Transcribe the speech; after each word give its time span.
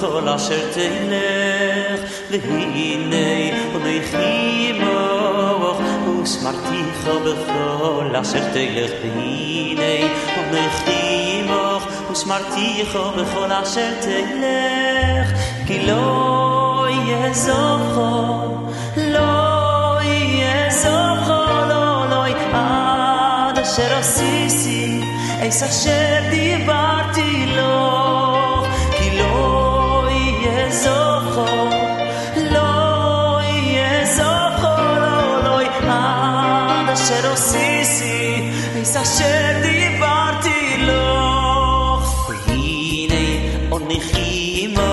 בכל 0.00 0.28
אשר 0.28 0.72
תלך 0.72 2.00
והנה 2.30 3.56
אנוכי 3.76 4.72
מוך 4.80 5.80
וסמרתיך 6.22 7.08
בכל 7.24 8.16
אשר 8.16 8.52
תלך 8.52 8.90
והנה 9.02 10.12
אנוכי 10.38 11.42
מוך 11.42 12.10
וסמרתיך 12.10 12.98
בכל 13.16 13.52
אשר 13.52 13.90
תלך 14.00 15.38
כי 15.66 15.86
לא 15.86 16.86
יזוכו 17.06 18.46
לא 18.96 19.98
יזוכו 20.02 21.44
לא 21.68 22.06
לא 22.10 22.24
עד 22.52 23.58
אשר 23.58 23.94
עשיתי 23.98 25.00
אס 25.48 25.62
אשר 25.62 26.30
דיברתי 26.30 26.89
es 38.90 38.96
asher 38.96 39.62
divarti 39.62 40.60
loch. 40.88 42.08
Hine 42.46 43.24
on 43.74 43.82
nichimo 43.90 44.90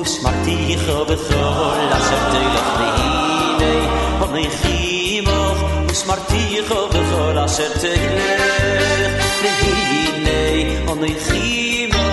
ושמרתי 0.00 0.76
בכל 1.08 1.88
אשר 1.98 2.22
תלך 2.32 2.68
והנה 2.78 3.74
on 4.22 4.32
nichimo 4.36 5.40
ושמרתי 5.88 6.60
בכל 6.70 7.38
אשר 7.38 7.72
תלך 7.82 9.14
והנה 9.42 10.40
on 10.90 10.98
nichimo 11.04 12.06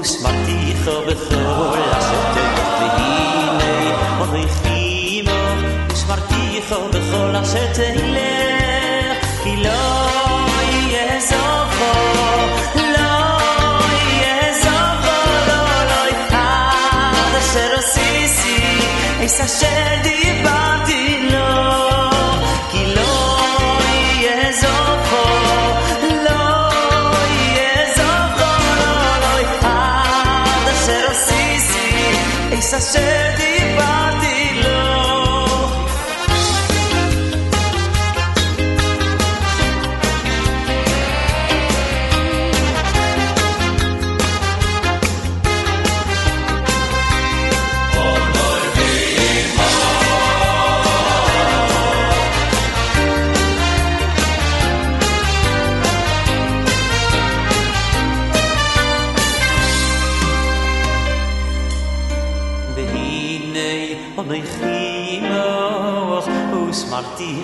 ושמרתי 0.00 0.74
בכל 1.06 1.80
אשר 1.98 2.22
תלך 2.34 2.68
והנה 2.80 3.74
on 4.22 4.30
nichimo 4.36 5.38
ושמרתי 5.92 6.60
בכל 6.92 7.36
אשר 7.36 7.66
תלך 7.74 8.31
אשר 19.41 20.01
דיברתי 20.03 21.29
לו 21.31 22.09
כי 22.71 22.95
לא 22.95 23.39
יהיה 23.93 24.51
זוכו 24.53 25.29
לא 26.01 26.69
יהיה 27.29 27.93
זוכו 27.95 28.51
לא 28.79 29.17
לא 29.21 29.67
עד 29.67 30.67
אשר 30.73 31.11
עשיתי 31.11 32.11
אס 32.59 32.73
אשר 32.73 33.30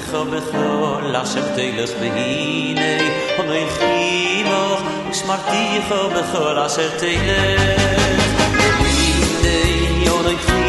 וסמרתיך 0.07 0.13
בכל 0.13 1.15
אשר 1.15 1.55
תלך 1.55 1.89
והנה 1.99 3.03
אנכי 3.39 4.43
מוך 4.43 4.81
וסמרתיך 5.09 5.93
בכל 6.15 6.59
אשר 6.59 6.89
תלך 6.99 7.81
והנה 8.79 10.11
אנכי 10.11 10.63
מוך 10.63 10.66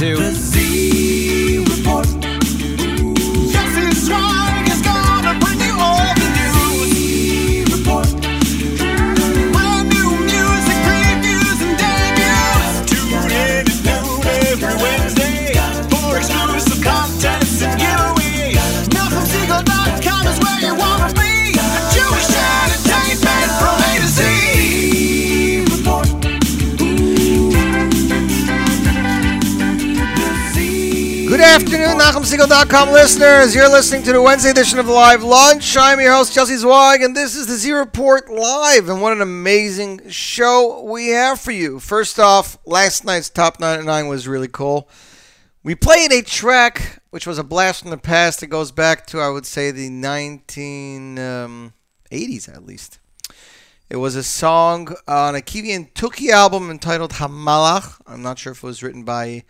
to 0.00 0.29
NachumSegal.com 32.40 32.90
listeners. 32.90 33.54
You're 33.54 33.68
listening 33.68 34.02
to 34.04 34.14
the 34.14 34.22
Wednesday 34.22 34.50
edition 34.50 34.78
of 34.78 34.88
Live 34.88 35.22
Lunch. 35.22 35.76
I'm 35.76 36.00
your 36.00 36.14
host, 36.14 36.32
Chelsea 36.32 36.56
Zweig, 36.56 37.02
and 37.02 37.14
this 37.14 37.36
is 37.36 37.46
the 37.46 37.52
Z 37.52 37.70
Report 37.72 38.30
Live. 38.30 38.88
And 38.88 39.02
what 39.02 39.12
an 39.12 39.20
amazing 39.20 40.08
show 40.08 40.82
we 40.82 41.08
have 41.08 41.38
for 41.38 41.52
you. 41.52 41.78
First 41.78 42.18
off, 42.18 42.56
last 42.64 43.04
night's 43.04 43.28
Top 43.28 43.60
99 43.60 44.08
was 44.08 44.26
really 44.26 44.48
cool. 44.48 44.88
We 45.62 45.74
played 45.74 46.12
a 46.12 46.22
track 46.22 47.02
which 47.10 47.26
was 47.26 47.38
a 47.38 47.44
blast 47.44 47.82
from 47.82 47.90
the 47.90 47.98
past. 47.98 48.42
It 48.42 48.46
goes 48.46 48.72
back 48.72 49.06
to, 49.08 49.20
I 49.20 49.28
would 49.28 49.44
say, 49.44 49.70
the 49.70 49.90
1980s 49.90 51.18
um, 51.18 51.74
at 52.10 52.64
least. 52.64 53.00
It 53.90 53.96
was 53.96 54.16
a 54.16 54.22
song 54.22 54.94
on 55.06 55.34
a 55.34 55.42
Kiwi 55.42 55.72
and 55.72 55.92
Tuki 55.92 56.30
album 56.30 56.70
entitled 56.70 57.10
Hamalach. 57.12 58.00
I'm 58.06 58.22
not 58.22 58.38
sure 58.38 58.52
if 58.52 58.64
it 58.64 58.66
was 58.66 58.82
written 58.82 59.02
by 59.02 59.44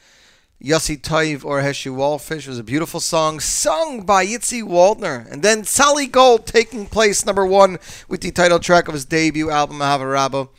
Yossi 0.63 1.01
Toiv 1.01 1.43
or 1.43 1.63
Heshi 1.63 1.91
Wallfish. 1.91 2.47
Was 2.47 2.59
a 2.59 2.63
beautiful 2.63 3.01
song 3.01 3.41
sung 3.41 4.05
by 4.05 4.27
Yitzi 4.27 4.63
Waldner. 4.63 5.31
And 5.31 5.43
then 5.43 5.65
Sally 5.65 6.07
Gold 6.07 6.47
taking 6.47 6.85
place 6.85 7.25
number 7.25 7.47
one 7.47 7.79
with 8.09 8.21
the 8.21 8.31
title 8.31 8.59
track 8.59 8.87
of 8.87 8.93
his 8.93 9.07
debut 9.07 9.51
album, 9.51 9.79
Mahavarabo. 9.79 10.51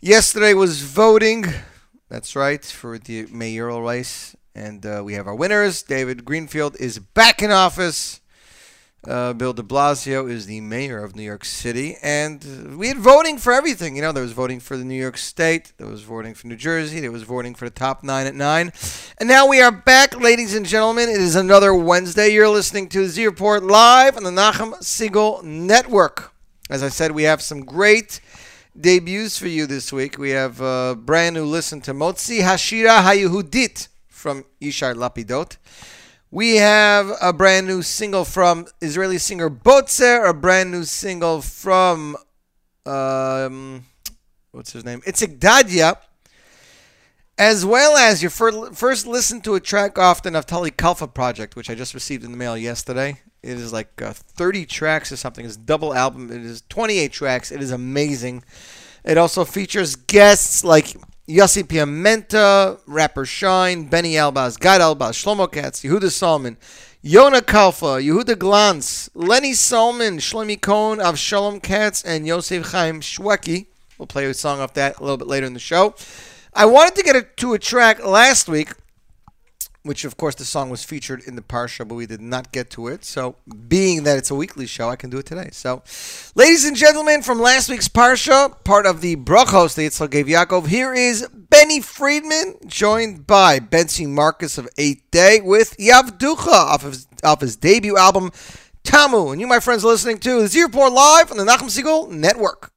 Yesterday 0.00 0.54
was 0.54 0.82
voting. 0.82 1.46
That's 2.08 2.34
right, 2.34 2.64
for 2.64 2.98
the 2.98 3.26
mayoral 3.26 3.82
race. 3.82 4.34
And 4.56 4.84
uh, 4.84 5.02
we 5.04 5.14
have 5.14 5.28
our 5.28 5.36
winners. 5.36 5.82
David 5.82 6.24
Greenfield 6.24 6.76
is 6.80 6.98
back 6.98 7.40
in 7.40 7.52
office. 7.52 8.20
Uh, 9.06 9.32
Bill 9.32 9.52
de 9.52 9.62
Blasio 9.62 10.28
is 10.28 10.46
the 10.46 10.60
mayor 10.60 11.04
of 11.04 11.14
New 11.14 11.22
York 11.22 11.44
City. 11.44 11.96
And 12.02 12.44
uh, 12.44 12.76
we 12.76 12.88
had 12.88 12.98
voting 12.98 13.38
for 13.38 13.52
everything. 13.52 13.94
You 13.94 14.02
know, 14.02 14.10
there 14.10 14.22
was 14.22 14.32
voting 14.32 14.58
for 14.58 14.76
the 14.76 14.84
New 14.84 15.00
York 15.00 15.16
State, 15.16 15.72
there 15.78 15.86
was 15.86 16.02
voting 16.02 16.34
for 16.34 16.48
New 16.48 16.56
Jersey, 16.56 16.98
there 16.98 17.12
was 17.12 17.22
voting 17.22 17.54
for 17.54 17.64
the 17.64 17.70
top 17.70 18.02
nine 18.02 18.26
at 18.26 18.34
nine. 18.34 18.72
And 19.18 19.28
now 19.28 19.46
we 19.46 19.60
are 19.60 19.70
back, 19.70 20.20
ladies 20.20 20.54
and 20.54 20.66
gentlemen. 20.66 21.08
It 21.08 21.20
is 21.20 21.36
another 21.36 21.72
Wednesday. 21.72 22.30
You're 22.30 22.48
listening 22.48 22.88
to 22.88 23.06
Z 23.06 23.24
Report 23.24 23.62
live 23.62 24.16
on 24.16 24.24
the 24.24 24.30
Nachum 24.30 24.74
Segal 24.80 25.44
Network. 25.44 26.32
As 26.68 26.82
I 26.82 26.88
said, 26.88 27.12
we 27.12 27.22
have 27.22 27.40
some 27.40 27.64
great 27.64 28.20
debuts 28.78 29.38
for 29.38 29.48
you 29.48 29.66
this 29.66 29.92
week. 29.92 30.18
We 30.18 30.30
have 30.30 30.60
a 30.60 30.96
brand 30.96 31.36
new 31.36 31.44
listen 31.44 31.80
to 31.82 31.94
Motzi 31.94 32.40
Hashira 32.40 33.02
Hayehudit 33.02 33.88
from 34.08 34.44
Yishai 34.60 34.94
Lapidot. 34.94 35.56
We 36.30 36.56
have 36.56 37.10
a 37.22 37.32
brand 37.32 37.66
new 37.66 37.80
single 37.80 38.26
from 38.26 38.66
Israeli 38.82 39.16
singer 39.16 39.48
Botzer, 39.48 40.28
a 40.28 40.34
brand 40.34 40.70
new 40.70 40.84
single 40.84 41.40
from 41.40 42.18
um, 42.84 43.86
what's 44.50 44.74
his 44.74 44.84
name? 44.84 45.00
Itzik 45.02 45.38
Dadia, 45.38 45.96
as 47.38 47.64
well 47.64 47.96
as 47.96 48.22
your 48.22 48.28
fir- 48.28 48.72
first 48.72 49.06
listen 49.06 49.40
to 49.40 49.54
a 49.54 49.60
track 49.60 49.98
off 49.98 50.22
the 50.22 50.28
Naftali 50.28 50.70
Kalfa 50.70 51.12
project, 51.12 51.56
which 51.56 51.70
I 51.70 51.74
just 51.74 51.94
received 51.94 52.24
in 52.24 52.30
the 52.30 52.36
mail 52.36 52.58
yesterday. 52.58 53.22
It 53.42 53.56
is 53.56 53.72
like 53.72 54.02
uh, 54.02 54.12
30 54.12 54.66
tracks 54.66 55.10
or 55.10 55.16
something. 55.16 55.46
It's 55.46 55.56
a 55.56 55.60
double 55.60 55.94
album. 55.94 56.30
It 56.30 56.42
is 56.42 56.62
28 56.68 57.10
tracks. 57.10 57.50
It 57.50 57.62
is 57.62 57.70
amazing. 57.70 58.44
It 59.02 59.16
also 59.16 59.46
features 59.46 59.96
guests 59.96 60.62
like 60.62 60.94
Yossi 61.28 61.62
Piamenta, 61.62 62.80
rapper 62.86 63.26
Shine, 63.26 63.84
Benny 63.84 64.14
Albaz, 64.14 64.58
Gad 64.58 64.80
Albaz, 64.80 65.12
Shlomo 65.12 65.52
Katz, 65.52 65.82
Yehuda 65.82 66.10
Salman, 66.10 66.56
Yona 67.04 67.42
Kalfa, 67.42 68.02
Yehuda 68.02 68.34
Glantz, 68.34 69.10
Lenny 69.12 69.52
Solman, 69.52 70.20
Shlomi 70.20 70.58
Cohn, 70.58 71.00
Avshalom 71.00 71.62
Katz, 71.62 72.02
and 72.02 72.26
Yosef 72.26 72.72
Chaim 72.72 73.02
Shweki. 73.02 73.66
We'll 73.98 74.06
play 74.06 74.24
a 74.24 74.32
song 74.32 74.60
off 74.60 74.72
that 74.72 74.96
a 74.98 75.02
little 75.02 75.18
bit 75.18 75.28
later 75.28 75.44
in 75.44 75.52
the 75.52 75.58
show. 75.58 75.94
I 76.54 76.64
wanted 76.64 76.94
to 76.94 77.02
get 77.02 77.14
it 77.14 77.36
to 77.36 77.52
a 77.52 77.58
track 77.58 78.02
last 78.02 78.48
week, 78.48 78.72
which 79.88 80.04
of 80.04 80.18
course 80.18 80.34
the 80.34 80.44
song 80.44 80.68
was 80.68 80.84
featured 80.84 81.22
in 81.26 81.34
the 81.34 81.40
Parsha, 81.40 81.88
but 81.88 81.94
we 81.94 82.04
did 82.04 82.20
not 82.20 82.52
get 82.52 82.68
to 82.72 82.88
it. 82.88 83.06
So, 83.06 83.36
being 83.68 84.02
that 84.02 84.18
it's 84.18 84.30
a 84.30 84.34
weekly 84.34 84.66
show, 84.66 84.90
I 84.90 84.96
can 84.96 85.08
do 85.08 85.16
it 85.16 85.24
today. 85.24 85.48
So, 85.50 85.82
ladies 86.34 86.66
and 86.66 86.76
gentlemen, 86.76 87.22
from 87.22 87.40
last 87.40 87.70
week's 87.70 87.88
Parsha, 87.88 88.62
part 88.64 88.84
of 88.84 89.00
the 89.00 89.16
Brachos 89.16 89.74
that 89.76 89.82
Yitzchak 89.82 90.10
gave 90.10 90.26
Yaakov, 90.26 90.66
here 90.66 90.92
is 90.92 91.26
Benny 91.32 91.80
Friedman, 91.80 92.56
joined 92.66 93.26
by 93.26 93.60
Bentzi 93.60 94.06
Marcus 94.06 94.58
of 94.58 94.68
Eighth 94.76 95.10
Day 95.10 95.40
with 95.40 95.74
Yavducha 95.78 96.48
off 96.48 96.84
of 96.84 96.92
his, 96.92 97.06
off 97.24 97.40
his 97.40 97.56
debut 97.56 97.96
album, 97.96 98.30
Tamu. 98.84 99.30
And 99.30 99.40
you, 99.40 99.46
my 99.46 99.58
friends, 99.58 99.86
are 99.86 99.88
listening 99.88 100.18
to 100.18 100.42
the 100.42 100.48
Z 100.48 100.66
live 100.66 101.30
on 101.30 101.38
the 101.38 101.44
Nachum 101.44 101.70
Segal 101.70 102.10
Network. 102.10 102.72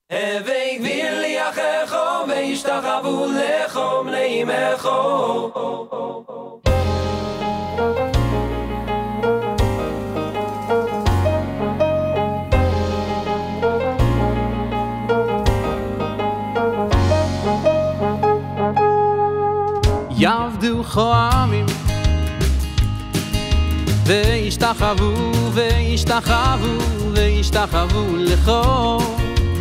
יעבדו 20.21 20.83
חועמים 20.83 21.65
וישתחוו 24.05 25.31
וישתחוו 25.53 26.77
וישתחוו 27.13 28.17
לכו 28.17 28.97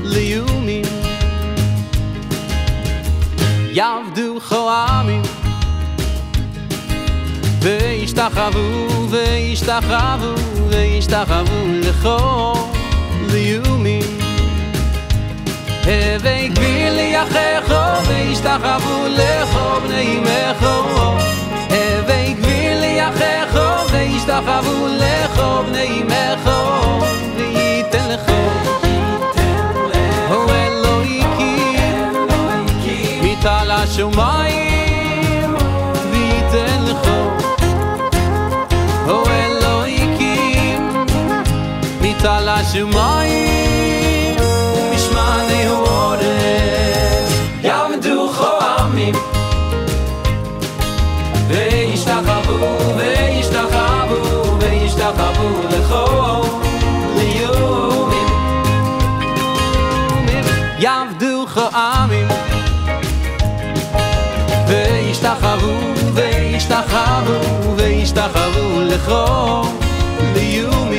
ליומים 0.02 0.84
יעבדו 3.72 4.38
חועמים 4.40 5.22
וישתחוו 7.62 9.10
וישתחוו 9.10 10.34
וישתחוו 10.68 11.66
לכו 11.68 12.52
ליומים 13.32 14.18
הווי 15.84 16.48
גביל 16.48 16.98
יחכו 16.98 18.08
וישתחוו 18.08 19.06
לכו 19.08 19.80
בני 19.80 20.18
אמכו 20.18 20.90
הווי 21.70 22.34
גביל 22.34 22.84
יחכו 22.84 23.92
וישתחוו 23.92 24.86
לכו 24.86 25.62
בני 25.64 26.02
אמכו 26.02 27.04
מטל 42.69 42.69
השמיים 42.69 44.35
ומשמעני 44.75 45.67
הורף 45.67 47.29
יעמדו 47.61 48.29
חועמים 48.33 49.15
וישתחוו 51.47 52.97
וישתחוו 52.97 54.59
וישתחוו 54.59 55.49
לכו 55.69 56.41
ליומים 57.17 58.27
יעבדו 60.79 61.45
חועמים 61.53 62.27
וישתחוו 64.67 65.73
וישתחוו 66.13 67.75
וישתחוו 67.75 68.81
לכו 68.81 69.61
ליומים 70.33 70.98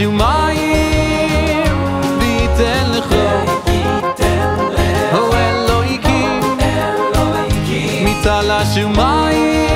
שמיים 0.00 1.72
וייתן 2.18 2.90
לך. 2.90 3.12
וייתן 3.66 4.56
לך. 4.72 4.80
אלוהיקי 5.34 6.24
מצל 8.04 8.50
השמיים 8.50 9.69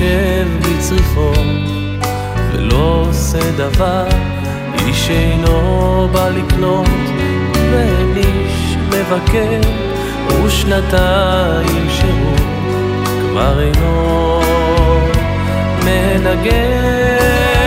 יושב 0.00 0.48
בצריפו 0.60 1.32
ולא 2.52 3.04
עושה 3.08 3.50
דבר 3.56 4.06
איש 4.86 5.10
אינו 5.10 6.08
בא 6.12 6.28
לקנות 6.28 6.86
ואין 7.72 8.16
איש 8.16 8.76
מבקר 8.88 9.60
ושנתיים 10.44 11.86
שהוא 11.90 12.36
כבר 13.20 13.60
אינו 13.60 14.40
מנגן 15.84 17.59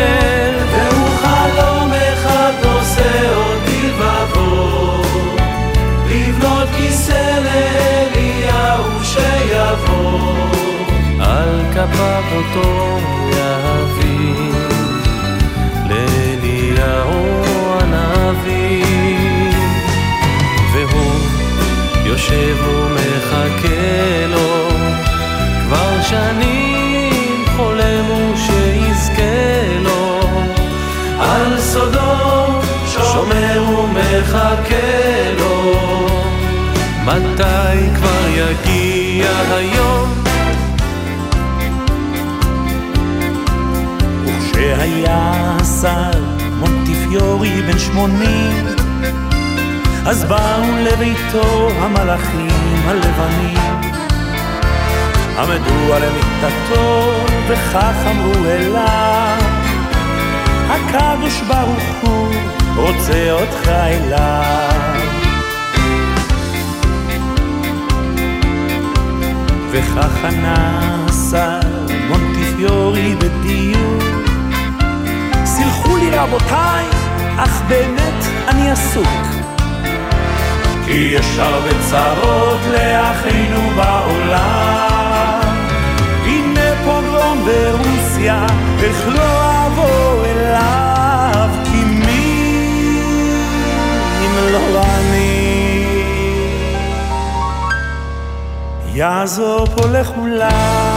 כפיו 11.92 12.24
אותו 12.36 13.00
יביא 13.30 14.52
לאליהו 15.90 17.44
הנביא. 17.80 18.86
והוא 20.74 21.20
יושב 22.06 22.58
ומחכה 22.68 24.26
לו. 24.28 24.70
כבר 25.68 26.02
שנים 26.02 27.46
חולם 27.56 28.06
הוא 28.08 28.36
שיזכה 28.36 29.80
לו. 29.82 30.20
על 31.20 31.60
סודו 31.60 32.62
שומר 32.88 33.64
ומחכה 33.80 34.76
לו. 35.40 35.74
מתי 37.06 37.96
כבר 37.96 38.28
יגיע 38.30 39.30
היום 39.52 40.23
וכשהיה 44.84 45.58
השר 45.62 46.12
מונטיפיורי 46.60 47.62
בן 47.62 47.80
שמונים. 47.80 48.66
אז 50.06 50.24
באו 50.24 50.64
לביתו 50.84 51.70
המלאכים 51.80 52.82
הלבנים. 52.86 53.92
עמדו 55.38 55.94
על 55.94 56.02
מיטתו 56.02 57.12
וכך 57.48 57.96
אמרו 58.12 58.46
אליו 58.46 59.38
הקדוש 60.70 61.42
ברוך 61.42 61.84
הוא 62.02 62.34
רוצה 62.76 63.32
אותך 63.32 63.68
אליו. 63.68 65.02
וכך 69.72 70.26
ענה 70.26 71.06
השר 71.08 71.60
מונטיפיורי 72.10 73.16
בדיוק 73.16 74.33
סלחו 75.64 75.98
לי 75.98 76.10
רבותיי, 76.18 76.86
אך 77.38 77.62
באמת 77.68 78.26
אני 78.48 78.72
עסוק. 78.72 79.08
כי 80.86 80.92
יש 80.92 81.38
הרבה 81.38 81.70
צרות 81.90 82.60
לאחינו 82.72 83.60
בעולם. 83.76 85.40
הנה 86.26 86.84
פוגרום 86.86 87.46
ברוסיה, 87.46 88.46
איך 88.84 89.08
לא 89.08 89.68
אבוא 89.68 90.26
אליו 90.26 91.50
כי 91.64 91.84
מי 91.84 93.00
אם 94.26 94.52
לא 94.52 94.82
אני? 94.84 95.86
יעזור 98.94 99.66
פה 99.66 99.88
לכולם 99.88 100.93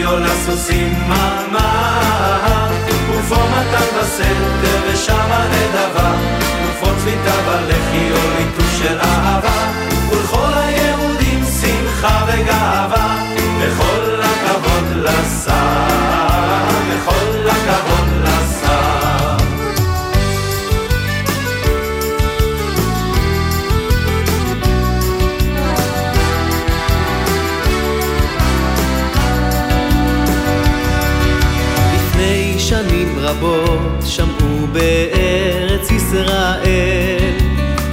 ודיו 0.00 0.18
לסוסים 0.18 0.94
ממה. 1.06 2.00
ופה 3.10 3.36
מתן 3.36 3.98
בסתר 4.00 4.80
ושמה 4.86 5.46
נדבה, 5.48 6.12
ופה 6.64 6.86
צביתה 6.98 7.36
בלחי 7.46 8.10
או 8.10 8.30
ליטוש 8.38 8.78
של 8.78 8.98
אהבה. 8.98 9.72
ולכל 10.10 10.52
היהודים 10.54 11.44
שמחה 11.60 12.24
וגאווה, 12.28 13.24
וכל 13.60 14.20
הכבוד 14.22 14.96
לשר, 14.96 15.89
בארץ 34.72 35.90
ישראל 35.90 37.34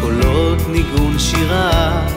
קולות 0.02 0.58
ניגון 0.70 1.20
שירה 1.20 2.08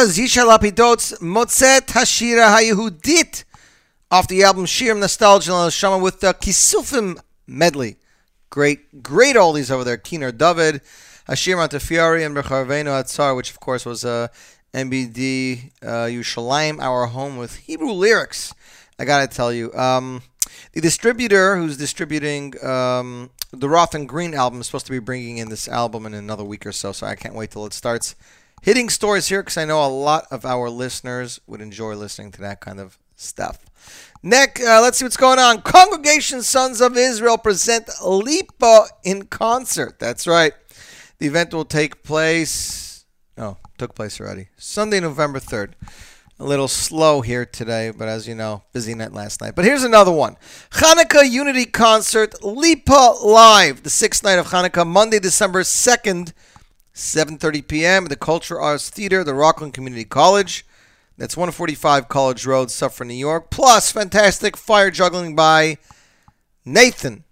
was 0.00 0.16
Yishai 0.16 0.46
Lapidot's 0.46 1.18
Motzet 1.18 1.86
Hashira 1.86 2.56
HaYehudit 2.56 3.42
off 4.12 4.28
the 4.28 4.44
album 4.44 4.64
Shir 4.64 4.94
Nostalgia 4.94 5.52
and 5.52 5.72
Shama 5.72 5.98
with 5.98 6.20
the 6.20 6.32
Kisufim 6.34 7.18
medley. 7.48 7.96
Great, 8.48 9.02
great 9.02 9.34
oldies 9.34 9.72
over 9.72 9.82
there. 9.82 9.96
Keener 9.96 10.30
David, 10.30 10.82
Hashir 11.28 11.56
Montefiore, 11.56 12.24
and 12.24 12.36
Recharveno 12.36 13.02
Atzar, 13.02 13.34
which 13.34 13.50
of 13.50 13.58
course 13.58 13.84
was 13.84 14.04
uh, 14.04 14.28
MBD 14.72 15.72
uh, 15.82 16.06
Yushalayim, 16.06 16.78
Our 16.80 17.06
Home 17.06 17.36
with 17.36 17.56
Hebrew 17.56 17.90
lyrics. 17.90 18.54
I 19.00 19.04
gotta 19.04 19.26
tell 19.26 19.52
you. 19.52 19.74
Um, 19.74 20.22
the 20.74 20.80
distributor 20.80 21.56
who's 21.56 21.76
distributing 21.76 22.54
um, 22.64 23.30
the 23.50 23.68
Roth 23.68 23.96
and 23.96 24.08
Green 24.08 24.32
album 24.34 24.60
is 24.60 24.66
supposed 24.66 24.86
to 24.86 24.92
be 24.92 25.00
bringing 25.00 25.38
in 25.38 25.48
this 25.48 25.66
album 25.66 26.06
in 26.06 26.14
another 26.14 26.44
week 26.44 26.66
or 26.66 26.72
so, 26.72 26.92
so 26.92 27.04
I 27.04 27.16
can't 27.16 27.34
wait 27.34 27.50
till 27.50 27.66
it 27.66 27.72
starts. 27.72 28.14
Hitting 28.62 28.88
stories 28.88 29.28
here 29.28 29.42
because 29.42 29.56
I 29.56 29.64
know 29.64 29.84
a 29.84 29.88
lot 29.88 30.26
of 30.30 30.44
our 30.44 30.70
listeners 30.70 31.40
would 31.46 31.60
enjoy 31.60 31.94
listening 31.94 32.32
to 32.32 32.40
that 32.42 32.60
kind 32.60 32.80
of 32.80 32.98
stuff. 33.16 33.64
Next, 34.22 34.64
uh, 34.64 34.80
let's 34.80 34.98
see 34.98 35.04
what's 35.04 35.16
going 35.16 35.38
on. 35.38 35.62
Congregation 35.62 36.42
Sons 36.42 36.80
of 36.80 36.96
Israel 36.96 37.38
present 37.38 37.88
Lipa 38.04 38.86
in 39.04 39.26
concert. 39.26 39.98
That's 39.98 40.26
right. 40.26 40.52
The 41.18 41.26
event 41.26 41.54
will 41.54 41.64
take 41.64 42.02
place. 42.02 43.04
Oh, 43.36 43.56
took 43.76 43.94
place 43.94 44.20
already. 44.20 44.48
Sunday, 44.56 45.00
November 45.00 45.38
3rd. 45.38 45.72
A 46.40 46.44
little 46.44 46.68
slow 46.68 47.20
here 47.20 47.44
today, 47.44 47.90
but 47.90 48.06
as 48.06 48.28
you 48.28 48.34
know, 48.36 48.62
busy 48.72 48.94
night 48.94 49.12
last 49.12 49.40
night. 49.40 49.56
But 49.56 49.64
here's 49.64 49.82
another 49.82 50.12
one 50.12 50.36
Hanukkah 50.70 51.28
Unity 51.28 51.64
Concert, 51.64 52.44
Lipa 52.44 53.14
Live, 53.24 53.82
the 53.82 53.90
sixth 53.90 54.22
night 54.22 54.38
of 54.38 54.46
Hanukkah, 54.46 54.86
Monday, 54.86 55.18
December 55.18 55.62
2nd, 55.62 56.32
7.30 56.98 57.66
p.m. 57.68 58.04
at 58.04 58.10
the 58.10 58.16
Cultural 58.16 58.62
Arts 58.62 58.90
Theater, 58.90 59.22
the 59.22 59.32
Rockland 59.32 59.72
Community 59.72 60.04
College. 60.04 60.66
That's 61.16 61.36
145 61.36 62.08
College 62.08 62.44
Road, 62.44 62.72
Suffern, 62.72 63.06
New 63.08 63.14
York. 63.14 63.50
Plus, 63.50 63.92
fantastic 63.92 64.56
fire 64.56 64.90
juggling 64.90 65.36
by 65.36 65.78
Nathan. 66.64 67.22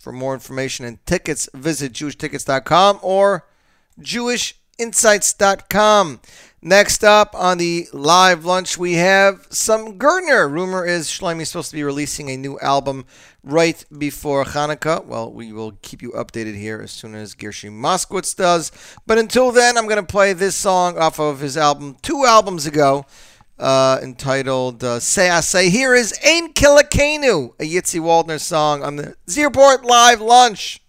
For 0.00 0.12
more 0.12 0.34
information 0.34 0.86
and 0.86 1.04
tickets, 1.04 1.48
visit 1.52 1.92
jewishtickets.com 1.92 3.00
or 3.02 3.44
jewishinsights.com. 4.00 6.20
Next 6.62 7.04
up 7.04 7.34
on 7.34 7.58
the 7.58 7.86
live 7.92 8.46
lunch, 8.46 8.78
we 8.78 8.94
have 8.94 9.46
some 9.50 9.98
Gertner. 9.98 10.50
Rumor 10.50 10.86
is 10.86 11.06
Shlomi 11.06 11.42
is 11.42 11.50
supposed 11.50 11.70
to 11.70 11.76
be 11.76 11.84
releasing 11.84 12.30
a 12.30 12.36
new 12.36 12.58
album 12.60 13.04
right 13.44 13.84
before 13.96 14.44
Hanukkah. 14.44 15.04
Well, 15.04 15.30
we 15.30 15.52
will 15.52 15.72
keep 15.82 16.00
you 16.00 16.12
updated 16.12 16.56
here 16.56 16.80
as 16.80 16.90
soon 16.90 17.14
as 17.14 17.34
Gershie 17.34 17.70
Moskowitz 17.70 18.34
does. 18.34 18.72
But 19.06 19.18
until 19.18 19.52
then, 19.52 19.76
I'm 19.76 19.84
going 19.86 20.04
to 20.04 20.12
play 20.12 20.32
this 20.32 20.56
song 20.56 20.96
off 20.96 21.20
of 21.20 21.40
his 21.40 21.58
album 21.58 21.98
two 22.00 22.24
albums 22.24 22.66
ago, 22.66 23.04
uh, 23.58 24.00
entitled 24.02 24.82
uh, 24.82 24.98
Say 24.98 25.28
I 25.28 25.40
Say. 25.40 25.68
Here 25.68 25.94
is 25.94 26.18
Ain 26.24 26.54
Kilakenu, 26.54 27.52
a 27.60 27.64
Yitzi 27.64 28.00
Waldner 28.00 28.40
song 28.40 28.82
on 28.82 28.96
the 28.96 29.14
Z 29.28 29.44
Report 29.44 29.84
Live 29.84 30.22
Lunch. 30.22 30.80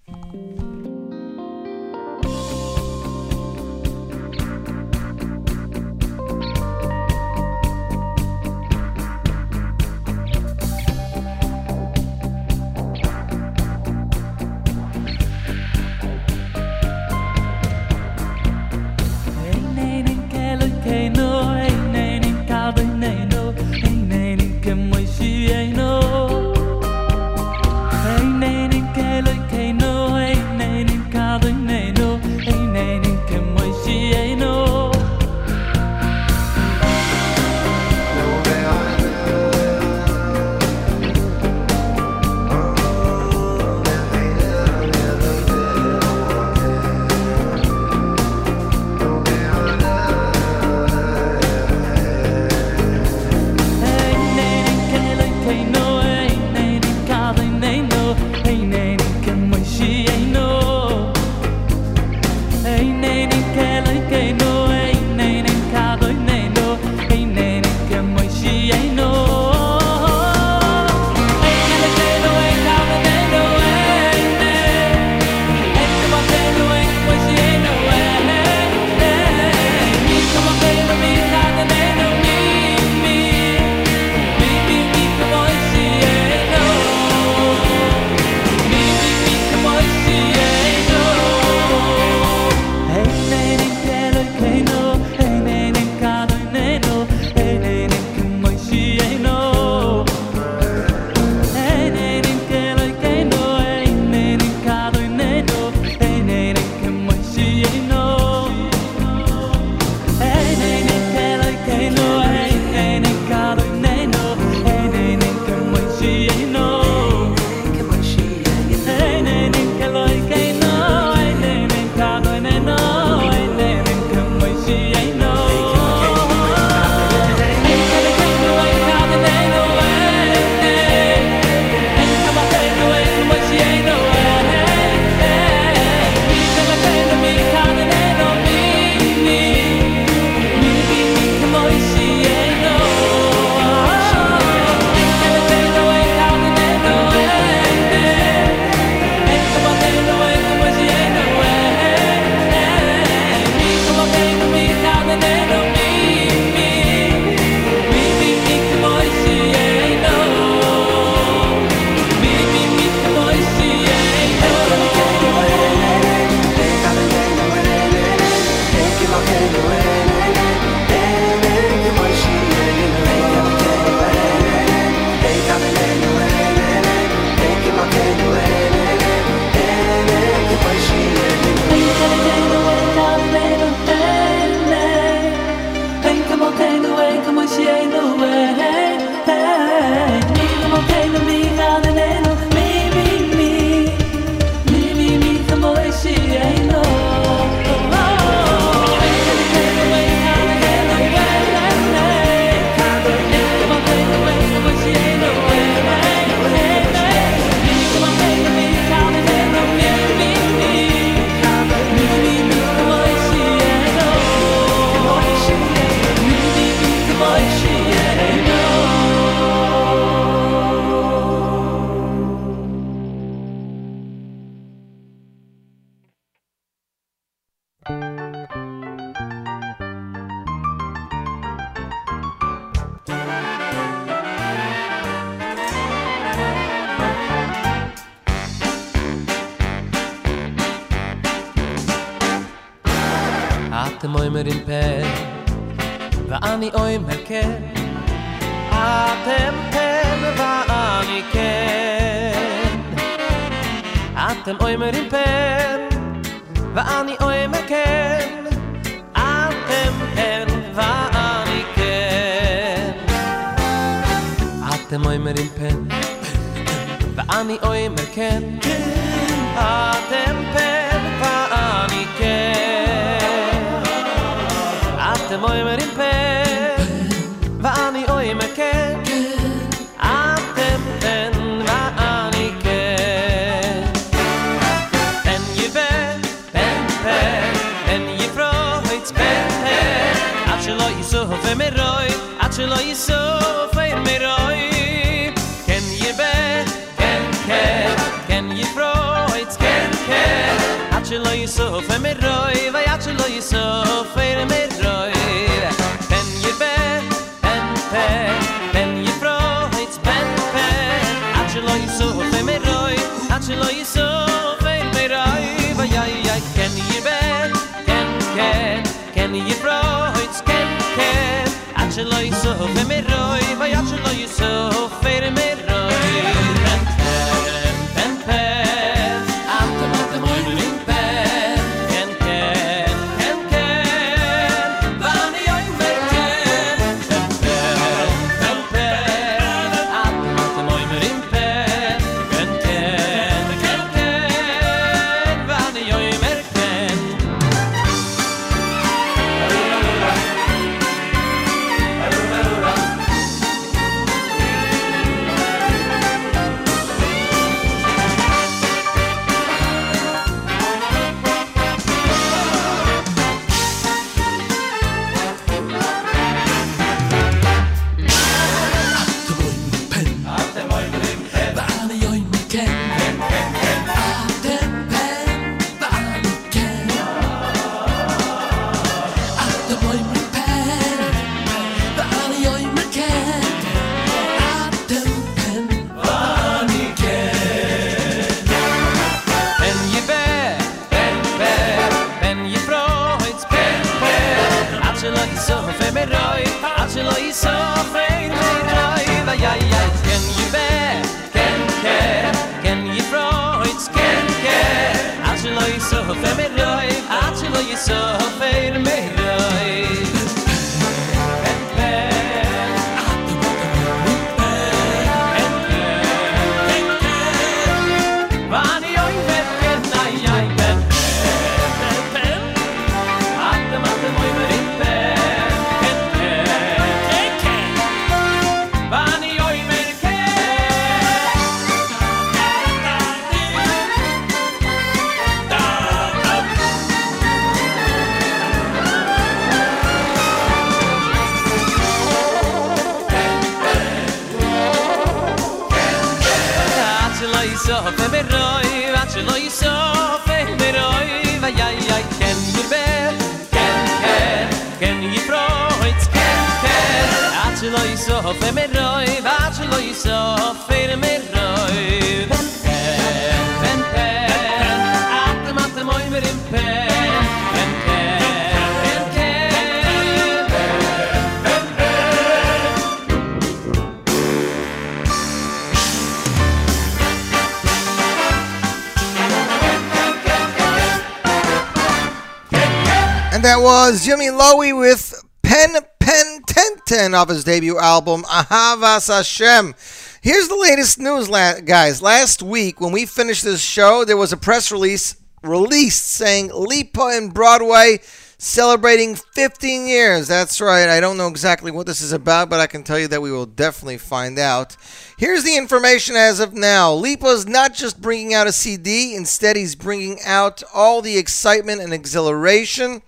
Was 483.98 484.06
Jimmy 484.06 484.28
Lowy 484.28 484.78
with 484.78 485.24
Pen 485.42 485.74
Pen 486.00 486.42
Tenten 486.44 487.16
off 487.16 487.30
his 487.30 487.44
debut 487.44 487.80
album 487.80 488.22
Ahavas 488.26 489.08
Hashem. 489.08 489.74
Here's 490.22 490.48
the 490.48 490.56
latest 490.56 491.00
news, 491.00 491.30
guys. 491.30 492.00
Last 492.00 492.44
week, 492.44 492.80
when 492.80 492.92
we 492.92 493.08
finished 493.08 493.44
this 493.44 493.60
show, 493.60 494.06
there 494.06 494.16
was 494.16 494.32
a 494.32 494.38
press 494.38 494.72
release 494.72 495.16
released 495.42 496.06
saying 496.06 496.52
Lipa 496.54 497.18
in 497.18 497.30
Broadway 497.30 497.98
celebrating 498.38 499.16
15 499.16 499.88
years. 499.88 500.28
That's 500.28 500.62
right. 500.62 500.90
I 500.90 501.00
don't 501.00 501.18
know 501.18 501.30
exactly 501.30 501.72
what 501.72 501.88
this 501.88 502.02
is 502.02 502.12
about, 502.12 502.52
but 502.52 502.60
I 502.60 502.68
can 502.68 502.84
tell 502.84 503.00
you 503.00 503.08
that 503.08 503.24
we 503.24 503.32
will 503.32 503.48
definitely 503.48 503.98
find 503.98 504.38
out. 504.38 504.78
Here's 505.18 505.44
the 505.44 505.58
information 505.58 506.16
as 506.16 506.40
of 506.40 506.54
now. 506.54 506.94
Lipa's 506.94 507.48
not 507.48 507.74
just 507.74 508.00
bringing 508.00 508.36
out 508.36 508.46
a 508.46 508.52
CD, 508.52 509.16
instead, 509.16 509.56
he's 509.56 509.74
bringing 509.74 510.20
out 510.24 510.62
all 510.72 511.02
the 511.02 511.18
excitement 511.18 511.82
and 511.82 511.96
exhilaration 511.96 513.02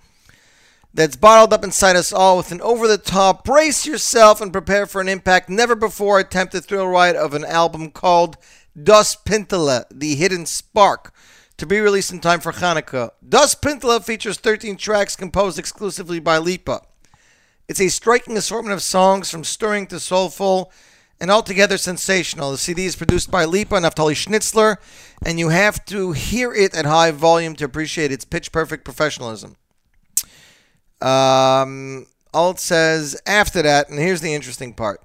that's 0.92 1.16
bottled 1.16 1.52
up 1.52 1.64
inside 1.64 1.96
us 1.96 2.12
all 2.12 2.36
with 2.36 2.50
an 2.50 2.60
over 2.60 2.88
the 2.88 2.98
top, 2.98 3.44
brace 3.44 3.86
yourself 3.86 4.40
and 4.40 4.52
prepare 4.52 4.86
for 4.86 5.00
an 5.00 5.08
impact 5.08 5.48
never 5.48 5.74
before 5.74 6.18
attempted 6.18 6.64
thrill 6.64 6.86
ride 6.86 7.16
of 7.16 7.34
an 7.34 7.44
album 7.44 7.90
called 7.90 8.36
Das 8.80 9.16
Pintele, 9.16 9.84
The 9.90 10.14
Hidden 10.14 10.46
Spark, 10.46 11.12
to 11.56 11.66
be 11.66 11.80
released 11.80 12.12
in 12.12 12.20
time 12.20 12.40
for 12.40 12.52
Hanukkah. 12.52 13.10
Das 13.26 13.54
Pintele 13.54 14.02
features 14.02 14.38
13 14.38 14.76
tracks 14.76 15.14
composed 15.14 15.58
exclusively 15.58 16.18
by 16.18 16.38
Lipa. 16.38 16.82
It's 17.68 17.80
a 17.80 17.88
striking 17.88 18.36
assortment 18.36 18.74
of 18.74 18.82
songs 18.82 19.30
from 19.30 19.44
stirring 19.44 19.86
to 19.88 20.00
soulful 20.00 20.72
and 21.20 21.30
altogether 21.30 21.76
sensational. 21.76 22.50
The 22.50 22.58
CD 22.58 22.86
is 22.86 22.96
produced 22.96 23.30
by 23.30 23.44
Lipa 23.44 23.76
and 23.76 23.84
Naftali 23.84 24.14
Schnitzler, 24.14 24.78
and 25.24 25.38
you 25.38 25.50
have 25.50 25.84
to 25.84 26.12
hear 26.12 26.52
it 26.52 26.74
at 26.74 26.86
high 26.86 27.10
volume 27.10 27.54
to 27.56 27.64
appreciate 27.64 28.10
its 28.10 28.24
pitch 28.24 28.50
perfect 28.50 28.84
professionalism. 28.84 29.56
Um, 31.00 32.06
Alt 32.32 32.60
says 32.60 33.20
after 33.26 33.62
that, 33.62 33.88
and 33.88 33.98
here's 33.98 34.20
the 34.20 34.34
interesting 34.34 34.74
part. 34.74 35.00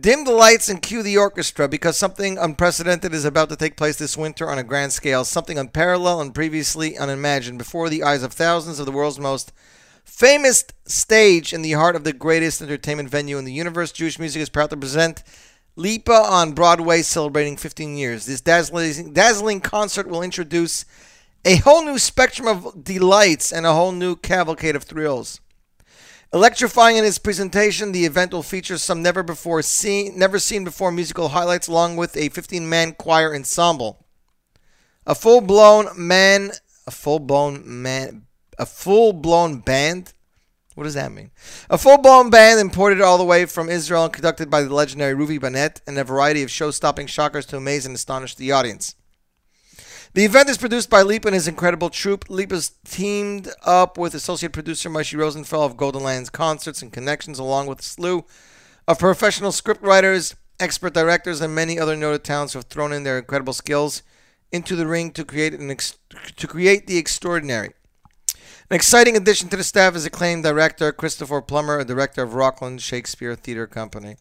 Dim 0.00 0.24
the 0.24 0.32
lights 0.32 0.68
and 0.68 0.82
cue 0.82 1.02
the 1.02 1.16
orchestra 1.16 1.68
because 1.68 1.96
something 1.96 2.36
unprecedented 2.36 3.14
is 3.14 3.24
about 3.24 3.48
to 3.48 3.56
take 3.56 3.76
place 3.76 3.96
this 3.96 4.16
winter 4.16 4.48
on 4.48 4.58
a 4.58 4.64
grand 4.64 4.92
scale, 4.92 5.24
something 5.24 5.58
unparalleled 5.58 6.20
and 6.20 6.34
previously 6.34 6.98
unimagined 6.98 7.58
before 7.58 7.88
the 7.88 8.02
eyes 8.02 8.22
of 8.22 8.32
thousands 8.32 8.80
of 8.80 8.86
the 8.86 8.92
world's 8.92 9.20
most 9.20 9.52
famous 10.04 10.64
stage 10.86 11.52
in 11.52 11.62
the 11.62 11.72
heart 11.72 11.96
of 11.96 12.04
the 12.04 12.12
greatest 12.12 12.60
entertainment 12.60 13.08
venue 13.08 13.38
in 13.38 13.44
the 13.44 13.52
universe. 13.52 13.92
Jewish 13.92 14.18
music 14.18 14.42
is 14.42 14.48
proud 14.48 14.70
to 14.70 14.76
present 14.76 15.22
Lipa 15.76 16.12
on 16.12 16.52
Broadway 16.52 17.02
celebrating 17.02 17.56
15 17.56 17.96
years. 17.96 18.26
This 18.26 18.40
dazzling, 18.40 19.12
dazzling 19.12 19.60
concert 19.60 20.08
will 20.08 20.22
introduce 20.22 20.84
a 21.44 21.56
whole 21.56 21.84
new 21.84 21.98
spectrum 21.98 22.48
of 22.48 22.84
delights 22.84 23.52
and 23.52 23.66
a 23.66 23.72
whole 23.74 23.92
new 23.92 24.16
cavalcade 24.16 24.76
of 24.76 24.84
thrills. 24.84 25.40
Electrifying 26.32 26.96
in 26.96 27.04
its 27.04 27.18
presentation, 27.18 27.92
the 27.92 28.06
event 28.06 28.32
will 28.32 28.42
feature 28.42 28.78
some 28.78 29.02
never 29.02 29.22
before 29.22 29.62
seen, 29.62 30.18
never 30.18 30.38
seen 30.38 30.64
before 30.64 30.90
musical 30.90 31.28
highlights, 31.28 31.68
along 31.68 31.96
with 31.96 32.16
a 32.16 32.30
15-man 32.30 32.94
choir 32.94 33.34
ensemble, 33.34 34.04
a 35.06 35.14
full-blown 35.14 35.90
man, 35.96 36.50
a 36.86 36.90
full-blown 36.90 37.62
man, 37.82 38.26
a 38.58 38.66
full-blown 38.66 39.58
band. 39.58 40.12
What 40.74 40.84
does 40.84 40.94
that 40.94 41.12
mean? 41.12 41.30
A 41.70 41.78
full-blown 41.78 42.30
band 42.30 42.58
imported 42.58 43.00
all 43.00 43.18
the 43.18 43.22
way 43.22 43.44
from 43.44 43.68
Israel 43.68 44.04
and 44.04 44.12
conducted 44.12 44.50
by 44.50 44.62
the 44.62 44.74
legendary 44.74 45.14
Ruvi 45.14 45.40
Banet, 45.40 45.82
and 45.86 45.96
a 45.98 46.02
variety 46.02 46.42
of 46.42 46.50
show-stopping 46.50 47.06
shockers 47.06 47.46
to 47.46 47.58
amaze 47.58 47.86
and 47.86 47.94
astonish 47.94 48.34
the 48.34 48.50
audience. 48.50 48.96
The 50.14 50.24
event 50.24 50.48
is 50.48 50.58
produced 50.58 50.90
by 50.90 51.02
Leap 51.02 51.24
and 51.24 51.34
his 51.34 51.48
incredible 51.48 51.90
troupe. 51.90 52.30
Lipa's 52.30 52.70
teamed 52.84 53.48
up 53.64 53.98
with 53.98 54.14
associate 54.14 54.52
producer 54.52 54.88
Moshe 54.88 55.18
Rosenfeld 55.18 55.72
of 55.72 55.76
Golden 55.76 56.04
Lions 56.04 56.30
Concerts 56.30 56.82
and 56.82 56.92
Connections, 56.92 57.40
along 57.40 57.66
with 57.66 57.80
a 57.80 57.82
slew 57.82 58.24
of 58.86 59.00
professional 59.00 59.50
scriptwriters, 59.50 60.36
expert 60.60 60.94
directors, 60.94 61.40
and 61.40 61.52
many 61.52 61.80
other 61.80 61.96
noted 61.96 62.22
talents 62.22 62.52
who 62.52 62.60
have 62.60 62.66
thrown 62.66 62.92
in 62.92 63.02
their 63.02 63.18
incredible 63.18 63.52
skills 63.52 64.04
into 64.52 64.76
the 64.76 64.86
ring 64.86 65.10
to 65.10 65.24
create 65.24 65.52
an 65.52 65.68
ex- 65.68 65.98
to 66.36 66.46
create 66.46 66.86
the 66.86 66.96
extraordinary. 66.96 67.72
An 68.70 68.76
exciting 68.76 69.16
addition 69.16 69.48
to 69.48 69.56
the 69.56 69.64
staff 69.64 69.96
is 69.96 70.06
acclaimed 70.06 70.44
director 70.44 70.92
Christopher 70.92 71.42
Plummer, 71.42 71.80
a 71.80 71.84
director 71.84 72.22
of 72.22 72.34
Rockland 72.34 72.80
Shakespeare 72.82 73.34
Theater 73.34 73.66
Company. 73.66 74.14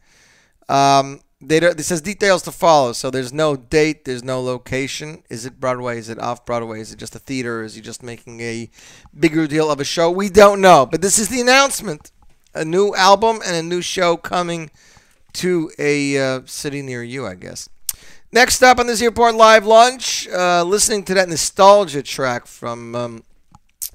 Um, 0.67 1.21
they 1.47 1.59
don't- 1.59 1.77
this 1.77 1.87
says 1.87 2.01
details 2.01 2.41
to 2.43 2.51
follow, 2.51 2.93
so 2.93 3.09
there's 3.09 3.33
no 3.33 3.55
date, 3.55 4.05
there's 4.05 4.23
no 4.23 4.41
location. 4.41 5.23
Is 5.29 5.45
it 5.45 5.59
Broadway? 5.59 5.97
Is 5.99 6.09
it 6.09 6.19
off 6.19 6.45
Broadway? 6.45 6.79
Is 6.79 6.91
it 6.91 6.99
just 6.99 7.15
a 7.15 7.19
theater? 7.19 7.63
Is 7.63 7.75
he 7.75 7.81
just 7.81 8.03
making 8.03 8.39
a 8.41 8.69
bigger 9.17 9.47
deal 9.47 9.69
of 9.69 9.79
a 9.79 9.83
show? 9.83 10.09
We 10.09 10.29
don't 10.29 10.61
know, 10.61 10.85
but 10.85 11.01
this 11.01 11.19
is 11.19 11.29
the 11.29 11.41
announcement: 11.41 12.11
a 12.53 12.65
new 12.65 12.93
album 12.95 13.41
and 13.45 13.55
a 13.55 13.63
new 13.63 13.81
show 13.81 14.17
coming 14.17 14.71
to 15.33 15.71
a 15.79 16.17
uh, 16.17 16.41
city 16.45 16.81
near 16.81 17.03
you, 17.03 17.25
I 17.25 17.35
guess. 17.35 17.69
Next 18.31 18.63
up 18.63 18.79
on 18.79 18.87
the 18.87 18.95
Z 18.95 19.05
Report 19.05 19.35
live 19.35 19.65
lunch, 19.65 20.27
uh, 20.29 20.63
listening 20.63 21.03
to 21.03 21.13
that 21.13 21.29
nostalgia 21.29 22.01
track 22.01 22.47
from 22.47 22.95
um, 22.95 23.23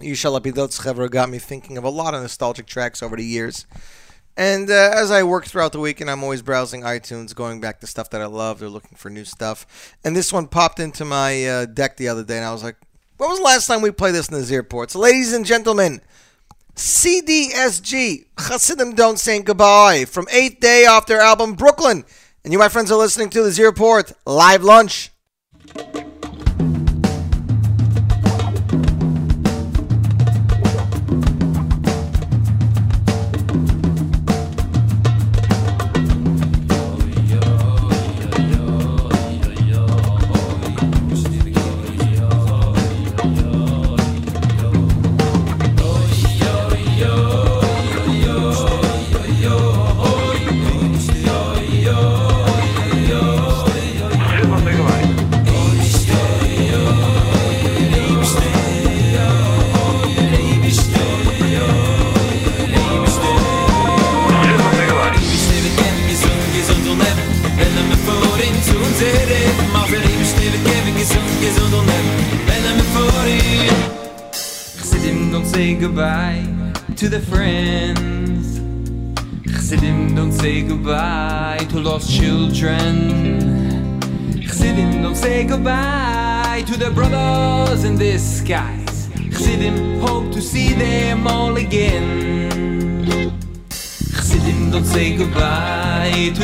Yishai 0.01 0.41
Lapidot 0.41 1.11
got 1.11 1.29
me 1.29 1.39
thinking 1.39 1.77
of 1.77 1.85
a 1.85 1.91
lot 1.91 2.15
of 2.15 2.23
nostalgic 2.23 2.67
tracks 2.67 3.03
over 3.03 3.17
the 3.17 3.25
years. 3.25 3.67
And 4.39 4.71
uh, 4.71 4.93
as 4.95 5.11
I 5.11 5.25
work 5.25 5.47
throughout 5.47 5.73
the 5.73 5.81
weekend, 5.81 6.09
I'm 6.09 6.23
always 6.23 6.43
browsing 6.43 6.83
iTunes, 6.83 7.35
going 7.35 7.61
back 7.61 7.81
to 7.81 7.89
stuff 7.89 8.09
that 8.11 8.23
I 8.23 8.27
love. 8.27 8.61
They're 8.61 8.69
looking 8.69 8.97
for 8.97 9.11
new 9.11 9.25
stuff. 9.25 9.97
And 10.05 10.15
this 10.15 10.33
one 10.33 10.47
popped 10.47 10.79
into 10.79 11.05
my 11.05 11.45
uh, 11.45 11.67
deck 11.67 11.97
the 11.97 12.07
other 12.07 12.23
day, 12.23 12.37
and 12.37 12.47
I 12.47 12.53
was 12.53 12.63
like, 12.63 12.77
when 13.17 13.29
was 13.29 13.41
the 13.41 13.45
last 13.45 13.67
time 13.67 13.83
we 13.83 13.91
played 13.91 14.15
this 14.15 14.29
in 14.29 14.35
the 14.35 14.45
Z 14.45 14.57
Report? 14.57 14.93
So, 14.93 15.01
ladies 15.01 15.33
and 15.33 15.45
gentlemen, 15.45 16.01
CDSG, 16.77 18.27
Hasidim 18.39 18.95
Don't 18.95 19.19
Say 19.19 19.43
Goodbye, 19.43 20.05
from 20.05 20.29
Eighth 20.31 20.61
Day 20.61 20.87
off 20.87 21.07
their 21.07 21.21
album 21.21 21.55
Brooklyn. 21.55 22.05
And 22.45 22.53
you, 22.53 22.61
my 22.61 22.69
friends, 22.69 22.93
are 22.93 22.99
listening 22.99 23.31
to 23.31 23.43
the 23.43 23.51
Z 23.51 23.65
Report 23.65 24.13
Live 24.25 24.63
Lunch. 24.63 25.11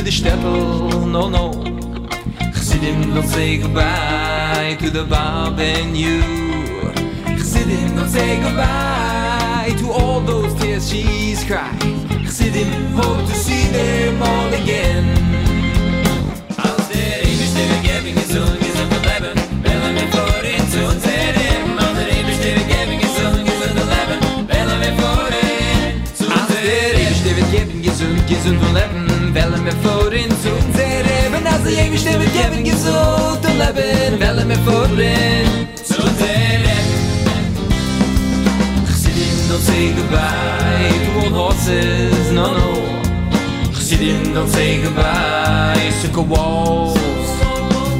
The 0.04 0.10
shtetl, 0.10 1.10
no, 1.10 1.30
no. 1.30 1.50
Chassidim 2.52 3.14
don't 3.14 3.26
say 3.26 3.56
goodbye 3.56 4.76
to 4.78 4.90
the 4.90 5.04
Bob 5.04 5.58
and 5.58 5.96
you. 5.96 6.20
Chassidim 7.38 7.96
don't 7.96 8.10
say 8.10 8.38
goodbye 8.42 9.74
to 9.78 9.90
all 9.90 10.20
those 10.20 10.52
tears 10.60 10.90
she's 10.90 11.42
cried. 11.44 11.80
Chassidim 12.26 12.92
hope 12.92 13.26
to 13.26 13.34
see 13.34 13.64
them 13.72 14.22
all 14.22 14.52
again. 14.52 15.06
Als 16.58 16.88
der 16.90 17.22
Ewigste 17.22 17.60
ist 17.62 18.06
und 18.06 18.14
gesund 18.14 18.63
forin 29.84 30.30
zu 30.42 30.50
unser 30.66 31.04
eben 31.24 31.46
also 31.46 31.68
je 31.68 31.90
mich 31.90 32.04
dem 32.04 32.20
geben 32.32 32.64
gesucht 32.64 33.42
und 33.48 33.58
leben 33.62 34.18
Welle 34.20 34.44
me 34.44 34.56
forin 34.66 35.48
zu 35.84 36.02
Zer 36.18 36.60
Ich 38.88 38.96
sit 39.02 39.16
in 39.26 39.36
don't 39.48 39.62
say 39.68 39.92
goodbye 39.96 40.94
to 41.06 41.36
all 41.36 41.52
ist, 41.52 42.32
no 42.32 42.46
no 42.58 42.70
Ich 43.72 43.84
sit 43.88 44.00
in 44.00 44.34
don't 44.34 44.48
say 44.48 44.80
goodbye 44.82 45.92
to 46.02 46.08
the 46.08 46.24
walls 46.32 46.98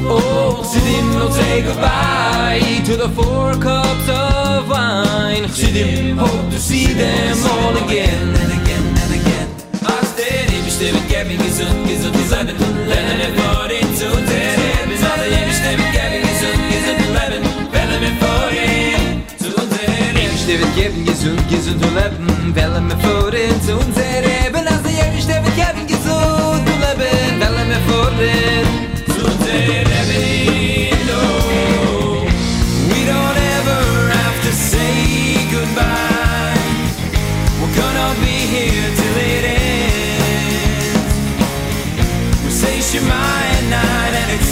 Oh, 0.07 0.59
ich 0.61 0.67
sit 0.67 0.85
in 0.97 1.07
don't 1.19 1.33
say 1.33 1.61
goodbye 1.61 2.81
to 2.85 2.93
the 2.95 3.09
four 3.17 3.51
cups 3.59 4.07
of 4.09 4.69
wine 4.69 5.45
Ich 5.45 5.53
sit 5.53 5.75
in 5.75 6.17
hope 6.17 6.49
to 6.51 6.59
see 6.59 6.93
them 6.93 7.37
all 7.51 7.75
again 7.85 8.35
and 8.41 8.51
again 8.51 8.64
ich 10.75 10.81
stehe 10.81 10.93
mit 10.93 11.07
gesund, 11.37 11.87
gesund, 11.87 12.17
wir 12.17 12.25
bleiben 12.25 12.55
und 12.59 12.87
lernen 12.89 13.19
den 13.19 13.33
Body 13.35 13.79
zu 13.95 14.11
der 14.11 14.59
Wir 14.89 14.97
sind 14.97 15.09
alle, 15.09 15.27
ich 15.27 15.55
stehe 15.55 15.77
mit 15.77 15.93
Gabby 15.95 16.19
gesund, 16.19 16.59
gesund, 16.67 16.99
wir 16.99 17.11
bleiben 17.15 17.43
und 17.45 17.71
lernen 17.71 18.01
den 18.01 18.15
zu 19.39 19.51
dir. 19.71 20.33
Ich 20.33 20.41
stehe 20.41 20.57
mit 20.59 20.75
Gabby 20.75 21.03
gesund, 21.05 21.49
gesund, 21.49 21.81
wir 21.81 21.91
bleiben 21.91 22.27
und 22.27 22.55
lernen 22.55 22.89
den 22.89 22.97
Body 22.99 23.47
zu 23.65 23.77
dir. 23.95 24.51
Wir 24.51 24.51
alle, 24.51 25.15
ich 25.17 25.23
stehe 25.23 25.41
mit 25.41 25.55
gesund, 25.87 26.67
wir 26.67 26.75
lernen. 28.19 28.64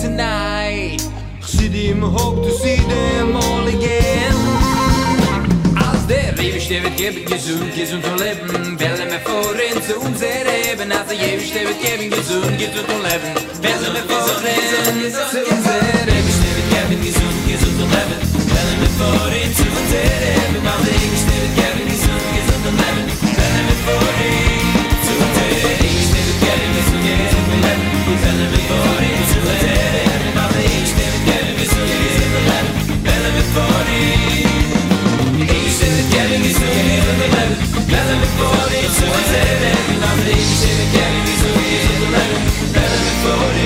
tonight. 0.00 1.00
Chassidim 1.40 2.00
hope 2.02 2.44
to 2.46 2.52
see 2.52 2.76
them 2.76 3.36
all 3.36 3.66
again. 3.66 4.36
Als 5.76 6.06
der 6.06 6.38
Ewigste 6.38 6.82
wird 6.82 6.96
geben 6.96 7.24
gesund, 7.26 7.74
gesund 7.74 8.04
und 8.04 8.20
leben 8.20 8.78
Welle 8.78 9.06
mir 9.10 9.20
vorin 9.20 9.82
zu 9.82 9.94
unser 10.00 10.26
Leben 10.50 10.92
Als 10.92 11.08
der 11.08 11.18
Ewigste 11.18 11.60
wird 11.66 11.80
geben 11.82 12.10
gesund, 12.10 12.58
gesund 12.58 12.88
und 12.94 13.02
leben 13.08 13.32
Welle 13.62 13.88
mir 13.94 14.04
vorin 14.10 14.62
zu 15.32 15.40
unser 15.52 15.76
Ewigste 16.18 16.48
wird 16.56 16.68
geben 16.74 16.98
gesund, 17.06 17.38
gesund 17.50 17.78
und 17.82 17.90
leben 17.96 18.18
Welle 18.54 18.74
mir 18.80 18.92
vorin 19.00 19.50
zu 19.56 19.66
unser 19.78 20.06
Leben 20.24 20.66
Als 20.72 20.82
der 20.86 20.94
Ewigste 21.02 21.34
wird 21.42 21.54
geben 21.60 21.97
so 43.28 43.57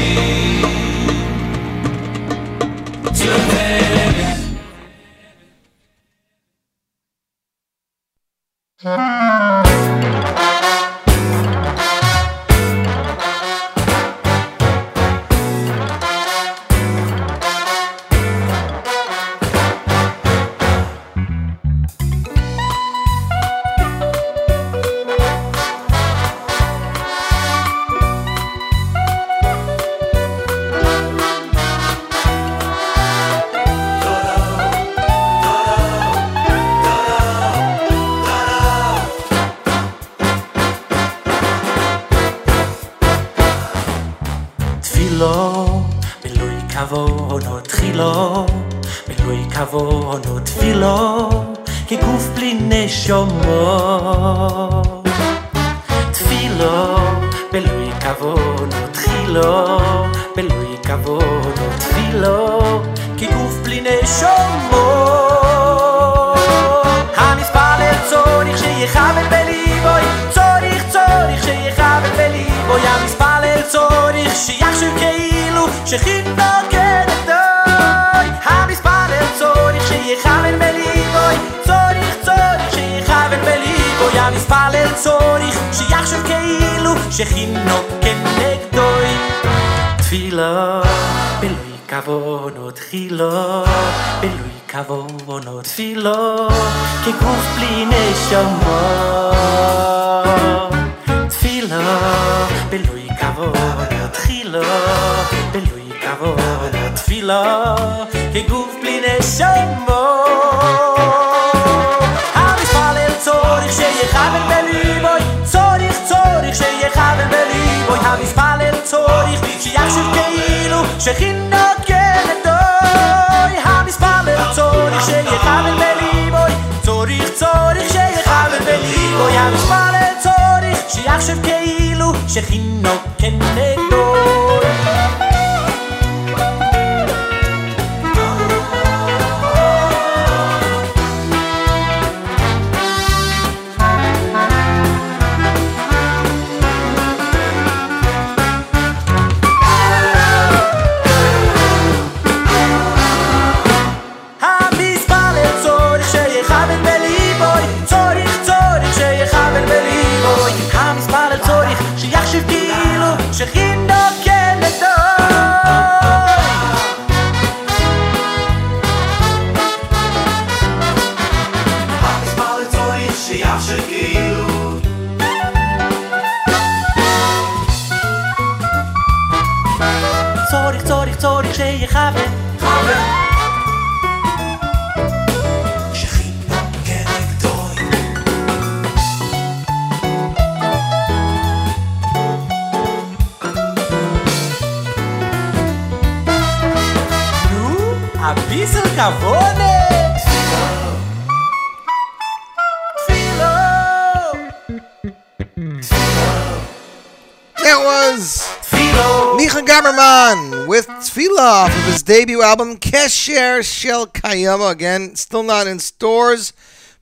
debut 212.03 212.43
album 212.43 212.77
Kesher 212.77 213.63
Shel 213.63 214.07
Kayama. 214.07 214.71
Again, 214.73 215.17
still 215.17 215.43
not 215.43 215.67
in 215.67 215.79
stores, 215.79 216.53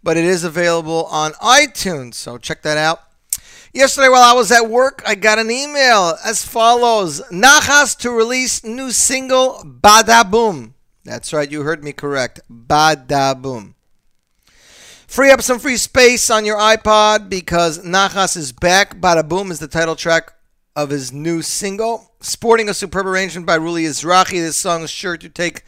but 0.03 0.17
it 0.17 0.25
is 0.25 0.45
available 0.45 1.07
on 1.07 1.33
iTunes, 1.33 2.15
so 2.15 2.39
check 2.39 2.63
that 2.63 2.79
out. 2.79 3.01
Yesterday, 3.73 4.09
while 4.09 4.23
I 4.23 4.35
was 4.35 4.51
at 4.51 4.69
work, 4.69 5.03
I 5.07 5.15
got 5.15 5.39
an 5.39 5.51
email 5.51 6.17
as 6.25 6.45
follows 6.45 7.23
Nachas 7.31 7.97
to 7.99 8.11
release 8.11 8.65
new 8.65 8.91
single 8.91 9.63
Badaboom. 9.65 10.73
That's 11.05 11.33
right, 11.33 11.51
you 11.51 11.63
heard 11.63 11.85
me 11.85 11.93
correct. 11.93 12.41
Badaboom. 12.51 13.75
Free 15.07 15.31
up 15.31 15.43
some 15.43 15.59
free 15.59 15.77
space 15.77 16.31
on 16.31 16.45
your 16.45 16.59
iPod 16.59 17.29
because 17.29 17.85
Nachas 17.85 18.37
is 18.37 18.53
back. 18.53 19.01
Bada 19.01 19.29
Boom 19.29 19.51
is 19.51 19.59
the 19.59 19.67
title 19.67 19.97
track 19.97 20.33
of 20.83 20.89
his 20.91 21.13
new 21.13 21.43
single. 21.43 22.11
Sporting 22.21 22.69
a 22.69 22.75
superb 22.75 23.07
arrangement 23.07 23.47
by 23.47 23.59
Ruli 23.59 23.83
Izrahi, 23.83 24.33
this 24.33 24.57
song 24.57 24.83
is 24.83 24.91
sure 24.91 25.19
to 25.19 25.29
take 25.29 25.63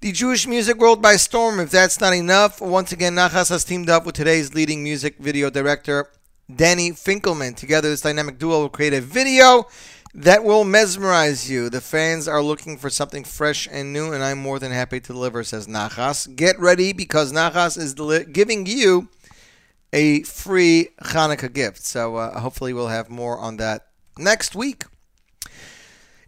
the 0.00 0.12
Jewish 0.12 0.46
music 0.46 0.78
world 0.78 1.02
by 1.02 1.16
storm. 1.16 1.58
If 1.58 1.70
that's 1.70 2.00
not 2.00 2.14
enough, 2.14 2.60
once 2.60 2.92
again, 2.92 3.16
Nachas 3.16 3.48
has 3.48 3.64
teamed 3.64 3.90
up 3.90 4.06
with 4.06 4.14
today's 4.14 4.54
leading 4.54 4.84
music 4.84 5.18
video 5.18 5.50
director, 5.50 6.08
Danny 6.54 6.92
Finkelman. 6.92 7.56
Together, 7.56 7.88
this 7.88 8.02
dynamic 8.02 8.38
duo 8.38 8.60
will 8.60 8.68
create 8.68 8.94
a 8.94 9.00
video 9.00 9.66
that 10.14 10.44
will 10.44 10.62
mesmerize 10.62 11.50
you. 11.50 11.68
The 11.68 11.80
fans 11.80 12.28
are 12.28 12.42
looking 12.42 12.78
for 12.78 12.90
something 12.90 13.24
fresh 13.24 13.66
and 13.72 13.92
new, 13.92 14.12
and 14.12 14.22
I'm 14.22 14.38
more 14.38 14.60
than 14.60 14.70
happy 14.70 15.00
to 15.00 15.12
deliver, 15.12 15.42
says 15.42 15.66
Nachas. 15.66 16.36
Get 16.36 16.60
ready 16.60 16.92
because 16.92 17.32
Nachas 17.32 17.76
is 17.76 17.94
deli- 17.94 18.26
giving 18.26 18.66
you 18.66 19.08
a 19.92 20.22
free 20.22 20.90
Hanukkah 21.02 21.52
gift. 21.52 21.84
So 21.84 22.14
uh, 22.14 22.38
hopefully, 22.38 22.72
we'll 22.72 22.86
have 22.86 23.10
more 23.10 23.36
on 23.36 23.56
that 23.56 23.88
next 24.18 24.54
week. 24.54 24.84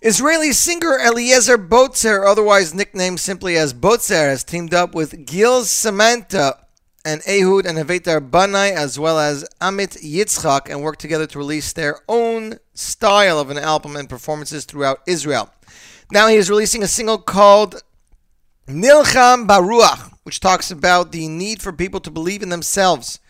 Israeli 0.03 0.53
singer 0.53 0.99
Eliezer 0.99 1.59
Botzer, 1.59 2.27
otherwise 2.27 2.75
nicknamed 2.75 3.19
simply 3.19 3.57
as 3.57 3.75
Botzer, 3.75 4.29
has 4.29 4.45
teamed 4.45 4.75
up 4.75 4.95
with 4.95 5.27
Gil 5.27 5.65
Samantha 5.65 6.67
and 7.05 7.23
Ehud 7.27 7.65
and 7.67 7.79
Evyatar 7.79 8.21
Banai, 8.21 8.73
as 8.73 8.99
well 8.99 9.19
as 9.19 9.45
Amit 9.61 10.03
Yitzchak, 10.03 10.69
and 10.69 10.83
worked 10.83 11.01
together 11.01 11.27
to 11.29 11.39
release 11.39 11.73
their 11.73 12.01
own 12.09 12.59
style 12.75 13.39
of 13.39 13.49
an 13.49 13.59
album 13.59 13.97
and 13.97 14.09
performances 14.09 14.65
throughout 14.65 15.01
Israel. 15.07 15.51
Now 16.11 16.29
he 16.29 16.37
is 16.37 16.51
releasing 16.51 16.83
a 16.83 16.89
single 16.89 17.19
called 17.19 17.83
Nilcham 18.67 19.47
Baruach, 19.47 20.13
which 20.25 20.41
talks 20.41 20.71
about 20.71 21.13
the 21.13 21.29
need 21.29 21.63
for 21.63 21.73
people 21.73 22.01
to 22.01 22.11
believe 22.11 22.43
in 22.43 22.49
themselves, 22.49 23.21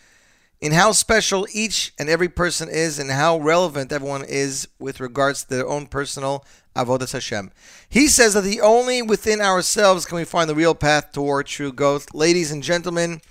in 0.59 0.71
how 0.71 0.91
special 0.91 1.47
each 1.53 1.93
and 1.99 2.09
every 2.09 2.29
person 2.29 2.67
is, 2.69 2.99
and 2.99 3.11
how 3.11 3.37
relevant 3.37 3.91
everyone 3.91 4.23
is 4.23 4.67
with 4.79 4.99
regards 4.99 5.43
to 5.43 5.49
their 5.49 5.67
own 5.67 5.87
personal 5.87 6.43
avodas 6.75 7.11
Hashem. 7.11 7.51
He 7.89 8.07
says 8.07 8.33
that 8.33 8.41
the 8.41 8.61
only 8.61 9.01
within 9.01 9.41
ourselves 9.41 10.05
can 10.05 10.17
we 10.17 10.23
find 10.23 10.49
the 10.49 10.55
real 10.55 10.75
path 10.75 11.11
toward 11.11 11.47
true 11.47 11.71
growth. 11.71 12.13
Ladies 12.13 12.51
and 12.51 12.63
gentlemen, 12.63 13.21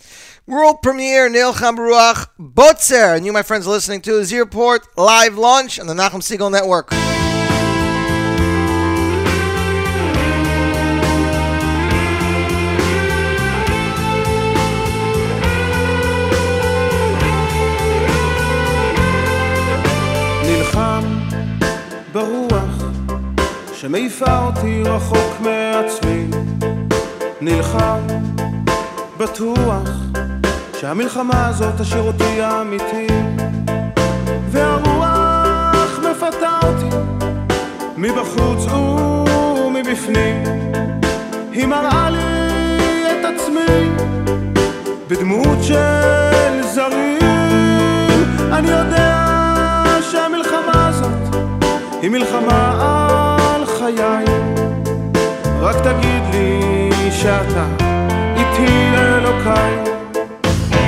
world 0.46 0.82
premiere 0.82 1.28
Neil 1.28 1.52
Baruach 1.52 2.28
Botzer, 2.38 3.16
and 3.16 3.24
you, 3.24 3.32
my 3.32 3.42
friends, 3.42 3.66
listening 3.66 4.00
to 4.02 4.24
Z 4.24 4.38
Report 4.38 4.86
live 4.96 5.36
launch 5.36 5.78
on 5.78 5.86
the 5.86 5.94
Nachum 5.94 6.22
Segal 6.22 6.50
Network. 6.50 6.90
שמעיפה 23.86 24.46
אותי 24.46 24.82
רחוק 24.82 25.40
מעצמי 25.40 26.26
נלחם 27.40 28.00
בטוח 29.18 29.88
שהמלחמה 30.80 31.46
הזאת 31.46 31.80
תשאיר 31.80 32.02
אותי 32.02 32.38
אמיתי. 32.44 33.06
והרוח 34.50 35.98
מפתה 35.98 36.58
אותי 36.62 36.96
מבחוץ 37.96 38.66
ומבפנים. 39.66 40.42
היא 41.52 41.66
מראה 41.66 42.10
לי 42.10 43.10
את 43.10 43.24
עצמי 43.24 43.90
בדמות 45.08 45.58
של 45.62 46.62
זרים. 46.62 48.24
אני 48.52 48.70
יודע 48.70 49.24
שהמלחמה 50.10 50.88
הזאת 50.88 51.36
היא 52.02 52.10
מלחמה 52.10 53.25
חיי 53.86 54.24
רק 55.60 55.76
תגיד 55.76 56.22
לי 56.32 56.60
שאתה 57.10 57.66
איתי 58.36 58.72
אלוקיי. 58.98 59.74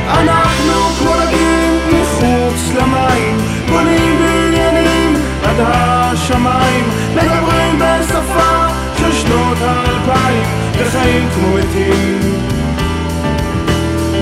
אנחנו 0.08 0.80
כמו 0.98 1.12
דגים 1.26 1.78
מחוץ 1.86 2.74
למים 2.76 3.36
בונים 3.68 4.18
בניינים 4.18 5.14
עד 5.44 5.56
השמיים 5.58 6.84
מדברים 7.14 7.78
בשפה 7.78 8.66
של 8.98 9.12
שנות 9.12 9.58
האלפיים 9.60 10.46
וחיים 10.78 11.28
כמו 11.34 11.54
מתים. 11.54 12.20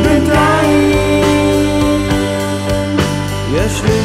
בינתיים 0.03 0.93
יש 3.55 3.83
לי 3.85 4.01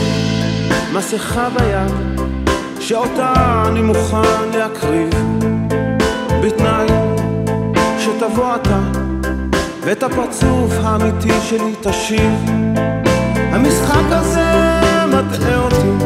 מסכה 0.93 1.49
ביד 1.49 2.11
שאותה 2.91 3.63
אני 3.67 3.81
מוכן 3.81 4.49
להקריב 4.53 5.09
בתנאי 6.43 6.87
שתבוא 7.99 8.55
אתה 8.55 8.79
ואת 9.81 10.03
הפרצוף 10.03 10.71
האמיתי 10.83 11.41
שלי 11.41 11.73
תשיב. 11.81 12.31
המשחק 13.35 14.05
הזה 14.09 14.51
מטעה 15.07 15.59
אותי 15.59 16.05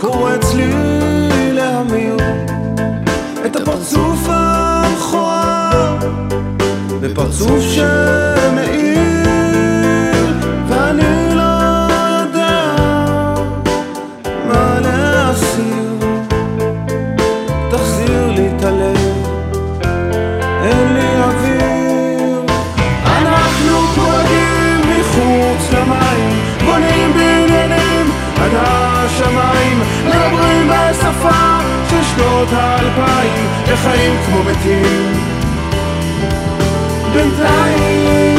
קורץ 0.00 0.54
לי 0.54 0.72
להמיר 1.52 2.16
את 3.46 3.56
הפרצוף 3.56 4.26
המכוער 4.28 5.98
בפרצוף 7.00 7.60
שמאיר 7.60 8.95
שנות 32.48 32.60
האלפיים 32.60 33.46
וחיים 33.66 34.12
כמו 34.26 34.42
מתים. 34.42 35.12
בינתיים. 37.12 38.36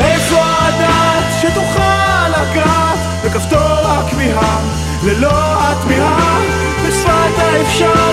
איפה 0.00 0.42
הדעת 0.42 1.24
שתוכל 1.40 2.28
לגעת 2.28 2.98
בכפתור 3.24 3.58
הכמיהה? 3.60 4.60
ללא 5.04 5.30
התמיהה 5.32 6.40
בשפת 6.86 7.38
האפשר 7.38 8.10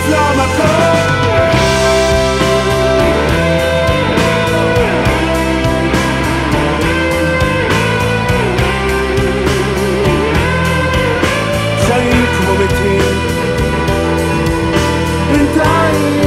תחליף 0.00 0.08
למקום. 0.08 1.20
חיים 11.86 12.26
כמו 12.38 12.54
מתים. 12.54 13.00
בינתיים 15.32 16.20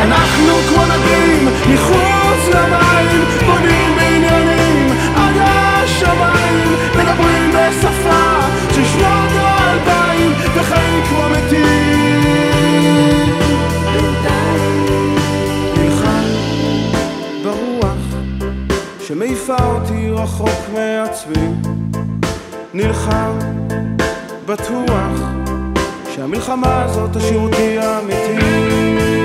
אנחנו 0.00 0.52
כמו 0.68 0.82
נדים 0.84 1.48
מחוץ 1.74 2.48
למים 2.54 3.24
בונים 3.46 3.85
שמעיפה 19.16 19.56
אותי 19.64 20.10
רחוק 20.10 20.60
מעצמי 20.74 21.48
נלחם 22.74 23.38
בטוח 24.46 25.20
שהמלחמה 26.14 26.84
הזאת 26.84 27.16
תשאיר 27.16 27.38
אותי 27.40 27.78
אמיתי 27.78 29.15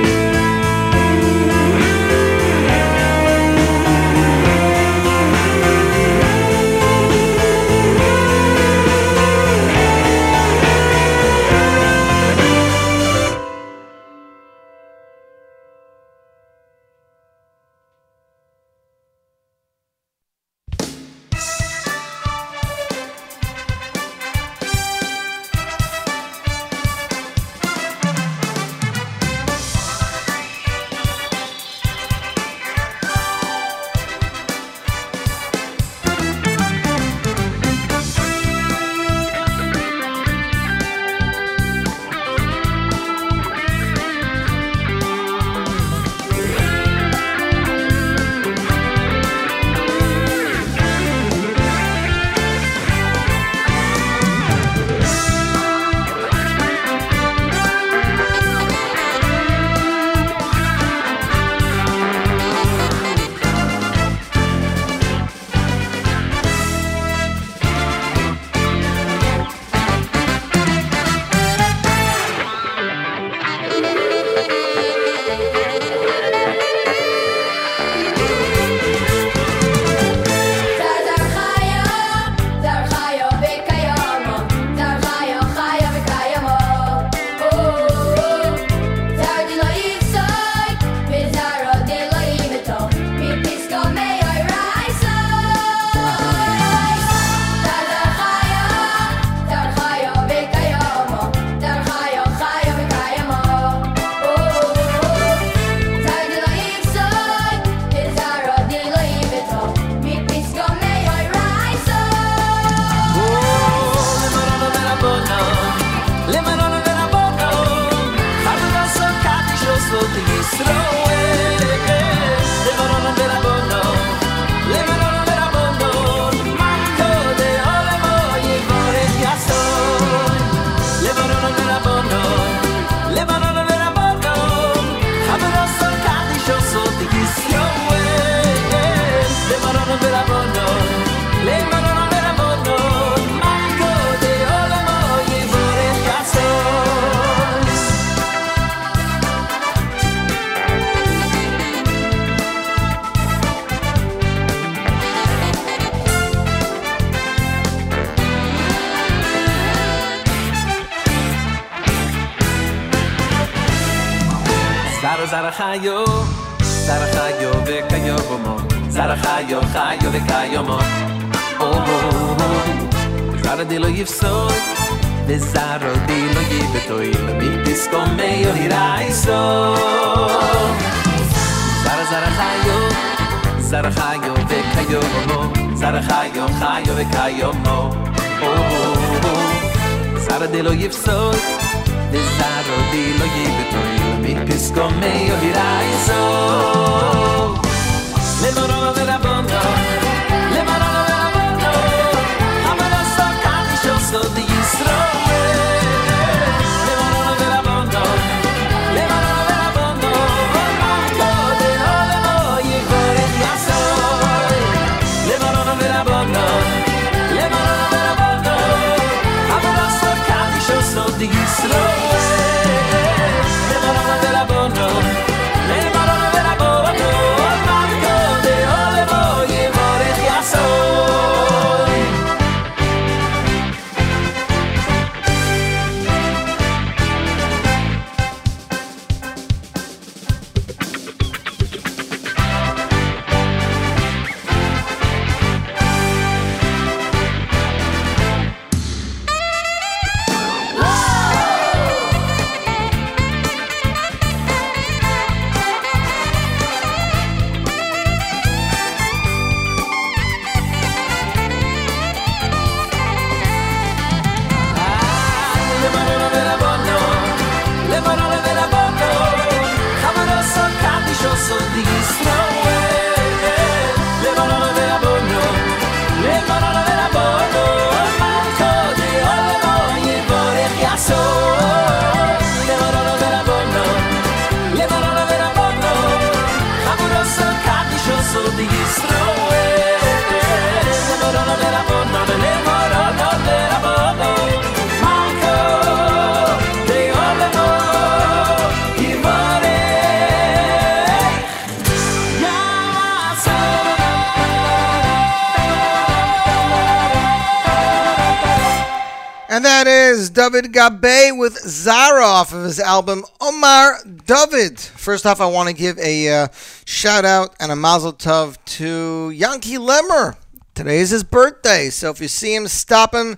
album 312.91 313.23
Omar 313.39 314.03
David. 314.25 314.77
First 314.77 315.25
off, 315.25 315.39
I 315.39 315.45
want 315.45 315.69
to 315.69 315.73
give 315.73 315.97
a 315.97 316.27
uh, 316.27 316.47
shout 316.83 317.23
out 317.23 317.55
and 317.61 317.71
a 317.71 317.75
mazel 317.75 318.11
tov 318.11 318.57
to 318.65 319.29
Yankee 319.29 319.77
Lemmer. 319.77 320.35
Today 320.75 320.97
is 320.97 321.09
his 321.09 321.23
birthday, 321.23 321.89
so 321.89 322.09
if 322.09 322.19
you 322.19 322.27
see 322.27 322.53
him, 322.53 322.67
stop 322.67 323.15
him. 323.15 323.37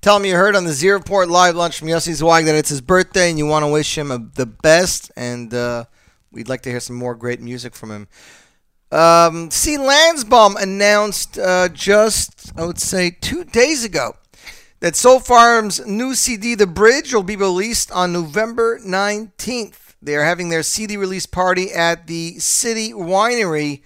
Tell 0.00 0.16
him 0.16 0.24
you 0.24 0.34
heard 0.34 0.56
on 0.56 0.64
the 0.64 0.72
Z 0.72 0.88
Report 0.88 1.28
Live 1.28 1.54
Lunch 1.56 1.78
from 1.78 1.88
Yossi 1.88 2.14
Zweig 2.14 2.46
that 2.46 2.54
it's 2.54 2.70
his 2.70 2.80
birthday 2.80 3.28
and 3.28 3.38
you 3.38 3.44
want 3.44 3.64
to 3.64 3.70
wish 3.70 3.98
him 3.98 4.10
a, 4.10 4.16
the 4.16 4.46
best. 4.46 5.12
And 5.14 5.52
uh, 5.52 5.84
we'd 6.32 6.48
like 6.48 6.62
to 6.62 6.70
hear 6.70 6.80
some 6.80 6.96
more 6.96 7.14
great 7.14 7.42
music 7.42 7.74
from 7.74 7.90
him. 7.90 8.08
Um, 8.90 9.50
C. 9.50 9.76
Lansbaum 9.76 10.56
announced 10.58 11.38
uh, 11.38 11.68
just, 11.68 12.50
I 12.56 12.64
would 12.64 12.80
say, 12.80 13.10
two 13.10 13.44
days 13.44 13.84
ago 13.84 14.16
that 14.80 14.96
Soul 14.96 15.20
Farm's 15.20 15.84
new 15.86 16.14
CD, 16.14 16.54
The 16.54 16.66
Bridge, 16.66 17.14
will 17.14 17.22
be 17.22 17.36
released 17.36 17.90
on 17.92 18.12
November 18.12 18.78
19th. 18.78 19.94
They 20.02 20.14
are 20.16 20.24
having 20.24 20.48
their 20.50 20.62
CD 20.62 20.96
release 20.96 21.26
party 21.26 21.72
at 21.72 22.06
the 22.06 22.38
City 22.38 22.92
Winery, 22.92 23.82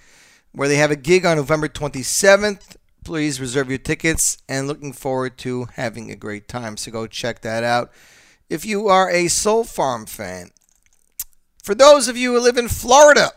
where 0.51 0.67
they 0.67 0.75
have 0.75 0.91
a 0.91 0.95
gig 0.95 1.25
on 1.25 1.37
November 1.37 1.67
27th. 1.67 2.75
Please 3.03 3.39
reserve 3.41 3.69
your 3.69 3.79
tickets 3.79 4.37
and 4.47 4.67
looking 4.67 4.93
forward 4.93 5.37
to 5.39 5.67
having 5.75 6.11
a 6.11 6.15
great 6.15 6.47
time. 6.47 6.77
So 6.77 6.91
go 6.91 7.07
check 7.07 7.41
that 7.41 7.63
out 7.63 7.91
if 8.49 8.65
you 8.65 8.89
are 8.89 9.09
a 9.09 9.29
Soul 9.29 9.63
Farm 9.63 10.05
fan. 10.05 10.51
For 11.63 11.73
those 11.73 12.07
of 12.07 12.17
you 12.17 12.33
who 12.33 12.39
live 12.41 12.57
in 12.57 12.67
Florida, 12.67 13.31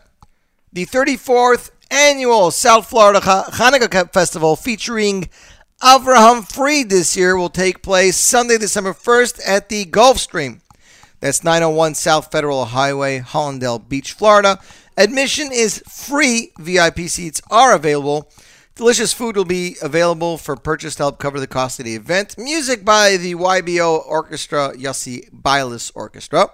the 0.73 0.85
34th 0.85 1.71
annual 1.89 2.51
South 2.51 2.89
Florida 2.89 3.21
Ha- 3.21 3.49
Hanukkah 3.53 4.11
Festival 4.11 4.55
featuring 4.55 5.29
Avraham 5.85 6.51
Fried 6.51 6.89
this 6.89 7.15
year 7.15 7.37
will 7.37 7.51
take 7.51 7.83
place 7.83 8.17
Sunday, 8.17 8.57
December 8.57 8.91
1st 8.91 9.39
at 9.45 9.69
the 9.69 9.85
Gulfstream. 9.85 10.61
That's 11.19 11.43
901 11.43 11.93
South 11.93 12.31
Federal 12.31 12.65
Highway, 12.65 13.19
Hallandale 13.19 13.87
Beach, 13.87 14.13
Florida. 14.13 14.59
Admission 14.97 15.51
is 15.51 15.83
free. 15.87 16.51
VIP 16.57 17.01
seats 17.01 17.39
are 17.51 17.75
available. 17.75 18.31
Delicious 18.73 19.13
food 19.13 19.37
will 19.37 19.45
be 19.45 19.75
available 19.79 20.39
for 20.39 20.55
purchase 20.55 20.95
to 20.95 21.03
help 21.03 21.19
cover 21.19 21.39
the 21.39 21.45
cost 21.45 21.79
of 21.79 21.85
the 21.85 21.93
event. 21.93 22.35
Music 22.35 22.83
by 22.83 23.15
the 23.15 23.35
YBO 23.35 24.07
Orchestra, 24.07 24.73
Yossi 24.75 25.29
Bialis 25.29 25.91
Orchestra. 25.93 26.49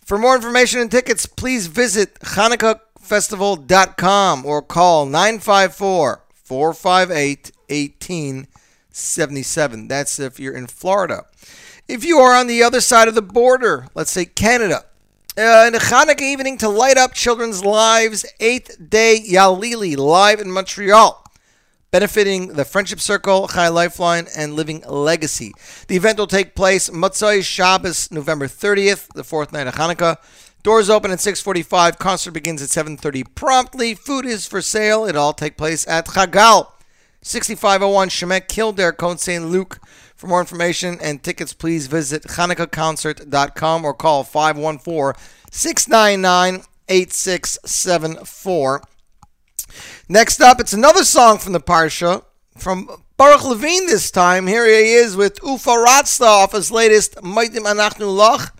For 0.00 0.16
more 0.16 0.34
information 0.34 0.80
and 0.80 0.90
tickets, 0.90 1.26
please 1.26 1.66
visit 1.66 2.18
HanukkahFestival.com 2.20 4.46
or 4.46 4.62
call 4.62 5.04
954 5.04 6.22
458 6.32 7.52
1877. 7.68 9.88
That's 9.88 10.18
if 10.18 10.40
you're 10.40 10.56
in 10.56 10.66
Florida. 10.66 11.26
If 11.88 12.04
you 12.04 12.18
are 12.18 12.34
on 12.34 12.46
the 12.46 12.62
other 12.62 12.80
side 12.80 13.08
of 13.08 13.14
the 13.14 13.22
border, 13.22 13.88
let's 13.94 14.10
say 14.10 14.24
Canada, 14.24 14.86
uh, 15.38 15.66
in 15.68 15.74
a 15.74 15.78
Hanukkah 15.78 16.20
evening 16.20 16.58
to 16.58 16.68
light 16.68 16.96
up 16.96 17.14
children's 17.14 17.64
lives, 17.64 18.26
eighth 18.40 18.90
day 18.90 19.22
Yalili 19.28 19.96
live 19.96 20.40
in 20.40 20.50
Montreal 20.50 21.22
benefiting 21.90 22.48
the 22.48 22.66
Friendship 22.66 23.00
Circle, 23.00 23.48
Chai 23.48 23.68
Lifeline, 23.68 24.26
and 24.36 24.54
Living 24.54 24.82
Legacy. 24.86 25.54
The 25.88 25.96
event 25.96 26.18
will 26.18 26.26
take 26.26 26.54
place 26.54 26.90
Motzai 26.90 27.42
Shabbos, 27.42 28.10
November 28.10 28.46
30th, 28.46 29.08
the 29.14 29.24
fourth 29.24 29.52
night 29.52 29.66
of 29.66 29.76
Hanukkah. 29.76 30.18
Doors 30.62 30.90
open 30.90 31.10
at 31.10 31.20
6:45. 31.20 31.98
Concert 31.98 32.32
begins 32.32 32.60
at 32.60 32.68
7:30 32.70 33.22
promptly. 33.22 33.94
Food 33.94 34.26
is 34.26 34.46
for 34.46 34.60
sale. 34.60 35.06
It 35.06 35.16
all 35.16 35.32
take 35.32 35.56
place 35.56 35.86
at 35.86 36.08
Chagal, 36.08 36.68
6501 37.26 38.08
Chemin 38.08 38.42
Kildare, 38.48 38.92
Côte 38.92 39.18
St. 39.18 39.44
Luc. 39.44 39.80
For 40.14 40.28
more 40.28 40.38
information 40.38 40.96
and 41.02 41.20
tickets, 41.20 41.52
please 41.52 41.88
visit 41.88 42.22
HanukkahConcert.com 42.22 43.84
or 43.84 43.94
call 43.94 44.22
514 44.22 45.20
699 45.50 46.62
8674. 46.88 48.82
Next 50.08 50.40
up, 50.40 50.60
it's 50.60 50.72
another 50.72 51.02
song 51.02 51.38
from 51.38 51.52
the 51.52 51.58
Parsha 51.58 52.24
from 52.56 52.88
Baruch 53.16 53.44
Levine 53.44 53.86
this 53.86 54.12
time. 54.12 54.46
Here 54.46 54.64
he 54.64 54.92
is 54.92 55.16
with 55.16 55.42
Ufa 55.42 55.70
Ratzla 55.70 56.26
off 56.26 56.52
his 56.52 56.70
latest 56.70 57.16
Modim 57.16 57.66
Anachnu 57.66 58.06
Lach, 58.16 58.52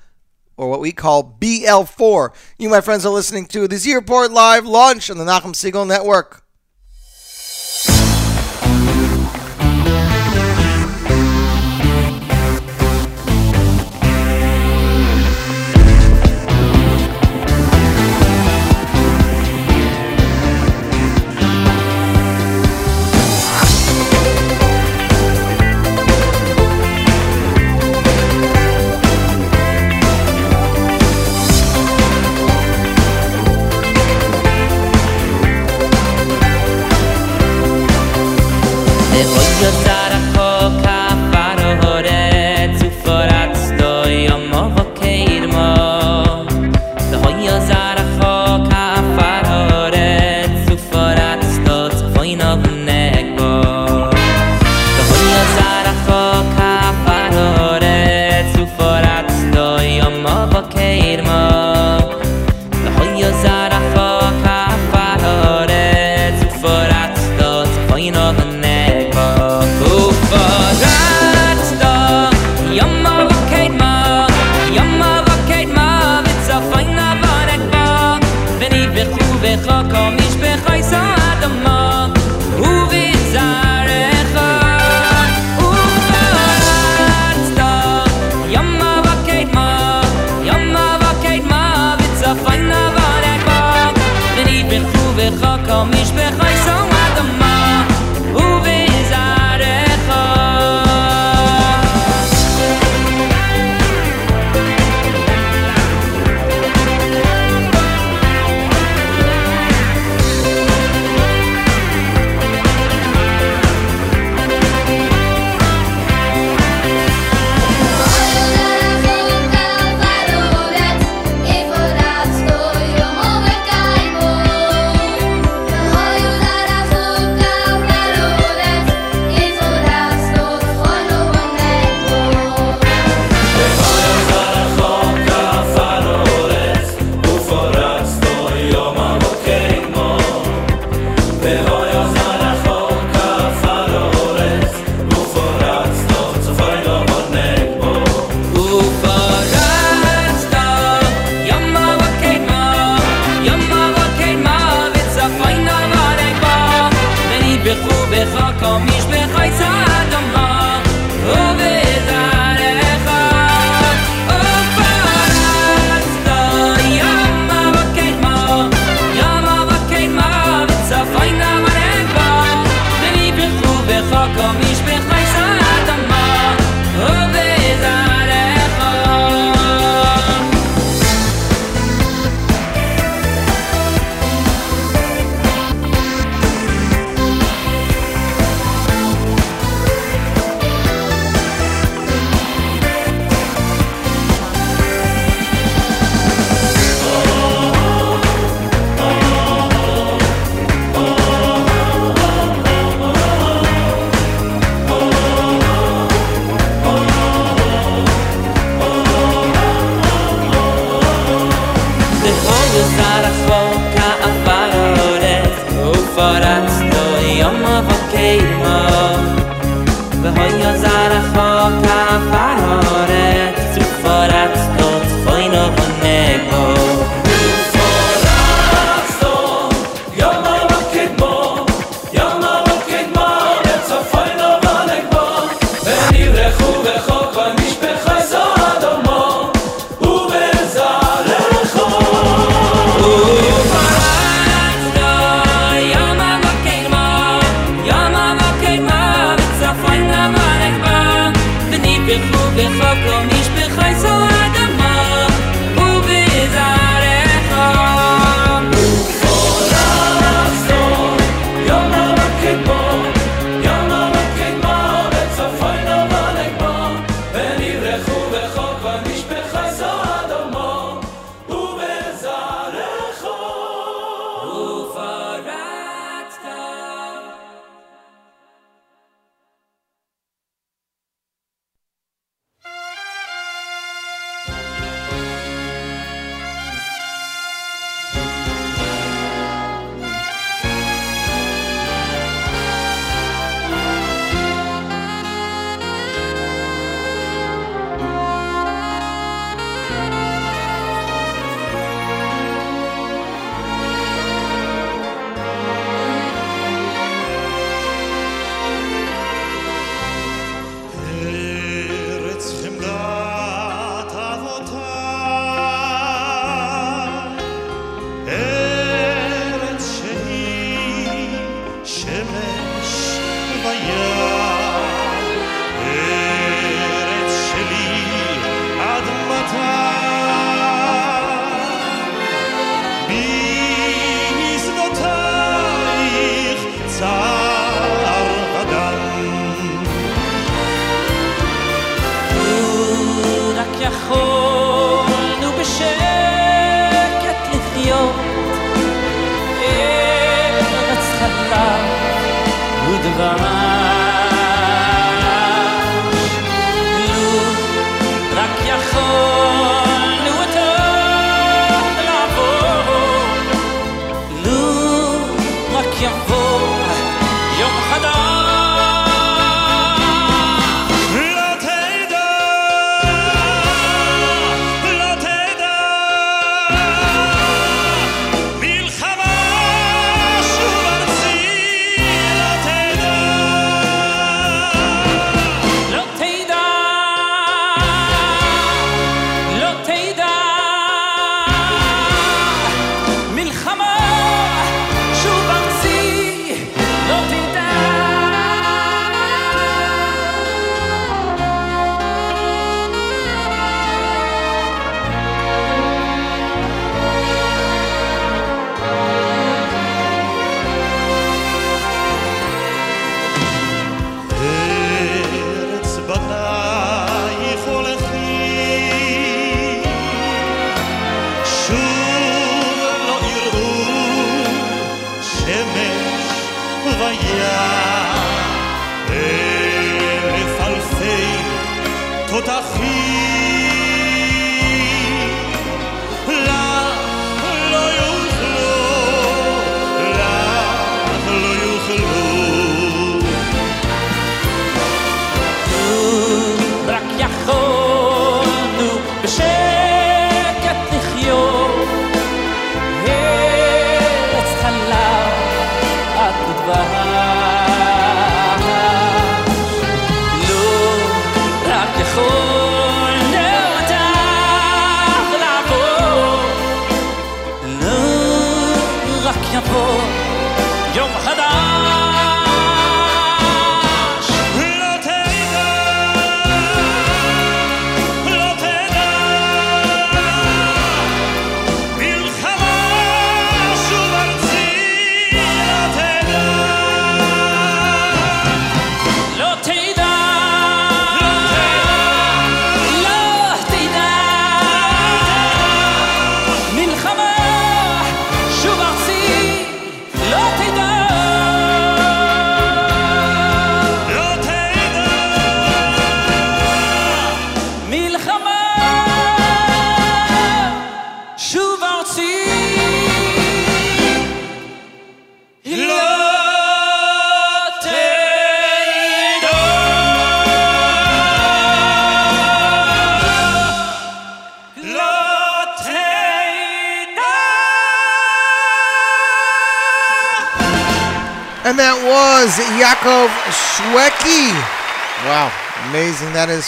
or 0.57 0.69
what 0.69 0.81
we 0.81 0.91
call 0.91 1.37
BL4. 1.39 2.35
You, 2.59 2.69
my 2.69 2.81
friends, 2.81 3.07
are 3.07 3.14
listening 3.14 3.47
to 3.47 3.69
the 3.69 3.77
Z 3.77 3.95
Report 3.95 4.33
Live 4.33 4.67
launch 4.67 5.09
on 5.09 5.19
the 5.19 5.25
Nachum 5.25 5.55
Segal 5.55 5.87
Network. 5.87 6.45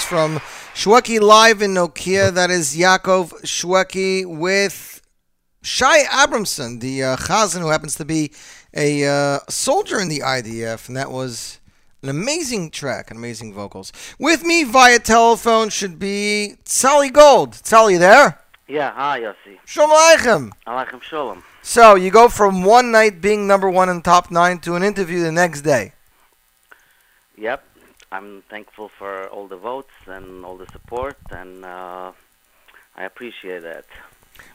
From 0.08 0.36
Shwekey 0.72 1.20
Live 1.20 1.60
in 1.60 1.74
Nokia. 1.74 2.32
That 2.32 2.50
is 2.50 2.74
Yakov 2.74 3.30
Shwekey 3.42 4.24
with 4.24 5.02
Shai 5.60 6.04
Abramson, 6.04 6.80
the 6.80 7.04
uh, 7.04 7.16
Chazan 7.16 7.60
who 7.60 7.68
happens 7.68 7.94
to 7.96 8.06
be 8.06 8.32
a 8.74 9.06
uh, 9.06 9.40
soldier 9.50 10.00
in 10.00 10.08
the 10.08 10.20
IDF. 10.20 10.88
And 10.88 10.96
that 10.96 11.10
was 11.10 11.60
an 12.02 12.08
amazing 12.08 12.70
track, 12.70 13.10
and 13.10 13.18
amazing 13.18 13.52
vocals. 13.52 13.92
With 14.18 14.44
me 14.44 14.64
via 14.64 14.98
telephone 14.98 15.68
should 15.68 15.98
be 15.98 16.54
Sally 16.64 17.10
Gold. 17.10 17.54
Sally, 17.54 17.98
there? 17.98 18.40
Yeah, 18.66 18.92
hi 18.92 19.20
Yossi. 19.20 19.58
Shalom 19.66 19.90
Aleichem. 19.90 20.52
Aleichem 20.66 21.02
Shalom. 21.02 21.44
So 21.60 21.96
you 21.96 22.10
go 22.10 22.30
from 22.30 22.64
one 22.64 22.90
night 22.92 23.20
being 23.20 23.46
number 23.46 23.68
one 23.68 23.90
in 23.90 24.00
top 24.00 24.30
nine 24.30 24.58
to 24.60 24.74
an 24.74 24.82
interview 24.82 25.20
the 25.20 25.32
next 25.32 25.60
day. 25.60 25.92
Yep. 27.36 27.62
I'm 28.10 28.42
thankful 28.48 28.88
for 28.88 29.28
all 29.28 29.46
the 29.46 29.56
votes 29.56 29.92
and 30.06 30.44
all 30.44 30.56
the 30.56 30.66
support, 30.72 31.18
and 31.30 31.64
uh, 31.64 32.12
I 32.96 33.04
appreciate 33.04 33.62
that. 33.62 33.84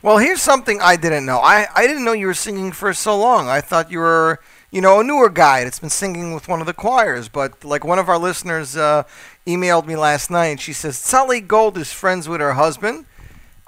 Well, 0.01 0.18
here's 0.18 0.41
something 0.41 0.82
I 0.82 0.95
didn't 0.95 1.26
know. 1.26 1.39
I, 1.39 1.68
I 1.76 1.88
didn't 1.88 2.04
know 2.04 2.14
you 2.14 2.28
were 2.28 2.34
singing 2.34 2.72
for 2.72 2.93
so 2.93 3.18
long. 3.18 3.47
I 3.47 3.62
thought 3.62 3.91
you 3.91 3.99
were, 3.99 4.39
you 4.72 4.82
know, 4.82 4.99
a 4.99 5.04
newer 5.04 5.30
guy 5.30 5.64
that's 5.64 5.80
been 5.80 5.89
singing 5.89 6.34
with 6.34 6.47
one 6.47 6.62
of 6.62 6.68
the 6.68 6.74
choirs. 6.74 7.30
But 7.30 7.64
like 7.64 7.86
one 7.86 7.99
of 7.99 8.10
our 8.10 8.18
listeners 8.18 8.76
uh, 8.76 9.04
emailed 9.45 9.86
me 9.86 9.95
last 9.95 10.32
night, 10.32 10.47
and 10.47 10.60
she 10.60 10.74
says 10.74 10.97
Sally 10.97 11.41
Gold 11.41 11.78
is 11.78 11.93
friends 11.93 12.28
with 12.28 12.41
her 12.41 12.54
husband, 12.54 13.06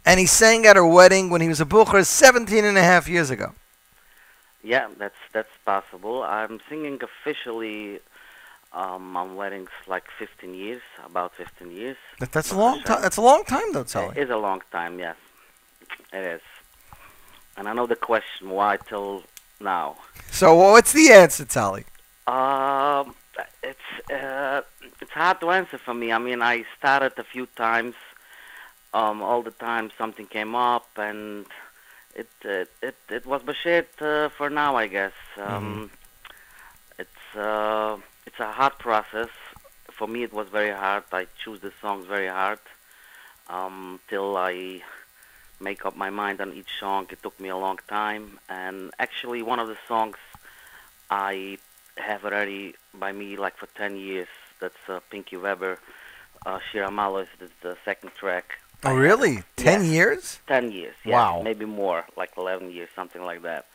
and 0.05 0.19
he 0.19 0.25
sang 0.25 0.65
at 0.65 0.75
her 0.75 0.85
wedding 0.85 1.29
when 1.29 1.41
he 1.41 1.47
was 1.47 1.61
a 1.61 1.65
bucher 1.65 2.03
17 2.03 2.65
and 2.65 2.77
a 2.77 2.83
half 2.83 3.07
years 3.07 3.29
ago. 3.29 3.53
Yeah, 4.63 4.87
that's 4.97 5.15
that's 5.31 5.55
possible. 5.63 6.23
I'm 6.23 6.59
singing 6.67 6.99
officially 7.03 7.99
um, 8.75 9.15
on 9.17 9.35
weddings 9.35 9.69
like 9.87 10.03
15 10.19 10.53
years, 10.53 10.81
about 11.05 11.33
15 11.35 11.71
years. 11.71 11.97
That, 12.19 12.31
that's 12.31 12.51
a 12.51 12.57
long 12.57 12.81
time. 12.81 13.01
That's 13.01 13.17
a 13.17 13.21
long 13.21 13.43
time, 13.45 13.73
though, 13.73 13.85
Sally. 13.85 14.13
It 14.17 14.23
is 14.25 14.29
a 14.29 14.37
long 14.37 14.61
time, 14.71 14.99
yes. 14.99 15.15
It 16.13 16.23
is. 16.35 16.41
And 17.57 17.67
I 17.69 17.73
know 17.73 17.87
the 17.87 17.95
question 17.95 18.49
why 18.49 18.77
till 18.77 19.23
now. 19.61 19.95
So 20.29 20.55
what's 20.55 20.91
the 20.91 21.09
answer, 21.11 21.45
Sally? 21.47 21.85
Um, 22.27 23.15
it's 23.63 24.11
uh, 24.11 24.61
it's 25.01 25.11
hard 25.11 25.39
to 25.41 25.51
answer 25.51 25.77
for 25.77 25.93
me. 25.93 26.11
I 26.11 26.17
mean, 26.17 26.41
I 26.41 26.65
started 26.77 27.13
a 27.17 27.23
few 27.23 27.45
times. 27.55 27.95
Um, 28.93 29.21
all 29.21 29.41
the 29.41 29.51
time 29.51 29.91
something 29.97 30.25
came 30.25 30.55
up, 30.55 30.87
and 30.97 31.45
it 32.15 32.29
it 32.43 32.71
it, 32.81 32.95
it 33.09 33.25
was 33.25 33.41
bashert 33.43 33.87
uh, 34.01 34.29
for 34.29 34.49
now, 34.49 34.75
I 34.75 34.87
guess. 34.87 35.13
Um, 35.37 35.91
It's 36.97 37.35
uh, 37.35 37.97
it's 38.35 38.41
a 38.41 38.51
hard 38.51 38.77
process. 38.77 39.29
For 39.91 40.07
me, 40.09 40.23
it 40.23 40.33
was 40.33 40.49
very 40.49 40.71
hard. 40.71 41.03
I 41.13 41.27
choose 41.41 41.61
the 41.61 41.71
songs 41.81 42.05
very 42.05 42.27
hard 42.27 42.59
um, 43.49 44.01
till 44.09 44.35
I 44.35 44.81
make 45.61 45.85
up 45.85 45.95
my 45.95 46.09
mind 46.09 46.41
on 46.41 46.51
each 46.51 46.67
song. 46.77 47.07
It 47.11 47.23
took 47.23 47.39
me 47.39 47.47
a 47.47 47.55
long 47.55 47.79
time, 47.87 48.39
and 48.49 48.91
actually, 48.99 49.41
one 49.41 49.59
of 49.59 49.69
the 49.69 49.77
songs 49.87 50.17
I 51.09 51.59
have 51.95 52.25
already 52.25 52.75
by 52.93 53.13
me 53.13 53.37
like 53.37 53.55
for 53.55 53.67
10 53.67 53.95
years. 53.95 54.27
That's 54.59 54.89
uh, 54.89 54.99
Pinky 55.09 55.37
Weber. 55.37 55.79
Uh, 56.45 56.59
Shira 56.71 56.91
Malo 56.91 57.19
is 57.19 57.29
the, 57.39 57.49
the 57.61 57.77
second 57.85 58.11
track. 58.15 58.59
Oh, 58.83 58.93
really? 58.93 59.43
Ten 59.55 59.85
years? 59.85 60.39
10 60.47 60.71
years, 60.73 60.95
yeah. 61.05 61.13
Wow. 61.13 61.41
Maybe 61.41 61.63
more, 61.63 62.03
like 62.17 62.31
11 62.37 62.71
years, 62.71 62.89
something 62.95 63.23
like 63.23 63.43
that. 63.43 63.65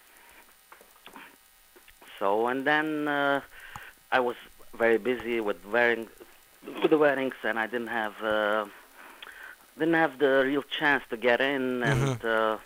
So, 2.18 2.46
and 2.48 2.66
then 2.66 3.08
uh, 3.08 3.40
I 4.12 4.20
was 4.20 4.36
very 4.76 4.98
busy 4.98 5.40
with 5.40 5.64
wedding, 5.66 6.08
with 6.82 6.90
the 6.90 6.98
weddings, 6.98 7.34
and 7.44 7.58
I 7.58 7.66
didn't 7.66 7.88
have 7.88 8.22
uh, 8.22 8.66
didn't 9.78 9.94
have 9.94 10.18
the 10.18 10.42
real 10.44 10.62
chance 10.62 11.02
to 11.10 11.16
get 11.16 11.40
in, 11.40 11.82
and 11.82 12.24
uh, 12.24 12.58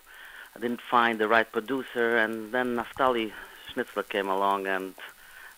I 0.55 0.59
didn't 0.59 0.81
find 0.81 1.19
the 1.19 1.27
right 1.27 1.49
producer, 1.49 2.17
and 2.17 2.51
then 2.51 2.75
Naftali 2.75 3.31
Schnitzler 3.71 4.07
came 4.07 4.29
along, 4.29 4.67
and 4.67 4.93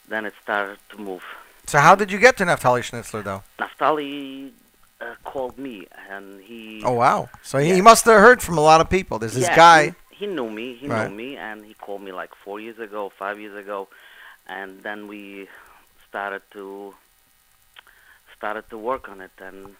then 0.07 0.25
it 0.25 0.33
started 0.41 0.77
to 0.89 0.97
move. 0.97 1.23
So 1.67 1.79
how 1.79 1.95
did 1.95 2.11
you 2.11 2.19
get 2.19 2.37
to 2.37 2.45
Naftali 2.45 2.81
Schnitzler, 2.81 3.23
though? 3.23 3.43
Naftali 3.59 4.51
uh, 5.01 5.15
called 5.23 5.57
me, 5.57 5.87
and 6.09 6.41
he 6.41 6.81
Oh, 6.85 6.93
wow. 6.93 7.29
So 7.43 7.57
he, 7.57 7.69
Yeah. 7.69 7.75
he 7.75 7.81
must 7.81 8.05
have 8.05 8.19
heard 8.21 8.41
from 8.41 8.57
a 8.57 8.61
lot 8.61 8.79
of 8.81 8.89
people. 8.89 9.19
There's 9.19 9.33
this 9.33 9.43
yeah, 9.43 9.55
guy. 9.55 9.83
He, 10.09 10.25
he 10.25 10.27
knew 10.27 10.49
me. 10.49 10.75
He 10.75 10.87
Right. 10.87 11.09
knew 11.09 11.15
me, 11.15 11.37
and 11.37 11.65
he 11.65 11.73
called 11.73 12.01
me 12.01 12.11
like 12.11 12.33
four 12.43 12.59
years 12.59 12.79
ago, 12.79 13.11
five 13.17 13.39
years 13.39 13.55
ago, 13.57 13.87
and 14.47 14.81
then 14.83 15.07
we 15.07 15.47
started 16.17 16.41
to 16.51 16.95
started 18.37 18.65
to 18.71 18.77
work 18.77 19.07
on 19.13 19.21
it, 19.21 19.35
and 19.47 19.75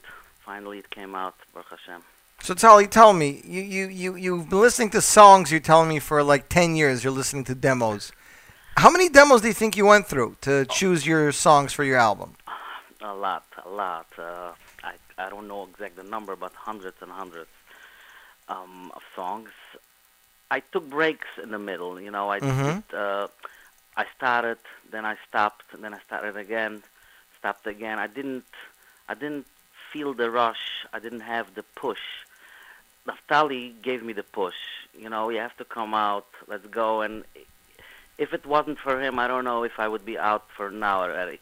finally 0.45 0.77
it 0.83 0.89
came 0.97 1.13
out. 1.15 1.35
Baruch 1.53 1.69
Hashem. 1.75 2.01
So 2.41 2.53
Tali, 2.53 2.85
tell 2.99 3.13
me, 3.13 3.41
you, 3.43 3.61
you, 3.75 3.87
you, 3.87 4.15
you've 4.15 4.47
been 4.49 4.61
listening 4.61 4.91
to 4.91 5.01
songs, 5.01 5.51
you're 5.51 5.59
telling 5.71 5.89
me, 5.89 5.97
for 5.99 6.21
like 6.21 6.49
10 6.49 6.75
years, 6.75 7.03
you're 7.03 7.17
listening 7.21 7.43
to 7.45 7.55
demos. 7.55 8.11
How 8.83 8.91
many 8.91 9.09
demos 9.09 9.41
do 9.41 9.47
you 9.47 9.53
think 9.61 9.75
you 9.75 9.87
went 9.87 10.05
through 10.05 10.37
to 10.41 10.65
choose 10.65 11.07
your 11.07 11.31
songs 11.31 11.73
for 11.73 11.83
your 11.83 11.97
album? 11.97 12.35
A 13.01 13.15
lot, 13.15 13.45
a 13.65 13.69
lot. 13.69 14.05
Uh, 14.19 14.51
I 14.83 14.93
I 15.17 15.29
don't 15.31 15.47
know 15.47 15.63
exact 15.71 15.95
the 15.95 16.03
number, 16.03 16.35
but 16.35 16.51
hundreds 16.53 16.97
and 17.01 17.11
hundreds 17.11 17.49
um, 18.47 18.91
of 18.95 19.01
songs. 19.15 19.49
I 20.51 20.59
took 20.71 20.87
breaks 20.97 21.31
in 21.43 21.49
the 21.49 21.59
middle. 21.71 21.99
You 21.99 22.11
know, 22.11 22.25
I 22.35 22.39
Mhm. 22.39 22.83
did, 22.89 22.95
uh, 23.05 23.27
I 23.97 24.05
started, 24.15 24.59
then 24.91 25.05
I 25.05 25.17
stopped, 25.27 25.65
then 25.77 25.93
I 25.93 25.99
started 26.05 26.37
again, 26.37 26.83
stopped 27.39 27.67
again. 27.67 27.97
I 27.99 28.07
didn't 28.07 28.45
I 29.09 29.15
didn't 29.15 29.47
feel 29.91 30.13
the 30.13 30.29
rush. 30.29 30.85
I 30.93 30.99
didn't 30.99 31.21
have 31.21 31.55
the 31.55 31.63
push. 31.63 31.99
Naftali 33.07 33.81
gave 33.81 34.03
me 34.03 34.13
the 34.13 34.23
push. 34.23 34.55
You 34.97 35.09
know, 35.09 35.29
you 35.29 35.39
have 35.39 35.55
to 35.57 35.65
come 35.65 35.93
out. 35.93 36.27
Let's 36.47 36.67
go. 36.67 37.01
And 37.01 37.23
if 38.17 38.33
it 38.33 38.45
wasn't 38.45 38.79
for 38.79 39.01
him, 39.01 39.17
I 39.17 39.27
don't 39.27 39.45
know 39.45 39.63
if 39.63 39.79
I 39.79 39.87
would 39.87 40.05
be 40.05 40.17
out 40.17 40.45
for 40.55 40.69
now 40.69 41.01
already. 41.01 41.39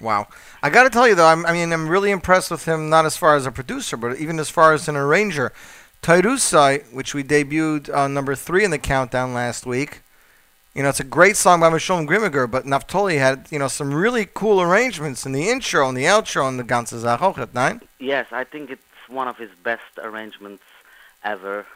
Wow. 0.00 0.28
I 0.62 0.70
got 0.70 0.84
to 0.84 0.90
tell 0.90 1.08
you, 1.08 1.16
though, 1.16 1.26
I'm, 1.26 1.44
I 1.44 1.52
mean, 1.52 1.72
I'm 1.72 1.88
really 1.88 2.12
impressed 2.12 2.52
with 2.52 2.64
him, 2.66 2.88
not 2.88 3.04
as 3.04 3.16
far 3.16 3.34
as 3.34 3.46
a 3.46 3.50
producer, 3.50 3.96
but 3.96 4.16
even 4.18 4.38
as 4.38 4.48
far 4.48 4.72
as 4.72 4.88
an 4.88 4.94
arranger. 4.96 5.52
Tairusai, 6.02 6.92
which 6.92 7.14
we 7.14 7.24
debuted 7.24 7.92
on 7.92 8.14
number 8.14 8.36
three 8.36 8.64
in 8.64 8.70
the 8.70 8.78
countdown 8.78 9.34
last 9.34 9.66
week. 9.66 10.02
You 10.78 10.84
know, 10.84 10.90
it's 10.90 11.00
a 11.00 11.04
great 11.18 11.36
song 11.36 11.58
by 11.58 11.70
Mishon 11.70 12.06
Greenberger, 12.06 12.48
but 12.48 12.64
Naftali 12.64 13.18
had, 13.18 13.48
you 13.50 13.58
know, 13.58 13.66
some 13.66 13.92
really 13.92 14.28
cool 14.32 14.62
arrangements 14.62 15.26
in 15.26 15.32
the 15.32 15.48
intro 15.48 15.88
and 15.88 15.96
the 15.96 16.04
outro 16.04 16.48
and 16.48 16.56
the 16.56 16.62
ganze 16.62 17.04
at 17.42 17.52
nine. 17.52 17.80
Yes, 17.98 18.28
I 18.30 18.44
think 18.44 18.70
it's 18.70 19.08
one 19.08 19.26
of 19.26 19.36
his 19.36 19.50
best 19.64 19.98
arrangements 20.00 20.62
ever, 21.24 21.66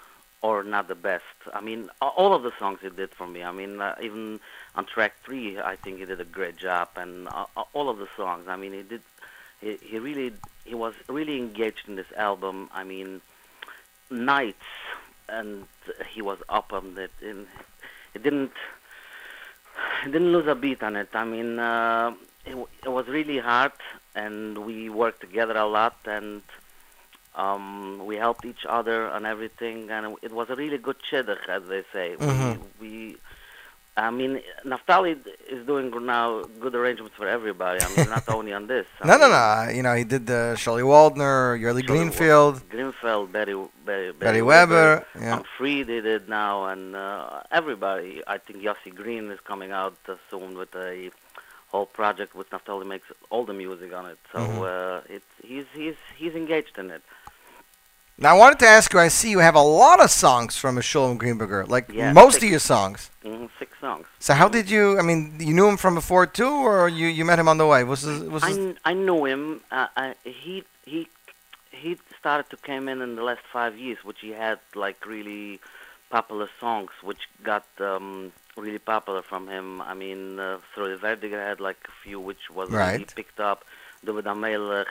or 0.40 0.62
not 0.62 0.86
the 0.86 0.94
best. 0.94 1.24
I 1.53 1.61
mean, 1.61 1.90
all 2.00 2.32
of 2.32 2.44
the 2.44 2.53
songs 2.61 2.78
he 2.80 2.90
did 2.90 3.11
for 3.11 3.26
me. 3.26 3.42
I 3.42 3.50
mean, 3.50 3.80
uh, 3.80 3.96
even 4.00 4.38
on 4.76 4.84
track 4.84 5.14
three, 5.24 5.59
I 5.59 5.74
think 5.74 5.98
he 5.98 6.05
did 6.05 6.20
a 6.20 6.24
great 6.24 6.57
job, 6.57 6.90
and 6.94 7.26
uh, 7.26 7.46
uh, 7.57 7.64
all 7.72 7.88
of 7.88 7.98
the 7.98 8.07
songs. 8.16 8.46
I 8.46 8.55
mean, 8.55 8.72
he 8.72 8.82
did. 8.82 9.03
He, 9.61 9.78
he 9.82 9.98
really, 9.98 10.32
he 10.64 10.76
was 10.76 10.94
really 11.09 11.38
engaged 11.38 11.88
in 11.88 11.96
this 11.96 12.12
album. 12.16 12.70
I 12.72 12.84
mean, 12.84 13.20
nights, 14.11 14.62
and 15.28 15.66
he 16.09 16.22
was 16.22 16.38
up 16.48 16.72
on 16.72 16.96
it. 16.96 17.11
And 17.20 17.48
he 18.12 18.20
didn't, 18.20 18.53
he 20.05 20.11
didn't 20.11 20.33
lose 20.33 20.47
a 20.47 20.55
beat 20.55 20.83
on 20.83 20.97
it. 20.97 21.09
I 21.14 21.25
mean, 21.25 21.59
uh, 21.59 22.14
it, 22.45 22.57
it 22.85 22.89
was 22.89 23.07
really 23.09 23.39
hard, 23.39 23.73
and 24.14 24.59
we 24.59 24.89
worked 24.89 25.20
together 25.20 25.57
a 25.57 25.66
lot, 25.66 25.97
and 26.07 26.43
um, 27.35 28.05
we 28.05 28.16
helped 28.16 28.45
each 28.45 28.64
other 28.68 29.09
on 29.09 29.25
everything, 29.27 29.91
and 29.91 30.16
it 30.23 30.33
was 30.33 30.51
a 30.51 30.57
really 30.57 30.79
good 30.79 30.97
shidduch, 31.11 31.49
as 31.49 31.62
they 31.68 31.83
say. 31.93 32.16
Mhm. 32.18 32.59
We, 32.81 32.89
we, 32.89 33.16
I 33.97 34.11
mean, 34.11 34.40
Naftali 34.64 35.18
is 35.51 35.66
doing 35.66 35.90
now 36.07 36.45
good 36.61 36.74
arrangements 36.74 37.14
for 37.14 37.28
everybody. 37.28 37.78
I 37.84 37.88
mean, 37.95 38.09
not 38.09 38.26
only 38.28 38.53
on 38.55 38.66
this. 38.66 38.86
I 39.03 39.07
No, 39.07 39.16
no, 39.18 39.28
mean, 39.28 39.32
no. 39.32 39.76
You 39.76 39.82
know, 39.82 39.95
he 39.95 40.05
did 40.05 40.26
the 40.26 40.57
Shirley 40.57 40.82
Waldner, 40.82 41.59
Yerli 41.61 41.62
Shirley 41.62 41.82
Greenfield, 41.82 42.62
Greenfeld, 42.70 43.32
Betty, 43.32 43.55
Betty, 43.84 44.12
Betty 44.12 44.40
Weber. 44.43 45.05
Yeah. 45.20 45.36
I'm 45.36 45.45
free 45.59 45.84
did 45.84 46.07
it 46.07 46.26
now, 46.28 46.64
and 46.66 46.97
uh, 46.97 47.43
everybody. 47.51 48.22
I 48.26 48.38
think 48.38 48.62
Yossi 48.62 48.95
Green 48.95 49.30
is 49.30 49.40
coming 49.40 49.72
out 49.72 49.97
uh, 50.09 50.14
soon 50.30 50.57
with 50.57 50.74
a 50.74 51.11
whole 51.68 51.86
project 51.86 52.34
with 52.34 52.49
Naftali 52.51 52.86
makes 52.86 53.09
all 53.30 53.45
the 53.45 53.55
music 53.55 53.93
on 53.95 54.07
it. 54.07 54.18
So 54.32 54.38
Mhm. 54.40 54.62
uh, 54.62 55.01
it's 55.16 55.26
he's 55.45 55.66
he's 55.74 55.97
he's 56.16 56.34
engaged 56.34 56.78
in 56.78 56.90
it. 56.90 57.03
Now, 58.23 58.37
I 58.37 58.39
wanted 58.39 58.61
to 58.61 58.66
ask 58.68 58.93
you, 58.93 59.01
I 59.01 59.09
see 59.09 59.31
you 59.31 59.41
have 59.41 59.57
a 59.57 59.61
lot 59.85 60.01
of 60.01 60.09
songs 60.09 60.57
from 60.57 60.77
Mishon 60.77 61.18
Greenberger, 61.18 61.66
like 61.68 61.87
Yeah, 61.93 62.12
most 62.12 62.35
six. 62.35 62.45
of 62.45 62.51
your 62.51 62.61
songs. 62.61 63.11
hmm 63.25 63.47
six 63.59 63.70
songs. 63.81 64.07
So 64.20 64.35
how 64.35 64.49
did 64.49 64.70
you? 64.70 64.97
I 65.01 65.03
mean, 65.03 65.20
you 65.41 65.53
knew 65.53 65.68
him 65.68 65.77
from 65.77 65.95
before 65.97 66.27
too, 66.29 66.49
or 66.70 66.89
you, 66.89 67.09
you 67.09 67.25
met 67.25 67.39
him 67.41 67.49
on 67.49 67.59
the 67.59 67.66
way? 67.66 67.83
Was 67.83 68.03
this, 68.03 68.20
was 68.23 68.45
I, 68.45 68.53
this, 68.53 68.77
I 68.85 68.93
knew 68.95 69.25
him. 69.25 69.61
Uh, 69.73 69.89
I, 69.97 70.14
he 70.25 70.62
he 70.87 71.09
he 71.73 71.99
started 72.20 72.49
to 72.51 72.57
come 72.68 72.89
in 72.89 73.03
in 73.03 73.16
the 73.16 73.25
last 73.25 73.45
five 73.53 73.77
years, 73.77 73.99
which 74.05 74.20
he 74.20 74.31
had 74.31 74.61
like 74.77 75.05
really 75.05 75.59
popular 76.11 76.49
songs, 76.61 76.91
which 77.03 77.23
got 77.43 77.64
um, 77.81 78.33
really 78.57 78.79
popular 78.95 79.23
from 79.23 79.49
him. 79.49 79.83
I 79.83 79.95
mean, 79.95 80.39
uh, 80.39 80.59
through 80.73 80.91
the 80.91 80.97
Vertigo 80.97 81.39
had 81.51 81.59
like 81.61 81.81
a 81.89 81.95
few 82.05 82.20
which 82.20 82.51
was 82.51 82.70
Right. 82.70 83.12
picked 83.16 83.41
up. 83.41 83.64
David 84.05 84.27
Amel, 84.27 84.85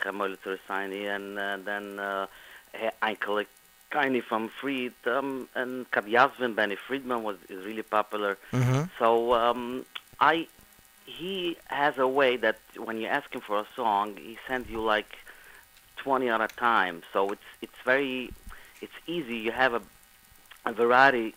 Tersaini, 0.44 1.04
and 1.14 1.38
uh, 1.38 1.58
then 1.64 1.98
uh, 1.98 2.26
he- 2.74 2.90
enkele 3.02 3.46
Kaini 3.90 4.22
from 4.22 4.48
Fried, 4.48 4.94
um, 5.06 5.48
and 5.54 5.90
Kat 5.90 6.06
Yasvin, 6.06 6.54
Benny 6.54 6.76
Friedman 6.76 7.22
was 7.22 7.36
is 7.48 7.64
really 7.66 7.82
popular. 7.82 8.38
Mhm. 8.52 8.88
So 8.98 9.34
um, 9.34 9.84
I 10.20 10.48
he 11.04 11.56
has 11.66 11.98
a 11.98 12.06
way 12.06 12.36
that 12.36 12.58
when 12.76 12.96
you 13.00 13.06
ask 13.06 13.34
him 13.34 13.40
for 13.42 13.58
a 13.58 13.66
song, 13.76 14.16
he 14.16 14.38
sends 14.46 14.70
you 14.70 14.80
like 14.80 15.18
20 15.96 16.28
at 16.28 16.40
a 16.40 16.48
time. 16.48 17.02
So 17.12 17.32
it's 17.32 17.48
it's 17.60 17.80
very 17.84 18.32
it's 18.80 18.98
easy. 19.06 19.36
You 19.36 19.52
have 19.52 19.74
a 19.74 19.82
a 20.64 20.72
variety 20.72 21.34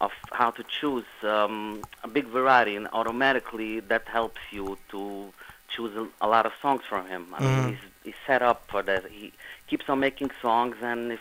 of 0.00 0.12
how 0.32 0.50
to 0.50 0.62
choose 0.64 1.06
um, 1.22 1.86
a 2.02 2.08
big 2.08 2.26
variety, 2.26 2.76
and 2.76 2.88
automatically 2.92 3.80
that 3.80 4.06
helps 4.08 4.40
you 4.50 4.76
to 4.90 5.32
choose 5.68 5.96
a, 5.96 6.06
a 6.20 6.28
lot 6.28 6.44
of 6.46 6.52
songs 6.60 6.82
from 6.88 7.06
him. 7.08 7.32
I 7.34 7.40
mean, 7.40 7.68
he's 7.68 7.78
he's 8.04 8.20
set 8.26 8.42
up 8.42 8.64
for 8.68 8.82
that. 8.82 9.06
He 9.06 9.32
keeps 9.66 9.88
on 9.88 10.00
making 10.00 10.30
songs, 10.42 10.76
and 10.82 11.12
if 11.12 11.20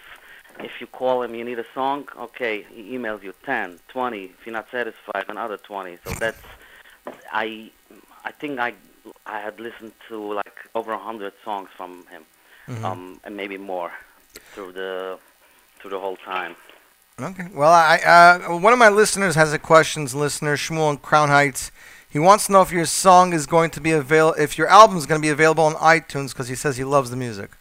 if 0.60 0.80
you 0.80 0.88
call 0.88 1.22
him, 1.24 1.36
you 1.36 1.44
need 1.44 1.60
a 1.60 1.66
song. 1.74 2.08
Okay, 2.18 2.66
he 2.74 2.96
emails 2.98 3.22
you 3.24 3.34
10, 3.46 3.80
20. 3.90 4.24
If 4.26 4.46
you're 4.46 4.54
not 4.54 4.68
satisfied, 4.72 5.26
another 5.28 5.58
20. 5.58 5.98
So 6.06 6.12
that's 6.20 6.42
I 7.32 7.72
I 8.24 8.32
think 8.32 8.60
I 8.60 8.74
I 9.26 9.40
had 9.40 9.60
listened 9.60 9.94
to 10.10 10.34
like 10.34 10.58
over 10.74 10.92
a 10.94 10.98
hundred 10.98 11.34
songs 11.44 11.70
from 11.78 12.06
him, 12.08 12.24
Mhm. 12.68 12.84
um, 12.84 13.20
and 13.24 13.36
maybe 13.36 13.58
more 13.58 13.92
through 14.54 14.72
the 14.72 15.20
through 15.80 15.92
the 15.92 16.00
whole 16.00 16.18
time. 16.18 16.56
Okay. 17.22 17.48
Well, 17.54 17.72
I 17.72 17.98
uh, 17.98 18.58
one 18.58 18.74
of 18.74 18.80
my 18.80 18.90
listeners 18.90 19.36
has 19.36 19.54
a 19.54 19.60
questions. 19.60 20.16
Listener 20.16 20.56
Shmuel 20.58 20.92
in 20.92 20.98
Crown 20.98 21.30
Heights. 21.30 21.72
He 22.10 22.20
wants 22.20 22.46
to 22.46 22.54
know 22.54 22.62
if 22.62 22.72
your 22.72 22.86
song 22.86 23.34
is 23.34 23.46
going 23.46 23.72
to 23.72 23.82
be 23.82 23.92
avail 23.92 24.34
if 24.38 24.58
your 24.58 24.68
album 24.68 24.96
is 24.98 25.06
going 25.06 25.20
to 25.22 25.26
be 25.26 25.30
available 25.32 25.66
on 25.66 25.74
iTunes 25.76 26.30
because 26.30 26.48
he 26.48 26.56
says 26.56 26.78
he 26.78 26.84
loves 26.86 27.10
the 27.10 27.18
music. 27.18 27.52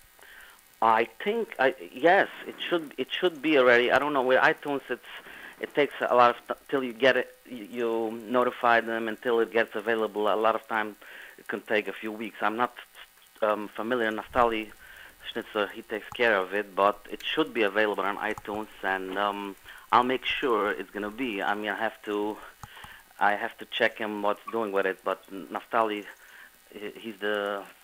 I 0.85 1.09
think 1.25 1.55
I 1.59 1.75
yes, 1.93 2.29
it 2.47 2.57
should 2.61 2.93
it 2.99 3.09
should 3.11 3.41
be 3.41 3.57
already. 3.59 3.91
I 3.91 3.99
don't 3.99 4.13
know 4.13 4.23
with 4.23 4.39
iTunes. 4.41 4.83
It's 4.91 5.13
it 5.61 5.75
takes 5.75 5.95
a 6.07 6.15
lot 6.15 6.31
of 6.31 6.37
t- 6.47 6.63
till 6.69 6.85
you 6.85 6.93
get 6.93 7.17
it. 7.17 7.29
You, 7.49 7.65
you 7.79 8.21
notify 8.29 8.81
them 8.83 9.09
until 9.09 9.41
it 9.41 9.51
gets 9.51 9.75
available. 9.75 10.29
A 10.29 10.37
lot 10.37 10.55
of 10.55 10.67
time 10.69 10.97
it 11.39 11.49
can 11.49 11.63
take 11.63 11.89
a 11.89 11.93
few 11.93 12.13
weeks. 12.13 12.37
I'm 12.43 12.57
not 12.59 12.75
um, 13.41 13.69
familiar. 13.69 14.11
Naftali 14.11 14.73
Schnitzler 15.33 15.71
he 15.71 15.81
takes 15.83 16.11
care 16.11 16.37
of 16.37 16.53
it, 16.53 16.75
but 16.75 16.99
it 17.11 17.21
should 17.25 17.55
be 17.55 17.63
available 17.63 18.05
on 18.05 18.19
iTunes, 18.19 18.69
and 18.83 19.17
um, 19.17 19.57
I'll 19.91 20.05
make 20.05 20.27
sure 20.27 20.71
it's 20.71 20.91
gonna 20.91 21.11
be. 21.11 21.41
I 21.43 21.55
mean, 21.55 21.71
I 21.71 21.79
have 21.79 22.01
to 22.05 22.37
I 23.19 23.33
have 23.37 23.57
to 23.59 23.65
check 23.65 23.97
him 23.97 24.21
what's 24.21 24.45
doing 24.53 24.71
with 24.71 24.85
it, 24.85 24.99
but 25.03 25.23
Naftali 25.33 26.05
he- 26.73 26.93
he's 27.03 27.17
the 27.21 27.63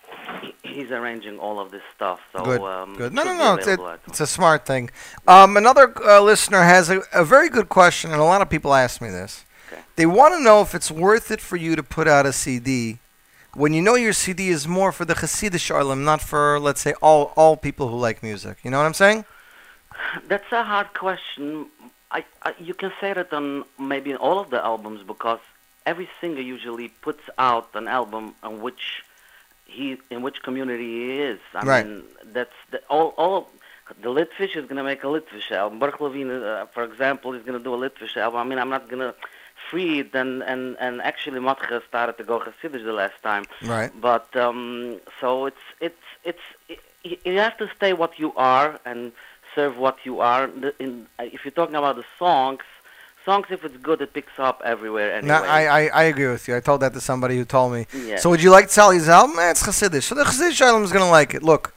he's 0.63 0.91
arranging 0.91 1.39
all 1.39 1.59
of 1.59 1.71
this 1.71 1.83
stuff. 1.95 2.19
So 2.33 2.43
good. 2.43 2.61
um, 2.61 2.95
good. 2.95 3.13
No, 3.13 3.23
no, 3.23 3.37
no. 3.37 3.55
It's, 3.55 3.67
it, 3.67 3.79
it's 4.07 4.19
a 4.19 4.27
smart 4.27 4.65
thing. 4.65 4.89
Um, 5.27 5.57
another 5.57 5.93
uh, 6.03 6.21
listener 6.21 6.63
has 6.63 6.89
a, 6.89 7.01
a 7.13 7.23
very 7.23 7.49
good 7.49 7.69
question, 7.69 8.11
and 8.11 8.21
a 8.21 8.25
lot 8.25 8.41
of 8.41 8.49
people 8.49 8.73
ask 8.73 9.01
me 9.01 9.09
this. 9.09 9.45
Okay. 9.71 9.81
They 9.95 10.05
want 10.05 10.33
to 10.35 10.43
know 10.43 10.61
if 10.61 10.75
it's 10.75 10.91
worth 10.91 11.31
it 11.31 11.41
for 11.41 11.55
you 11.55 11.75
to 11.75 11.83
put 11.83 12.07
out 12.07 12.25
a 12.25 12.33
CD 12.33 12.99
when 13.53 13.73
you 13.73 13.81
know 13.81 13.95
your 13.95 14.13
CD 14.13 14.49
is 14.49 14.67
more 14.67 14.91
for 14.91 15.05
the 15.05 15.15
Hasidic 15.15 15.69
Arlim, 15.71 16.03
not 16.03 16.21
for, 16.21 16.59
let's 16.59 16.81
say, 16.81 16.93
all 17.01 17.33
all 17.35 17.57
people 17.57 17.89
who 17.89 17.97
like 17.97 18.23
music. 18.23 18.59
You 18.63 18.71
know 18.71 18.77
what 18.77 18.85
I'm 18.85 18.93
saying? 18.93 19.25
that's 20.27 20.51
a 20.51 20.63
hard 20.63 20.93
question. 20.93 21.67
I, 22.11 22.25
I 22.43 22.53
you 22.59 22.73
can 22.73 22.91
say 22.99 23.13
that 23.13 23.31
on 23.33 23.65
maybe 23.79 24.11
in 24.11 24.17
all 24.17 24.39
of 24.39 24.49
the 24.49 24.63
albums 24.63 25.01
because 25.05 25.39
every 25.85 26.09
singer 26.19 26.41
usually 26.41 26.89
puts 26.89 27.23
out 27.37 27.69
an 27.73 27.87
album 27.87 28.35
on 28.43 28.61
which 28.61 29.03
he 29.77 29.97
in 30.13 30.19
which 30.25 30.37
community 30.47 30.87
he 30.97 31.03
is. 31.31 31.39
I 31.53 31.63
Right. 31.63 31.85
mean, 31.85 32.03
that's 32.37 32.57
the, 32.71 32.79
all 32.93 33.09
all. 33.23 33.39
The 34.05 34.11
Litvish 34.19 34.53
is 34.55 34.65
gonna 34.69 34.83
make 34.91 35.01
a 35.03 35.11
Litvish 35.17 35.49
album. 35.51 35.79
Baruch 35.79 35.99
Levine, 36.05 36.31
uh, 36.31 36.65
for 36.75 36.83
example, 36.89 37.29
is 37.37 37.43
gonna 37.47 37.65
do 37.69 37.73
a 37.77 37.81
Litvish 37.85 38.15
album. 38.25 38.39
I 38.43 38.45
mean, 38.49 38.59
I'm 38.63 38.69
not 38.77 38.83
gonna 38.91 39.13
free 39.69 39.93
it 40.03 40.11
and 40.21 40.31
and 40.51 40.63
and 40.85 40.93
actually 41.11 41.39
Matcha 41.47 41.77
started 41.91 42.15
to 42.19 42.23
go 42.31 42.35
Hasidish 42.45 42.83
the 42.91 42.93
last 43.03 43.19
time. 43.31 43.43
Right. 43.75 43.91
But 44.09 44.27
um, 44.45 44.99
so 45.19 45.27
it's 45.49 45.65
it's 45.87 46.05
it's 46.29 46.45
y- 47.07 47.17
you 47.29 47.37
have 47.47 47.57
to 47.57 47.67
stay 47.77 47.91
what 48.01 48.13
you 48.23 48.29
are 48.55 48.79
and 48.89 49.11
serve 49.55 49.73
what 49.85 49.97
you 50.07 50.15
are. 50.21 50.43
In, 50.79 50.91
if 51.19 51.39
you're 51.43 51.57
talking 51.61 51.75
about 51.83 51.95
the 52.01 52.05
songs, 52.23 52.63
songs 53.25 53.47
if 53.49 53.63
it's 53.63 53.77
good, 53.77 54.01
it 54.01 54.13
picks 54.13 54.37
up 54.37 54.61
everywhere 54.65 55.13
anyway. 55.13 55.27
No, 55.27 55.43
I, 55.43 55.61
I, 55.63 55.81
I 55.87 56.03
agree 56.03 56.27
with 56.27 56.47
you. 56.47 56.55
I 56.55 56.59
told 56.59 56.81
that 56.81 56.93
to 56.93 57.01
somebody 57.01 57.37
who 57.37 57.45
told 57.45 57.73
me. 57.73 57.85
Yeah. 57.93 58.17
So 58.17 58.29
would 58.29 58.41
you 58.41 58.51
like 58.51 58.69
Sally's 58.69 59.07
album? 59.09 59.37
Eh, 59.39 59.51
it's 59.51 59.63
Hasidish. 59.63 60.03
So 60.03 60.15
the 60.15 60.23
Hasidish 60.23 60.61
album's 60.61 60.91
going 60.91 61.05
to 61.05 61.11
like 61.11 61.33
it. 61.33 61.43
Look, 61.43 61.73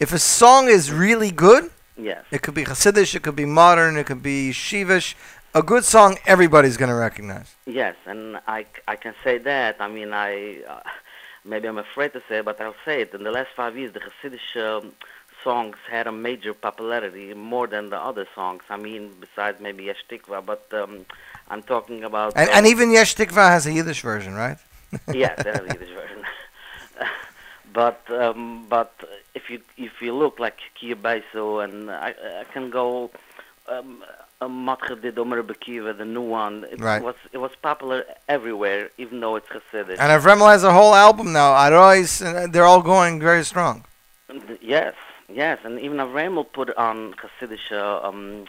if 0.00 0.12
a 0.12 0.18
song 0.18 0.68
is 0.68 0.92
really 0.92 1.30
good, 1.30 1.70
Yes. 1.96 2.24
it 2.30 2.42
could 2.42 2.54
be 2.54 2.64
Hasidish, 2.64 3.14
it 3.14 3.22
could 3.22 3.34
be 3.36 3.44
modern, 3.44 3.96
it 3.96 4.06
could 4.06 4.22
be 4.22 4.50
Shivish. 4.52 5.14
A 5.54 5.62
good 5.62 5.84
song, 5.84 6.18
everybody's 6.26 6.76
going 6.76 6.90
to 6.90 6.94
recognize. 6.94 7.56
Yes, 7.66 7.96
and 8.06 8.38
I, 8.46 8.66
I 8.86 8.96
can 8.96 9.14
say 9.24 9.38
that. 9.38 9.76
I 9.80 9.88
mean, 9.88 10.12
I 10.12 10.62
uh, 10.68 10.80
maybe 11.44 11.66
I'm 11.66 11.78
afraid 11.78 12.12
to 12.12 12.22
say, 12.28 12.38
it, 12.38 12.44
but 12.44 12.60
I'll 12.60 12.74
say 12.84 13.00
it. 13.02 13.14
In 13.14 13.24
the 13.24 13.30
last 13.32 13.48
five 13.56 13.76
years, 13.76 13.92
the 13.92 14.00
Hasidish 14.00 14.56
um, 14.56 14.92
songs 15.48 15.76
had 15.96 16.06
a 16.12 16.16
major 16.28 16.52
popularity 16.66 17.26
more 17.54 17.66
than 17.74 17.84
the 17.94 18.00
other 18.10 18.26
songs. 18.38 18.62
I 18.74 18.78
mean, 18.86 19.02
besides 19.24 19.56
maybe 19.66 19.80
Yesh 19.88 20.04
Tikva, 20.10 20.38
but 20.52 20.64
um, 20.80 20.94
I'm 21.52 21.62
talking 21.74 22.00
about. 22.10 22.30
And, 22.40 22.48
um, 22.50 22.54
and 22.56 22.64
even 22.72 22.86
Yesh 22.96 23.12
Tikva 23.18 23.44
has 23.56 23.62
a 23.70 23.72
Yiddish 23.78 24.02
version, 24.10 24.32
right? 24.44 24.58
yeah, 25.22 25.34
they 25.42 25.50
have 25.56 25.66
a 25.68 25.72
Yiddish 25.74 25.94
version. 26.00 26.20
but 27.80 28.00
um, 28.24 28.42
but 28.76 28.92
if 29.38 29.44
you 29.50 29.58
if 29.88 29.94
you 30.04 30.12
look 30.22 30.36
like 30.44 30.56
Kia 30.78 30.96
and 31.66 31.76
I 32.08 32.10
I 32.42 32.44
can 32.54 32.66
go. 32.80 33.10
Um, 33.74 33.90
um, 34.40 34.54
Matcha 34.66 34.94
did 35.04 35.18
Omer 35.18 35.42
Bekiva, 35.42 35.90
the 36.02 36.08
new 36.16 36.26
one. 36.42 36.54
It 36.72 36.80
Right. 36.80 37.02
was 37.08 37.18
it 37.36 37.40
was 37.46 37.52
popular 37.68 37.98
everywhere, 38.36 38.82
even 39.02 39.16
though 39.22 39.34
it's 39.38 39.50
Hasidic. 39.54 39.96
And 40.02 40.10
Avremel 40.16 40.48
has 40.56 40.62
a 40.72 40.74
whole 40.78 40.94
album 41.06 41.28
now. 41.40 41.50
Arois, 41.64 42.10
they're 42.52 42.68
all 42.72 42.84
going 42.94 43.14
very 43.30 43.44
strong. 43.52 43.76
Yes, 44.76 44.94
yes, 45.32 45.58
and 45.64 45.78
even 45.80 45.98
Avremel 45.98 46.46
put 46.52 46.74
on 46.76 47.14
Hasidic. 47.14 47.70
Uh, 47.70 48.06
um, 48.06 48.44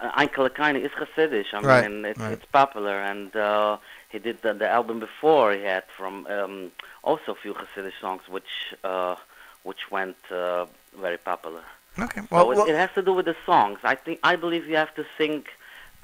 uh, 0.00 0.10
Einkel 0.20 0.46
is 0.82 0.90
Hasidic. 0.92 1.46
I 1.52 1.60
Right, 1.60 1.90
mean, 1.90 2.04
it's 2.04 2.18
right. 2.20 2.32
it's 2.32 2.44
popular, 2.46 3.00
and 3.00 3.34
uh, 3.36 3.76
he 4.08 4.18
did 4.18 4.42
the, 4.42 4.52
the 4.54 4.68
album 4.68 5.00
before 5.00 5.52
he 5.52 5.62
had 5.62 5.84
from 5.96 6.26
um, 6.26 6.72
also 7.02 7.32
a 7.32 7.34
few 7.36 7.54
Hasidic 7.54 7.92
songs, 8.00 8.22
which 8.28 8.74
uh, 8.82 9.16
which 9.62 9.90
went 9.90 10.16
uh, 10.30 10.66
very 11.00 11.18
popular. 11.18 11.62
Okay. 11.98 12.20
So 12.20 12.26
Well, 12.30 12.50
it, 12.50 12.56
well 12.56 12.66
it 12.66 12.74
has 12.74 12.90
to 12.94 13.02
do 13.02 13.12
with 13.12 13.26
the 13.26 13.36
songs. 13.46 13.78
I 13.84 13.94
think 13.94 14.18
I 14.22 14.36
believe 14.36 14.66
you 14.66 14.76
have 14.76 14.94
to 14.96 15.04
sing 15.16 15.44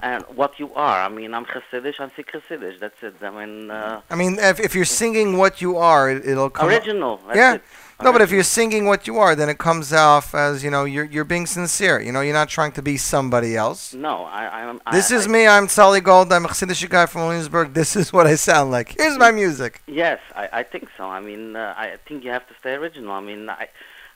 and 0.01 0.23
what 0.35 0.59
you 0.59 0.73
are. 0.73 0.99
I 1.01 1.09
mean, 1.09 1.33
I'm 1.33 1.45
Hasidic. 1.45 1.99
I'm 1.99 2.11
sick 2.15 2.31
Hasidic. 2.31 2.79
That's 2.79 3.01
it. 3.03 3.15
I 3.21 3.29
mean, 3.29 3.69
uh, 3.69 4.01
I 4.09 4.15
mean, 4.15 4.39
if, 4.39 4.59
if 4.59 4.73
you're 4.75 4.85
singing 4.85 5.37
what 5.37 5.61
you 5.61 5.77
are, 5.77 6.09
it, 6.09 6.25
it'll 6.25 6.49
come. 6.49 6.69
original. 6.69 7.19
That's 7.27 7.37
yeah. 7.37 7.53
it. 7.55 7.63
No, 8.03 8.11
but 8.11 8.21
if 8.21 8.31
you're 8.31 8.43
singing 8.43 8.85
what 8.85 9.07
you 9.07 9.17
are, 9.17 9.35
then 9.35 9.49
it 9.49 9.57
comes 9.57 9.93
off 9.93 10.33
as 10.33 10.63
you 10.63 10.71
know 10.71 10.85
you're 10.85 11.05
you're 11.05 11.23
being 11.25 11.45
sincere. 11.45 11.99
You 11.99 12.11
know, 12.11 12.21
you're 12.21 12.33
not 12.33 12.49
trying 12.49 12.71
to 12.73 12.81
be 12.81 12.97
somebody 12.97 13.55
else. 13.55 13.93
No, 13.93 14.23
I, 14.23 14.63
I'm. 14.63 14.81
This 14.91 15.11
I, 15.11 15.15
is 15.15 15.27
I, 15.27 15.29
me. 15.29 15.47
I'm 15.47 15.67
Sally 15.67 16.01
Gold. 16.01 16.31
I'm 16.33 16.45
a 16.45 16.47
Chassidish 16.47 16.89
guy 16.89 17.05
from 17.05 17.21
Williamsburg. 17.21 17.73
This 17.73 17.95
is 17.95 18.11
what 18.11 18.27
I 18.27 18.35
sound 18.35 18.71
like. 18.71 18.95
Here's 18.97 19.17
my 19.17 19.31
music. 19.31 19.81
Yes, 19.87 20.19
I, 20.35 20.49
I 20.51 20.63
think 20.63 20.89
so. 20.97 21.05
I 21.05 21.19
mean, 21.19 21.55
uh, 21.55 21.73
I 21.77 21.97
think 22.07 22.23
you 22.23 22.31
have 22.31 22.47
to 22.47 22.53
stay 22.59 22.73
original. 22.73 23.11
I 23.11 23.21
mean, 23.21 23.49
I, 23.49 23.69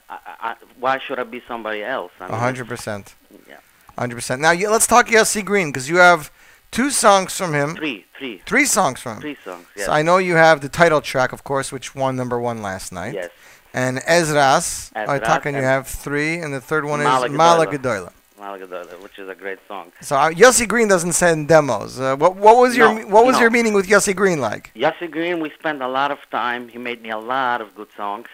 I, 0.10 0.20
I, 0.40 0.56
why 0.80 1.00
should 1.00 1.20
I 1.20 1.24
be 1.24 1.42
somebody 1.48 1.84
else? 1.84 2.12
I 2.20 2.26
A 2.26 2.32
mean, 2.32 2.40
hundred 2.40 2.68
percent. 2.68 3.16
Yeah. 3.48 3.58
Hundred 3.98 4.16
percent. 4.16 4.42
Now 4.42 4.52
you, 4.52 4.70
let's 4.70 4.88
talk 4.88 5.08
Yossi 5.08 5.44
Green 5.44 5.70
because 5.70 5.90
you 5.90 5.98
have 5.98 6.32
two 6.72 6.90
songs 6.90 7.38
from 7.38 7.54
him. 7.54 7.76
Three, 7.76 8.06
three. 8.18 8.42
Three 8.46 8.66
songs 8.66 9.00
from 9.00 9.18
him. 9.18 9.22
three 9.22 9.38
songs. 9.44 9.66
Yes. 9.76 9.86
So 9.86 9.92
I 9.92 10.02
know 10.02 10.18
you 10.18 10.36
have 10.36 10.62
the 10.62 10.70
title 10.70 11.02
track, 11.02 11.32
of 11.32 11.44
course, 11.44 11.72
which 11.72 11.96
won 11.96 12.16
number 12.16 12.40
one 12.40 12.62
last 12.62 12.92
night. 12.92 13.14
Yes. 13.14 13.32
And 13.76 13.98
Ezras, 13.98 14.90
I 14.96 15.06
Ezras 15.06 15.24
talk, 15.26 15.46
and 15.46 15.58
you 15.58 15.62
have 15.62 15.86
three, 15.86 16.38
and 16.38 16.54
the 16.54 16.62
third 16.62 16.86
one 16.86 17.02
is 17.02 17.06
Mala 17.06 17.28
Mala 17.30 17.68
Gedola. 17.68 18.14
Gedola. 18.40 19.04
Which 19.04 19.20
is 19.20 19.28
a 19.28 19.36
great 19.36 19.60
song. 19.68 19.92
So 20.00 20.16
uh, 20.16 20.32
Yossi 20.32 20.66
Green 20.66 20.88
doesn't 20.88 21.12
send 21.12 21.50
demos. 21.50 22.00
Uh, 22.00 22.16
what 22.16 22.38
what 22.38 22.56
was 22.56 22.78
your 22.78 22.94
No, 22.94 23.08
what 23.08 23.26
was 23.26 23.36
no. 23.36 23.42
your 23.42 23.50
meeting 23.50 23.74
with 23.74 23.88
Yossi 23.88 24.16
Green 24.16 24.40
like? 24.40 24.72
Yossi 24.76 25.12
Green, 25.12 25.42
we 25.42 25.50
spent 25.50 25.82
a 25.82 25.90
lot 25.90 26.10
of 26.10 26.20
time. 26.32 26.70
He 26.70 26.78
made 26.78 27.02
me 27.02 27.10
a 27.10 27.18
lot 27.18 27.60
of 27.60 27.76
good 27.76 27.92
songs. 27.98 28.30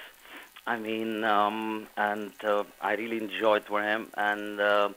I 0.67 0.77
mean, 0.77 1.23
um, 1.23 1.87
and 1.97 2.33
uh, 2.43 2.63
I 2.79 2.93
really 2.93 3.17
enjoyed 3.17 3.63
for 3.63 3.81
him. 3.81 4.01
And 4.15 4.59
uh, 4.59 4.89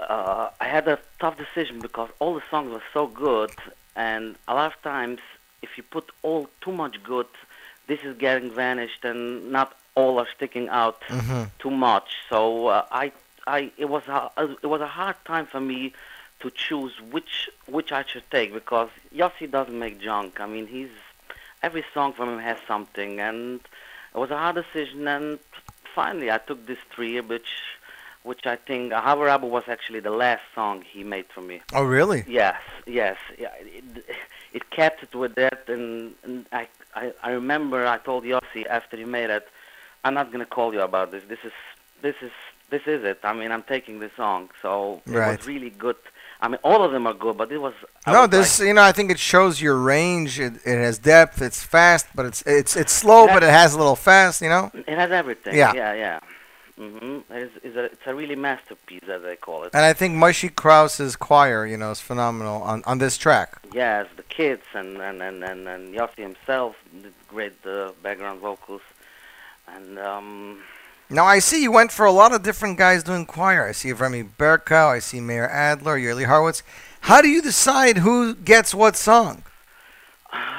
uh, 0.00 0.50
I 0.60 0.64
had 0.64 0.88
a 0.88 0.98
tough 1.20 1.36
decision 1.38 1.78
because 1.78 2.10
all 2.18 2.34
the 2.34 2.46
songs 2.50 2.72
were 2.72 2.88
so 2.92 3.06
good. 3.06 3.52
And 3.94 4.34
a 4.48 4.54
lot 4.54 4.74
of 4.74 4.82
times, 4.82 5.20
if 5.62 5.70
you 5.76 5.84
put 5.84 6.10
all 6.22 6.48
too 6.60 6.72
much 6.72 6.96
good, 7.04 7.28
this 7.86 8.00
is 8.04 8.16
getting 8.16 8.50
vanished, 8.50 9.04
and 9.04 9.50
not 9.52 9.76
all 9.94 10.18
are 10.18 10.28
sticking 10.36 10.68
out 10.68 11.00
Mhm. 11.08 11.50
too 11.58 11.70
much. 11.70 12.08
So 12.28 12.66
uh, 12.68 12.84
I, 12.90 13.12
I, 13.46 13.70
it 13.78 13.88
was 13.88 14.02
a, 14.08 14.30
it 14.62 14.66
was 14.66 14.80
a 14.80 14.86
hard 14.86 15.16
time 15.24 15.46
for 15.46 15.60
me 15.60 15.92
to 16.40 16.50
choose 16.50 16.92
which 17.00 17.48
which 17.66 17.92
I 17.92 18.02
should 18.04 18.30
take 18.30 18.52
because 18.52 18.90
Yossi 19.14 19.50
doesn't 19.50 19.78
make 19.78 20.00
junk. 20.00 20.40
I 20.40 20.46
mean, 20.46 20.66
he's 20.66 20.90
every 21.62 21.84
song 21.94 22.12
from 22.12 22.28
him 22.28 22.38
has 22.40 22.58
something, 22.68 23.20
and 23.20 23.60
it 24.14 24.18
was 24.18 24.30
a 24.30 24.36
hard 24.36 24.56
decision. 24.56 25.08
And 25.08 25.38
finally, 25.94 26.30
I 26.30 26.38
took 26.38 26.66
this 26.66 26.78
three, 26.94 27.20
which 27.20 27.50
which 28.22 28.44
I 28.44 28.56
think 28.56 28.92
Havarabu 28.92 29.48
was 29.48 29.64
actually 29.68 30.00
the 30.00 30.10
last 30.10 30.42
song 30.54 30.82
he 30.82 31.04
made 31.04 31.26
for 31.26 31.40
me. 31.40 31.62
Oh, 31.72 31.84
really? 31.84 32.24
Yes, 32.26 32.60
yes. 32.84 33.16
It, 34.56 34.70
kept 34.70 35.02
it 35.02 35.14
with 35.14 35.34
that, 35.36 35.60
and, 35.68 36.14
and 36.24 36.46
I, 36.52 36.68
I, 36.94 37.12
I 37.22 37.30
remember 37.40 37.86
I 37.86 37.98
told 37.98 38.24
Yossi 38.24 38.62
after 38.78 38.96
he 38.96 39.04
made 39.04 39.30
it, 39.38 39.46
I'm 40.04 40.14
not 40.14 40.32
gonna 40.32 40.46
call 40.46 40.72
you 40.72 40.80
about 40.80 41.10
this. 41.12 41.22
This 41.32 41.40
is, 41.44 41.52
this 42.02 42.16
is, 42.22 42.32
this 42.70 42.82
is 42.86 43.04
it. 43.04 43.20
I 43.22 43.32
mean, 43.32 43.50
I'm 43.54 43.62
taking 43.74 44.00
this 44.00 44.12
song, 44.16 44.50
so 44.62 45.02
it 45.06 45.12
was 45.12 45.46
really 45.46 45.70
good. 45.70 45.96
I 46.40 46.48
mean, 46.48 46.58
all 46.62 46.82
of 46.86 46.92
them 46.92 47.06
are 47.06 47.14
good, 47.14 47.36
but 47.36 47.50
it 47.50 47.60
was. 47.66 47.74
I 48.04 48.12
No, 48.12 48.20
was 48.22 48.30
this 48.30 48.58
like- 48.60 48.68
you 48.68 48.74
know 48.74 48.82
I 48.82 48.92
think 48.92 49.10
it 49.10 49.18
shows 49.18 49.60
your 49.60 49.76
range. 49.94 50.38
It, 50.38 50.54
it 50.66 50.78
has 50.86 50.98
depth. 50.98 51.40
It's 51.40 51.62
fast, 51.62 52.06
but 52.14 52.26
it's 52.26 52.42
it's 52.42 52.76
it's 52.76 52.92
slow, 52.92 53.26
but 53.26 53.42
it 53.42 53.48
has 53.50 53.74
a 53.74 53.78
little 53.78 53.96
fast. 53.96 54.42
You 54.42 54.50
know. 54.50 54.70
it 54.74 54.96
has 55.02 55.10
everything. 55.10 55.54
Yeah. 55.54 55.72
yeah, 55.74 55.94
yeah. 55.94 56.20
Hmm 56.78 57.20
It's, 57.30 57.54
it's, 57.62 57.76
a, 57.76 57.84
it's 57.84 58.06
a 58.06 58.14
really 58.14 58.36
masterpiece, 58.36 59.08
as 59.08 59.22
they 59.22 59.36
call 59.36 59.64
it. 59.64 59.70
And 59.72 59.84
I 59.84 59.94
think 59.94 60.14
Moshe 60.14 60.50
Krause's 60.54 61.16
choir, 61.16 61.66
you 61.66 61.78
know, 61.78 61.90
is 61.90 62.00
phenomenal 62.00 62.62
on, 62.62 62.82
on 62.84 62.98
this 62.98 63.16
track. 63.16 63.58
Yes, 63.72 64.06
the 64.16 64.22
kids 64.22 64.62
and 64.74 64.98
and 64.98 65.22
and 65.22 65.42
and, 65.42 65.66
and 65.66 65.94
Yossi 65.94 66.18
himself 66.18 66.76
did 67.02 67.14
great 67.28 67.54
uh, 67.66 67.92
background 68.02 68.40
vocals, 68.40 68.82
and 69.74 69.98
um, 69.98 70.60
Now 71.08 71.24
I 71.24 71.38
see 71.38 71.62
you 71.62 71.70
went 71.70 71.92
for 71.92 72.04
a 72.04 72.10
lot 72.10 72.34
of 72.34 72.42
different 72.42 72.78
guys 72.78 73.02
doing 73.04 73.26
choir. 73.26 73.64
I 73.66 73.72
see 73.72 73.92
Remy 73.92 74.24
Berkow, 74.38 74.88
I 74.88 74.98
see 74.98 75.20
Meir 75.20 75.48
Adler, 75.48 75.96
Yoli 75.98 76.26
Horowitz. 76.26 76.62
How 77.00 77.22
do 77.22 77.28
you 77.28 77.40
decide 77.40 77.98
who 77.98 78.34
gets 78.34 78.74
what 78.74 78.96
song? 78.96 79.44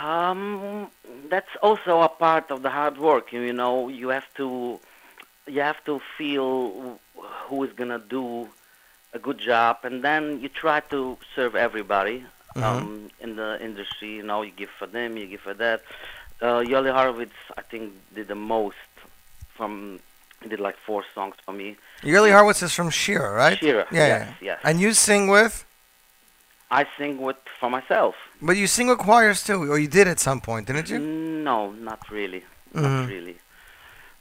Um, 0.04 0.90
that's 1.30 1.54
also 1.62 2.02
a 2.02 2.08
part 2.08 2.50
of 2.50 2.62
the 2.62 2.70
hard 2.70 2.98
work. 2.98 3.34
You 3.34 3.52
know, 3.52 3.90
you 3.90 4.08
have 4.10 4.34
to, 4.36 4.80
you 5.48 5.62
have 5.62 5.84
to 5.86 6.02
feel 6.18 7.00
who 7.48 7.64
is 7.64 7.72
gonna 7.74 8.00
do 8.00 8.48
a 9.14 9.20
good 9.20 9.38
job, 9.40 9.78
and 9.84 10.04
then 10.04 10.40
you 10.42 10.50
try 10.50 10.80
to 10.82 11.18
serve 11.36 11.56
everybody 11.56 12.24
um, 12.56 13.10
in 13.22 13.36
the 13.36 13.58
industry. 13.64 14.16
You 14.16 14.24
know, 14.24 14.42
you 14.42 14.52
give 14.52 14.70
for 14.70 14.88
them, 14.88 15.18
you 15.18 15.28
give 15.28 15.42
for 15.42 15.54
that. 15.56 15.82
Uh, 16.42 16.60
Yoli 16.62 16.92
Horowitz, 16.92 17.34
I 17.58 17.62
think, 17.62 17.94
did 18.14 18.28
the 18.28 18.36
most. 18.36 18.76
From 19.56 20.00
he 20.44 20.50
did 20.50 20.60
like 20.60 20.78
four 20.78 21.04
songs 21.16 21.34
for 21.46 21.52
me. 21.52 21.78
Yoli 22.04 22.32
Horowitz 22.32 22.62
is 22.62 22.72
from 22.74 22.92
Shira, 22.92 23.32
right? 23.34 23.58
Shira, 23.58 23.88
Yeah, 23.92 24.08
yes, 24.08 24.28
yeah. 24.28 24.34
yes. 24.50 24.60
And 24.64 24.80
you 24.80 24.94
sing 24.94 25.30
with, 25.30 25.66
I 26.70 26.86
sing 26.98 27.20
with 27.22 27.38
for 27.60 27.70
myself. 27.72 28.14
but 28.42 28.56
you 28.56 28.68
sing 28.68 28.88
with 28.88 29.00
choirs 29.00 29.44
too, 29.44 29.72
or 29.72 29.80
you 29.80 29.88
did 29.88 30.08
at 30.08 30.20
some 30.20 30.40
point, 30.42 30.68
didn't 30.68 30.90
you? 30.92 31.00
No, 31.00 31.72
not 31.72 32.08
really. 32.12 32.44
Mhm. 32.76 32.82
Not 32.84 33.08
really. 33.10 33.38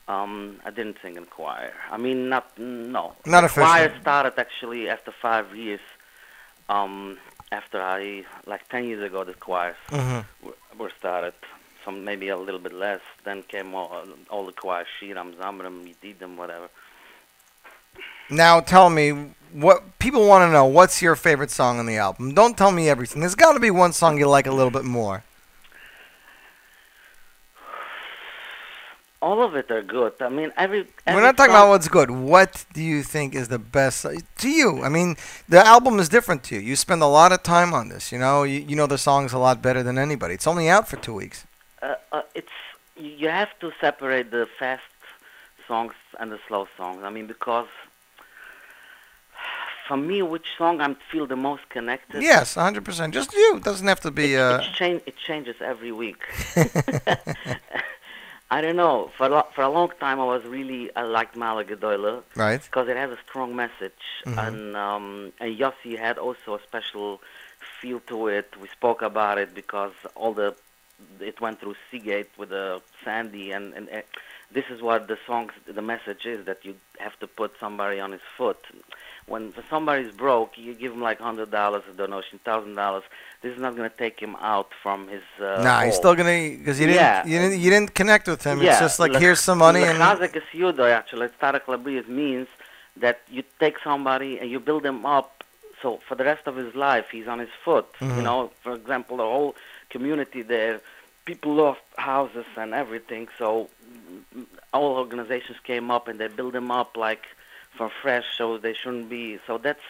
Um, 0.09 0.61
I 0.65 0.71
didn't 0.71 0.99
sing 1.03 1.17
in 1.17 1.25
choir. 1.27 1.73
I 1.91 1.97
mean, 1.97 2.29
not 2.29 2.57
no. 2.59 3.15
Not 3.27 3.41
the 3.43 3.49
choir 3.49 3.93
started 4.01 4.35
actually 4.39 4.89
after 4.89 5.11
five 5.11 5.55
years. 5.57 5.81
Um, 6.69 7.19
after 7.53 7.81
I 7.83 8.25
like 8.47 8.69
ten 8.69 8.85
years 8.87 9.03
ago, 9.05 9.25
the 9.25 9.35
choirs 9.35 9.77
Mhm. 9.91 10.25
were, 10.79 10.91
started. 10.99 11.35
Some 11.85 12.05
maybe 12.05 12.29
a 12.29 12.37
little 12.37 12.61
bit 12.61 12.73
less. 12.73 13.01
Then 13.25 13.43
came 13.45 13.75
all, 13.75 14.05
all 14.31 14.45
the 14.47 14.53
choirs, 14.53 14.87
Shiram, 15.01 15.35
Zamram, 15.37 15.77
Yedidim, 15.93 16.37
whatever. 16.37 16.69
Now 18.29 18.61
tell 18.61 18.91
me 18.91 19.31
what 19.53 19.99
people 20.01 20.27
want 20.27 20.43
to 20.49 20.53
know. 20.53 20.65
What's 20.65 21.01
your 21.01 21.15
favorite 21.15 21.51
song 21.51 21.79
on 21.79 21.87
the 21.87 21.97
album? 21.97 22.35
Don't 22.35 22.57
tell 22.59 22.73
me 22.73 22.89
everything. 22.89 23.21
There's 23.21 23.37
got 23.37 23.53
to 23.53 23.61
be 23.61 23.71
one 23.71 23.93
song 23.93 24.19
you 24.19 24.29
like 24.29 24.47
a 24.47 24.53
little 24.53 24.73
bit 24.73 24.85
more. 24.85 25.23
All 29.27 29.41
of 29.49 29.53
it 29.61 29.69
are 29.77 29.83
good. 29.99 30.13
I 30.29 30.31
mean, 30.39 30.51
every. 30.65 30.81
every 31.07 31.15
We're 31.17 31.27
not 31.29 31.37
talking 31.37 31.53
song- 31.55 31.63
about 31.63 31.71
what's 31.75 31.89
good. 31.99 32.11
What 32.35 32.53
do 32.79 32.83
you 32.93 33.01
think 33.15 33.29
is 33.41 33.47
the 33.57 33.63
best 33.79 33.99
to 34.43 34.49
you? 34.61 34.71
I 34.89 34.89
mean, 34.97 35.11
the 35.55 35.61
album 35.75 35.95
is 36.03 36.09
different 36.17 36.41
to 36.47 36.51
you. 36.55 36.61
You 36.71 36.77
spend 36.87 37.01
a 37.11 37.11
lot 37.21 37.31
of 37.37 37.41
time 37.57 37.71
on 37.81 37.85
this. 37.93 38.05
You 38.13 38.19
know, 38.25 38.37
you, 38.53 38.59
you 38.69 38.77
know 38.81 38.87
the 38.95 38.99
songs 39.09 39.33
a 39.33 39.41
lot 39.47 39.57
better 39.67 39.83
than 39.89 39.97
anybody. 40.09 40.33
It's 40.39 40.47
only 40.53 40.67
out 40.77 40.85
for 40.91 40.97
two 41.07 41.15
weeks. 41.23 41.39
uh, 41.83 41.95
uh, 42.17 42.23
it's 42.41 42.57
you 43.21 43.29
have 43.41 43.53
to 43.63 43.67
separate 43.85 44.27
the 44.31 44.45
fast 44.61 44.83
songs 45.69 45.95
and 46.21 46.27
the 46.35 46.39
slow 46.47 46.65
songs. 46.79 47.01
I 47.09 47.11
mean, 47.17 47.27
because 47.35 47.69
for 49.89 49.97
me, 50.11 50.23
which 50.23 50.49
song 50.61 50.81
I 50.81 50.95
feel 51.11 51.27
the 51.27 51.41
most 51.49 51.65
connected? 51.77 52.23
Yes, 52.23 52.55
100%. 52.55 53.13
Just 53.13 53.33
you. 53.43 53.49
It 53.59 53.65
doesn't 53.71 53.89
have 53.93 54.01
to 54.09 54.11
be. 54.21 54.37
Uh, 54.37 54.59
It, 54.59 54.73
change, 54.81 55.01
it 55.11 55.17
changes 55.29 55.57
every 55.73 55.93
week. 56.05 56.23
I 58.51 58.61
don't 58.61 58.77
know. 58.77 59.11
For 59.17 59.27
a 59.27 59.29
lo- 59.29 59.47
for 59.55 59.63
a 59.63 59.69
long 59.69 59.91
time, 59.99 60.21
I 60.21 60.25
was 60.25 60.45
really 60.45 60.95
I 60.95 61.03
liked 61.03 61.35
Malaga 61.37 61.75
Doyle, 61.77 62.23
right. 62.37 62.63
because 62.63 62.89
it 62.89 62.97
has 62.97 63.11
a 63.11 63.19
strong 63.29 63.57
message, 63.57 64.03
Mhm. 64.25 64.47
and 64.47 64.77
um, 64.77 65.33
and 65.41 65.59
Yossi 65.59 65.99
had 65.99 66.17
also 66.19 66.55
a 66.55 66.63
special 66.63 67.21
feel 67.81 68.01
to 68.07 68.29
it. 68.29 68.55
We 68.61 68.69
spoke 68.69 69.03
about 69.03 69.39
it 69.39 69.53
because 69.55 69.93
all 70.15 70.33
the 70.33 70.55
it 71.21 71.41
went 71.41 71.61
through 71.61 71.75
Seagate 71.91 72.31
with 72.39 72.51
the 72.51 72.81
Sandy, 73.05 73.51
and 73.51 73.75
and 73.75 73.89
uh, 73.91 74.03
this 74.53 74.67
is 74.71 74.81
what 74.81 75.09
the 75.09 75.19
song, 75.27 75.51
the 75.67 75.83
message 75.83 76.25
is 76.25 76.47
that 76.47 76.65
you 76.65 76.77
have 77.01 77.19
to 77.19 77.27
put 77.27 77.59
somebody 77.59 77.99
on 77.99 78.13
his 78.13 78.23
foot. 78.37 78.65
When 79.27 79.53
somebody's 79.69 80.13
broke, 80.13 80.57
you 80.57 80.73
give 80.75 80.93
him 80.93 81.01
like 81.03 81.19
hundred 81.21 81.51
dollars 81.51 81.83
a 81.91 81.93
donation, 81.93 82.39
thousand 82.45 82.75
dollars. 82.77 83.03
This 83.43 83.53
is 83.55 83.61
not 83.61 83.77
going 83.77 83.91
to 83.91 83.97
take 83.97 84.21
him 84.21 84.37
out 84.41 84.69
from 84.83 85.09
his. 85.09 85.23
Uh, 85.41 85.63
nah, 85.65 85.81
he's 85.83 85.97
still 85.97 86.15
gonna 86.15 86.55
because 86.59 86.79
you 86.81 86.87
didn't 86.87 87.01
Yeah. 87.03 87.27
you 87.27 87.39
didn't 87.41 87.59
you 87.61 87.71
didn't 87.71 87.93
connect 87.95 88.29
with 88.29 88.43
him. 88.45 88.63
Yeah, 88.63 88.71
It's 88.71 88.81
just 88.81 88.99
like 89.01 89.13
lech- 89.13 89.23
here's 89.23 89.41
some 89.41 89.59
money 89.59 89.83
and 89.83 89.99
lechazek 89.99 90.37
es 90.37 90.45
yudo, 90.53 90.89
actually, 90.91 91.27
Tarek 91.43 91.65
Labiyas 91.73 92.07
means 92.09 92.47
that 92.99 93.21
you 93.29 93.43
take 93.59 93.77
somebody 93.81 94.39
and 94.39 94.49
you 94.49 94.61
build 94.61 94.85
him 94.87 95.05
up. 95.05 95.43
So 95.83 96.01
for 96.09 96.15
the 96.15 96.25
rest 96.25 96.47
of 96.47 96.55
his 96.57 96.75
life, 96.75 97.07
he's 97.11 97.27
on 97.29 97.39
his 97.41 97.51
foot. 97.65 97.87
You 98.01 98.07
Mhm. 98.07 98.23
know, 98.23 98.51
for 98.63 98.73
example, 98.75 99.17
the 99.19 99.25
whole 99.25 99.57
community 99.91 100.43
there, 100.43 100.81
people 101.25 101.53
lost 101.55 101.81
houses 101.99 102.47
and 102.57 102.73
everything. 102.73 103.27
So 103.39 103.69
all 104.73 104.97
organizations 105.05 105.59
came 105.65 105.91
up 105.91 106.07
and 106.09 106.19
they 106.21 106.29
build 106.29 106.55
him 106.55 106.71
up 106.71 106.97
like 106.97 107.25
from 107.77 107.91
fresh. 108.03 108.27
So 108.39 108.59
they 108.59 108.75
shouldn't 108.75 109.09
be. 109.09 109.39
So 109.47 109.59
that's 109.59 109.87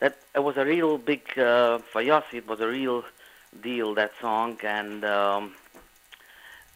that. 0.00 0.18
It 0.34 0.42
was 0.48 0.56
a 0.56 0.64
real 0.64 0.98
big 0.98 1.22
uh, 1.38 1.78
for 1.90 2.00
Yossi. 2.02 2.34
It 2.34 2.46
was 2.46 2.60
a 2.60 2.68
real 2.68 3.04
deal 3.68 3.94
that 3.94 4.12
song 4.20 4.58
and. 4.62 5.04
Um, 5.04 5.54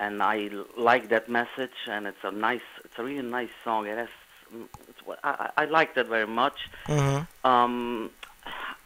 and 0.01 0.23
I 0.23 0.51
like 0.77 1.09
that 1.11 1.29
message, 1.29 1.79
and 1.87 2.09
it's 2.09 2.25
a 2.25 2.31
nice, 2.33 2.69
it's 2.85 2.99
a 2.99 3.05
really 3.05 3.23
nice 3.23 3.55
song. 3.63 3.87
It 3.87 3.97
has, 3.97 4.09
it's, 4.89 5.19
I, 5.23 5.51
I 5.57 5.65
like 5.67 5.95
that 5.95 6.09
very 6.09 6.27
much. 6.27 6.69
Mhm. 6.87 7.29
Um, 7.45 8.11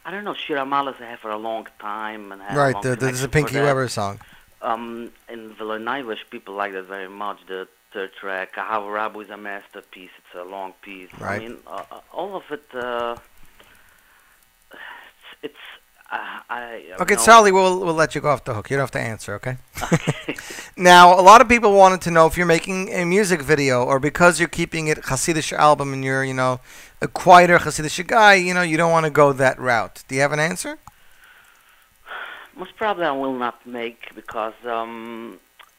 I 0.05 0.10
don't 0.10 0.24
know, 0.24 0.34
Shira 0.34 0.66
Malas 0.66 1.00
I 1.00 1.06
have 1.06 1.20
for 1.20 1.30
a 1.30 1.38
long 1.38 1.66
time, 1.78 2.30
and 2.32 2.42
I 2.42 2.46
have 2.46 2.56
a 2.56 2.60
right. 2.60 2.82
The, 2.82 2.90
the, 2.90 2.96
there's 2.96 3.22
a 3.22 3.28
Pinky. 3.28 3.56
Weber 3.56 3.88
song. 3.88 4.20
Um, 4.60 5.10
in 5.28 5.55
Villanaivish, 5.55 6.28
people 6.30 6.55
like 6.55 6.72
that 6.72 6.84
very 6.84 7.09
much. 7.09 7.38
The 7.46 7.68
third 7.93 8.12
track, 8.15 8.55
Rabu 8.55 9.23
is 9.23 9.31
a 9.31 9.36
masterpiece. 9.36 10.10
It's 10.19 10.35
a 10.35 10.44
long 10.44 10.74
piece. 10.82 11.09
Right. 11.19 11.43
I 11.43 11.48
mean, 11.48 11.59
uh, 11.66 11.82
uh, 11.90 12.01
all 12.12 12.36
of 12.36 12.44
it. 12.51 12.65
Uh, 12.73 13.16
it's, 14.73 14.81
it's 15.43 15.55
uh, 16.10 16.40
I. 16.48 16.85
Okay, 17.01 17.15
know- 17.15 17.20
Sally, 17.20 17.52
we'll 17.52 17.81
we'll 17.81 17.94
let 17.94 18.15
you 18.15 18.20
go 18.20 18.31
off 18.31 18.44
the 18.44 18.55
hook. 18.55 18.70
You 18.70 18.77
don't 18.77 18.82
have 18.82 18.90
to 18.93 19.01
answer, 19.01 19.35
okay? 19.35 19.59
now, 20.77 21.19
a 21.19 21.23
lot 21.23 21.40
of 21.40 21.48
people 21.48 21.73
wanted 21.73 22.01
to 22.02 22.10
know 22.10 22.27
if 22.27 22.36
you're 22.36 22.47
making 22.47 22.93
a 22.93 23.05
music 23.05 23.43
video 23.43 23.85
or 23.85 23.98
because 23.98 24.39
you're 24.39 24.48
keeping 24.48 24.89
it 24.89 24.98
Hasidic 24.98 25.52
album 25.52 25.93
and 25.93 26.05
you're, 26.05 26.24
you 26.24 26.35
know, 26.35 26.60
a 27.02 27.09
quieter 27.09 27.59
Hasidic 27.59 28.06
guy, 28.06 28.35
you 28.35 28.55
know, 28.55 28.62
you 28.62 28.77
don't 28.77 28.90
want 28.90 29.05
to 29.05 29.10
go 29.10 29.32
that 29.32 29.59
route. 29.59 30.05
Do 30.09 30.15
you 30.15 30.20
have 30.23 30.32
an 30.32 30.40
answer? 30.40 30.78
Most 32.56 32.74
probably 32.77 33.05
I 33.05 33.12
will 33.12 33.39
not 33.39 33.65
make 33.66 34.15
because 34.16 34.55
um, 34.65 35.39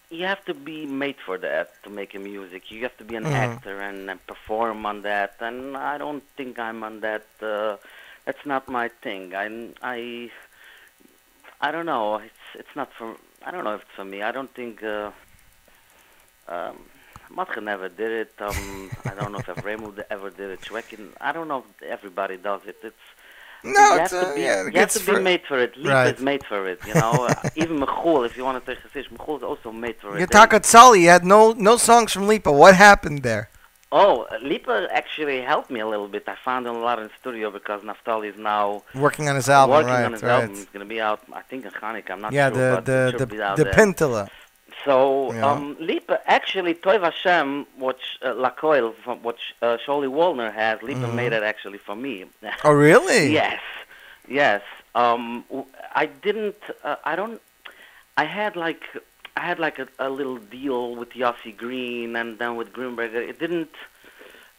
you 0.09 0.25
have 0.25 0.43
to 0.45 0.53
be 0.53 0.85
made 0.85 1.15
for 1.25 1.37
that 1.37 1.81
to 1.83 1.89
make 1.89 2.13
a 2.15 2.19
music. 2.19 2.71
You 2.71 2.83
have 2.83 2.97
to 2.97 3.03
be 3.05 3.15
an 3.15 3.27
Mhm. 3.27 3.33
actor 3.33 3.79
and, 3.81 4.09
and 4.09 4.25
perform 4.27 4.85
on 4.85 5.01
that, 5.03 5.35
and 5.39 5.75
I 5.77 5.97
don't 5.97 6.23
think 6.37 6.59
I'm 6.59 6.83
on 6.83 7.01
that. 7.01 7.27
Uh, 7.41 7.77
that's 8.25 8.45
not 8.45 8.67
my 8.69 8.89
thing. 9.03 9.33
I 9.35 9.47
I 9.81 10.29
I 11.61 11.71
don't 11.71 11.85
know. 11.85 12.15
It's 12.17 12.45
it's 12.55 12.75
not 12.75 12.91
for. 12.97 13.17
I 13.45 13.51
don't 13.51 13.63
know 13.63 13.75
if 13.75 13.81
it's 13.81 13.91
for 13.95 14.05
me. 14.05 14.21
I 14.21 14.31
don't 14.31 14.53
think. 14.53 14.83
Uh, 14.83 15.11
um, 16.47 16.77
Matke 17.31 17.61
never 17.63 17.89
did 17.89 18.11
it. 18.11 18.41
Um, 18.41 18.91
I 19.05 19.13
don't 19.13 19.31
know 19.31 19.39
if 19.39 19.45
Evremu 19.45 20.03
ever 20.09 20.29
did 20.29 20.49
it. 20.51 20.61
Schwekin. 20.69 21.13
I 21.21 21.31
don't 21.31 21.47
know 21.47 21.63
if 21.81 21.83
everybody 21.83 22.37
does 22.37 22.61
it. 22.67 22.77
It's 22.83 22.95
No, 23.63 23.71
you 23.95 24.01
it's, 24.01 24.11
have 24.11 24.23
to 24.23 24.29
uh, 24.31 24.35
be, 24.35 24.41
yeah, 24.41 24.67
it 24.67 24.73
you 24.73 24.79
have 24.79 24.91
to 24.91 25.05
be 25.05 25.19
made 25.19 25.41
for 25.47 25.59
it. 25.59 25.75
Leap 25.75 25.87
Right. 25.87 26.15
is 26.15 26.21
made 26.21 26.43
for 26.45 26.67
it, 26.67 26.79
you 26.87 26.93
know. 26.93 27.11
Uh, 27.29 27.49
even 27.55 27.79
Mechul, 27.79 28.25
if 28.25 28.37
you 28.37 28.43
want 28.43 28.63
to 28.63 28.75
take 28.75 28.83
a 28.83 28.87
fish, 28.87 29.07
Mechul 29.09 29.37
is 29.37 29.43
also 29.43 29.71
made 29.71 29.97
for 29.97 30.15
it. 30.15 30.19
You 30.21 30.25
talk 30.25 30.53
at 30.53 30.65
Sally, 30.65 31.03
you 31.03 31.09
had 31.09 31.25
no 31.25 31.51
no 31.53 31.77
songs 31.77 32.13
from 32.13 32.27
Lipa. 32.27 32.51
What 32.51 32.75
happened 32.75 33.23
there? 33.23 33.49
Oh, 33.91 34.27
Lipa 34.43 34.87
actually 34.91 35.41
helped 35.41 35.71
me 35.71 35.79
a 35.79 35.87
little 35.87 36.07
bit. 36.07 36.23
I 36.27 36.35
found 36.45 36.67
him 36.67 36.75
a 36.75 36.79
lot 36.79 36.99
in 36.99 37.05
the 37.05 37.13
studio 37.19 37.49
because 37.49 37.81
Naftali 37.81 38.29
is 38.29 38.37
now 38.37 38.83
Working 38.93 39.27
on 39.29 39.35
his 39.35 39.49
album, 39.49 39.77
working 39.77 39.93
right, 39.93 40.05
on 40.05 40.13
his 40.13 40.21
right. 40.21 40.43
album. 40.43 40.51
It's 40.51 40.65
going 40.65 40.85
to 40.87 40.89
be 40.89 41.01
out, 41.01 41.21
I 41.33 41.41
think, 41.41 41.65
in 41.65 41.71
Hanukkah. 41.71 42.11
I'm 42.11 42.21
not 42.21 42.31
yeah, 42.31 42.49
sure, 42.49 42.57
the 42.57 42.75
but 42.75 42.89
it 42.89 43.11
the 43.13 43.17
the, 43.17 43.27
be 43.27 43.37
the 43.37 43.63
there. 43.63 43.73
So, 44.85 45.33
Yeah. 45.33 45.45
um, 45.51 45.75
Lipa, 45.79 46.21
actually, 46.25 46.73
Toiv 46.73 47.03
Hashem, 47.03 47.65
which 47.77 48.17
uh, 48.21 48.33
Lakoil, 48.33 48.93
from 49.03 49.21
which 49.23 49.53
uh, 49.61 49.77
Wallner 49.87 50.53
has, 50.53 50.81
Lipa 50.81 51.07
Mhm. 51.07 51.13
made 51.15 51.33
it 51.33 51.43
actually 51.43 51.77
for 51.79 51.95
me. 51.95 52.25
Oh, 52.63 52.71
really? 52.71 53.31
yes, 53.33 53.61
yes. 54.27 54.61
Um, 54.95 55.43
I 55.95 56.05
didn't. 56.07 56.61
Uh, 56.83 56.95
I 57.03 57.15
don't. 57.15 57.41
I 58.17 58.25
had 58.25 58.55
like 58.55 58.83
I 59.37 59.41
had 59.41 59.59
like 59.59 59.77
a, 59.79 59.87
a 59.99 60.09
little 60.09 60.37
deal 60.37 60.95
with 60.95 61.09
Yossi 61.11 61.55
Green 61.55 62.15
and 62.15 62.39
then 62.39 62.55
with 62.55 62.73
Greenberger. 62.73 63.21
It 63.31 63.37
didn't. 63.39 63.69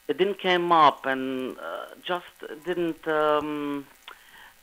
It 0.09 0.18
didn't 0.18 0.38
came 0.38 0.72
up 0.72 1.06
and 1.06 1.56
uh, 1.59 1.86
just 2.05 2.26
didn't. 2.64 3.06
Um, 3.09 3.86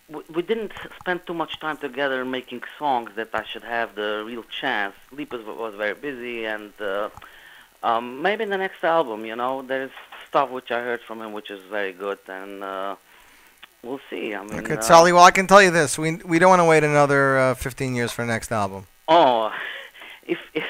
we, 0.09 0.41
didn't 0.41 0.71
spend 0.99 1.25
too 1.25 1.33
much 1.33 1.59
time 1.59 1.77
together 1.77 2.23
making 2.23 2.63
songs 2.79 3.11
that 3.15 3.29
I 3.33 3.43
should 3.43 3.63
have 3.63 3.95
the 3.95 4.23
real 4.25 4.43
chance. 4.43 4.95
Lipas 5.13 5.45
wa- 5.45 5.53
was 5.53 5.75
very 5.75 5.93
busy, 5.93 6.45
and 6.45 6.71
uh, 6.79 7.09
um, 7.83 8.21
maybe 8.21 8.43
in 8.43 8.49
the 8.49 8.57
next 8.57 8.83
album, 8.83 9.25
you 9.25 9.35
know, 9.35 9.61
there's 9.61 9.91
stuff 10.29 10.49
which 10.49 10.71
I 10.71 10.79
heard 10.81 11.01
from 11.01 11.21
him 11.21 11.33
which 11.33 11.51
is 11.51 11.59
very 11.69 11.91
good, 11.93 12.19
and 12.27 12.63
uh, 12.63 12.95
we'll 13.83 13.99
see. 14.09 14.33
I 14.33 14.43
mean, 14.43 14.59
Okay, 14.59 14.75
uh, 14.75 14.81
Sally. 14.81 15.11
Well, 15.11 15.23
I 15.23 15.31
can 15.31 15.47
tell 15.47 15.61
you 15.61 15.71
this: 15.71 15.97
we 15.97 16.15
we 16.17 16.39
don't 16.39 16.49
want 16.49 16.61
to 16.61 16.65
wait 16.65 16.83
another 16.83 17.37
uh, 17.37 17.55
15 17.55 17.95
years 17.95 18.11
for 18.11 18.21
the 18.23 18.31
next 18.31 18.51
album. 18.51 18.87
Oh, 19.07 19.51
if 20.25 20.39
if 20.53 20.65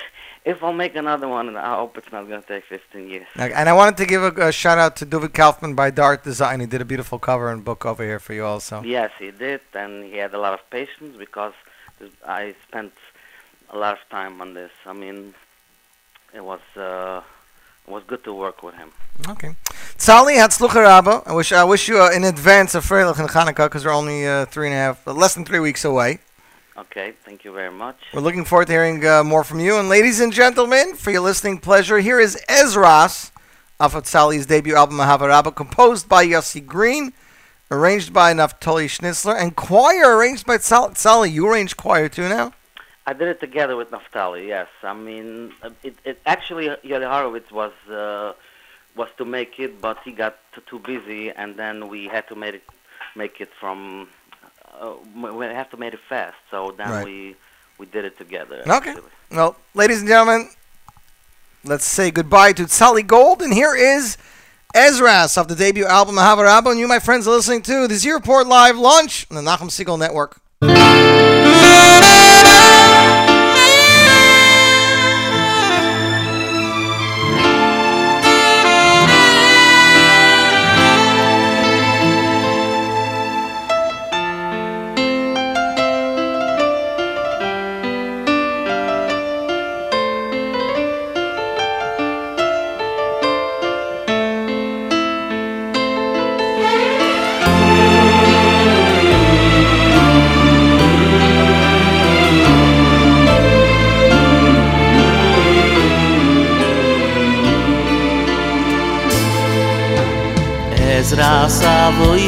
if 0.48 0.64
I'll 0.64 0.72
make 0.72 0.96
another 0.96 1.28
one, 1.28 1.58
I 1.58 1.76
hope 1.76 1.98
it's 1.98 2.12
not 2.12 2.28
going 2.30 2.42
to 2.42 2.48
take 2.48 2.64
15 2.64 3.10
years. 3.10 3.28
And 3.36 3.68
I 3.68 3.74
wanted 3.74 3.98
to 3.98 4.06
give 4.06 4.24
a, 4.24 4.48
a 4.48 4.52
shout 4.52 4.78
out 4.78 4.96
to 4.98 5.06
David 5.06 5.34
Kaufman 5.34 5.76
by 5.76 5.90
Dart 5.92 6.24
Design. 6.24 6.62
He 6.62 6.66
did 6.66 6.80
a 6.80 6.86
beautiful 6.86 7.20
cover 7.20 7.52
and 7.52 7.66
book 7.66 7.86
over 7.86 8.02
here 8.02 8.20
for 8.20 8.34
you 8.34 8.46
also. 8.46 8.82
Yes, 8.84 9.12
he 9.20 9.32
did, 9.32 9.60
and 9.74 10.06
he 10.06 10.16
had 10.18 10.34
a 10.34 10.40
lot 10.40 10.54
of 10.54 10.62
patience 10.70 11.18
because 11.18 11.54
I 12.26 12.56
spent 12.66 12.94
a 13.70 13.78
lot 13.78 13.94
of 14.00 14.10
time 14.10 14.40
on 14.40 14.54
this. 14.54 14.72
I 14.86 14.94
mean, 14.94 15.34
it 16.34 16.44
was 16.44 16.62
uh, 16.78 17.22
it 17.86 17.92
was 17.92 18.04
good 18.08 18.24
to 18.24 18.34
work 18.34 18.64
with 18.64 18.76
him. 18.76 18.92
Okay. 19.28 19.56
Sally 19.98 20.36
Hatzlucha 20.36 20.82
Rabba. 20.82 21.24
I 21.26 21.34
wish 21.34 21.52
I 21.52 21.66
wish 21.66 21.90
you 21.90 22.02
uh, 22.02 22.12
in 22.12 22.24
advance 22.24 22.74
a 22.74 22.80
Freilich 22.80 23.20
and 23.20 23.30
Hanukkah 23.30 23.66
because 23.66 23.84
we're 23.86 24.00
only 24.04 24.26
uh, 24.26 24.46
three 24.46 24.68
and 24.68 24.76
a 24.76 24.78
half, 24.78 25.06
uh, 25.06 25.14
less 25.14 25.34
than 25.36 25.44
three 25.44 25.60
weeks 25.60 25.84
away. 25.84 26.20
Okay, 26.78 27.14
thank 27.26 27.44
you 27.44 27.52
very 27.52 27.72
much. 27.72 27.98
We're 28.14 28.22
looking 28.22 28.46
forward 28.46 28.68
to 28.68 28.74
hearing 28.74 29.04
uh, 29.04 29.24
more 29.24 29.44
from 29.44 29.60
you. 29.60 29.78
And 29.78 29.90
ladies 29.90 30.20
and 30.20 30.32
gentlemen, 30.32 30.94
for 30.94 31.10
your 31.10 31.22
listening 31.22 31.58
pleasure, 31.58 31.98
here 31.98 32.20
is 32.20 32.38
Ezras 32.48 33.32
off 33.80 33.96
of 33.96 34.06
Sally's 34.06 34.46
debut 34.46 34.76
album 34.76 34.98
Mahavarabba, 34.98 35.56
composed 35.56 36.08
by 36.08 36.24
Yossi 36.24 36.64
Green, 36.64 37.14
arranged 37.72 38.14
by 38.14 38.32
Naftali 38.32 38.86
Schnitzler, 38.86 39.36
and 39.40 39.56
choir 39.56 40.16
arranged 40.18 40.46
by 40.46 40.58
Sal- 40.58 40.94
Sally. 40.94 41.32
You 41.32 41.48
arranged 41.48 41.78
choir 41.78 42.10
too 42.10 42.30
now? 42.30 42.54
I 43.08 43.14
did 43.14 43.28
it 43.28 43.40
together 43.40 43.76
with 43.76 43.90
Naftali. 43.90 44.48
Yes, 44.48 44.68
I 44.84 44.94
mean, 44.94 45.54
it, 45.82 45.96
it 46.04 46.22
actually 46.28 46.68
Yoli 46.68 47.10
Horowitz 47.10 47.52
was 47.52 47.74
uh, 47.90 48.34
was 48.96 49.10
to 49.18 49.26
make 49.26 49.60
it, 49.60 49.82
but 49.82 49.98
he 50.04 50.12
got 50.12 50.38
too 50.68 50.78
busy, 50.78 51.32
and 51.32 51.56
then 51.56 51.88
we 51.88 52.06
had 52.06 52.28
to 52.28 52.36
make 52.36 52.56
it 52.56 52.64
make 53.16 53.42
it 53.42 53.50
from 53.60 54.10
uh, 54.80 54.94
we 55.16 55.46
have 55.46 55.70
to 55.72 55.78
make 55.78 55.94
it 55.94 56.00
fast. 56.08 56.36
So 56.52 56.74
then 56.78 56.90
right. 56.90 57.06
we 57.06 57.36
we 57.78 57.86
did 57.86 58.06
it 58.06 58.18
together. 58.18 58.62
Okay. 58.62 58.92
Actually. 58.92 59.12
Well, 59.32 59.56
ladies 59.74 60.00
and 60.00 60.08
gentlemen, 60.08 60.50
let's 61.64 61.86
say 61.86 62.12
goodbye 62.12 62.54
to 62.54 62.68
Sally 62.68 63.04
Gold, 63.04 63.42
and 63.42 63.54
here 63.54 63.76
is 63.76 64.18
Ezras 64.76 65.38
of 65.38 65.48
the 65.48 65.56
debut 65.56 65.86
album 65.86 66.16
Mahavarabba. 66.16 66.72
And 66.72 66.80
you, 66.80 66.88
my 66.88 67.00
friends, 67.00 67.28
are 67.28 67.32
listening 67.32 67.62
to 67.64 67.88
the 67.88 67.96
Z 67.96 68.12
Report 68.12 68.48
Live 68.48 68.78
launch 68.78 69.28
on 69.30 69.36
the 69.36 69.50
Nachum 69.50 69.70
Segal 69.70 70.00
Network. 70.00 70.40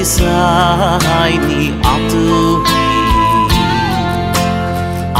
sai 0.09 1.37
ni 1.45 1.63
atu 1.93 2.37
hi 2.67 2.85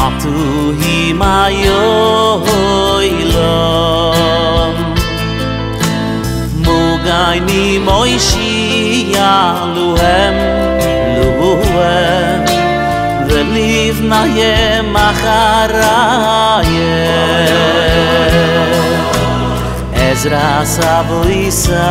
atu 0.05 0.37
hi 0.79 0.95
mayo 1.19 1.81
ilo 3.17 3.57
mo 6.65 6.79
ni 7.49 7.65
mo 7.89 7.99
shi 8.27 8.49
ya 9.13 9.33
lu 9.75 9.87
hem 10.01 10.35
lu 11.17 11.29
na 14.09 14.21
ye 14.39 14.55
ma 14.95 15.07
ye 16.73 16.97
Ezra 20.09 20.49
sa 20.65 20.93
voisa 21.11 21.85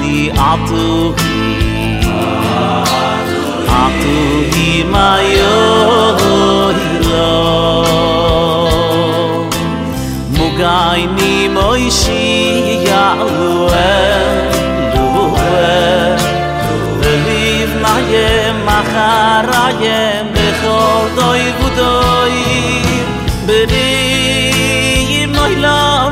di 0.00 0.18
atu 0.50 0.88
hi 1.22 1.73
gi 4.52 4.72
mayor 4.92 6.18
dir 6.78 7.02
lo 7.10 7.32
ni 11.16 11.34
moy 11.56 11.84
ya 12.88 13.06
u 13.28 13.44
a 13.88 13.94
loher 14.94 16.16
tu 16.62 16.74
vi 17.24 17.44
maye 17.82 18.30
ma 18.66 18.78
kharagem 18.92 20.24
bezo 20.34 20.80
doy 21.18 21.42
gutoy 21.58 22.36
be 23.46 23.58
ni 23.72 23.88
gi 25.10 25.22
moy 25.36 25.54
lor 25.64 26.04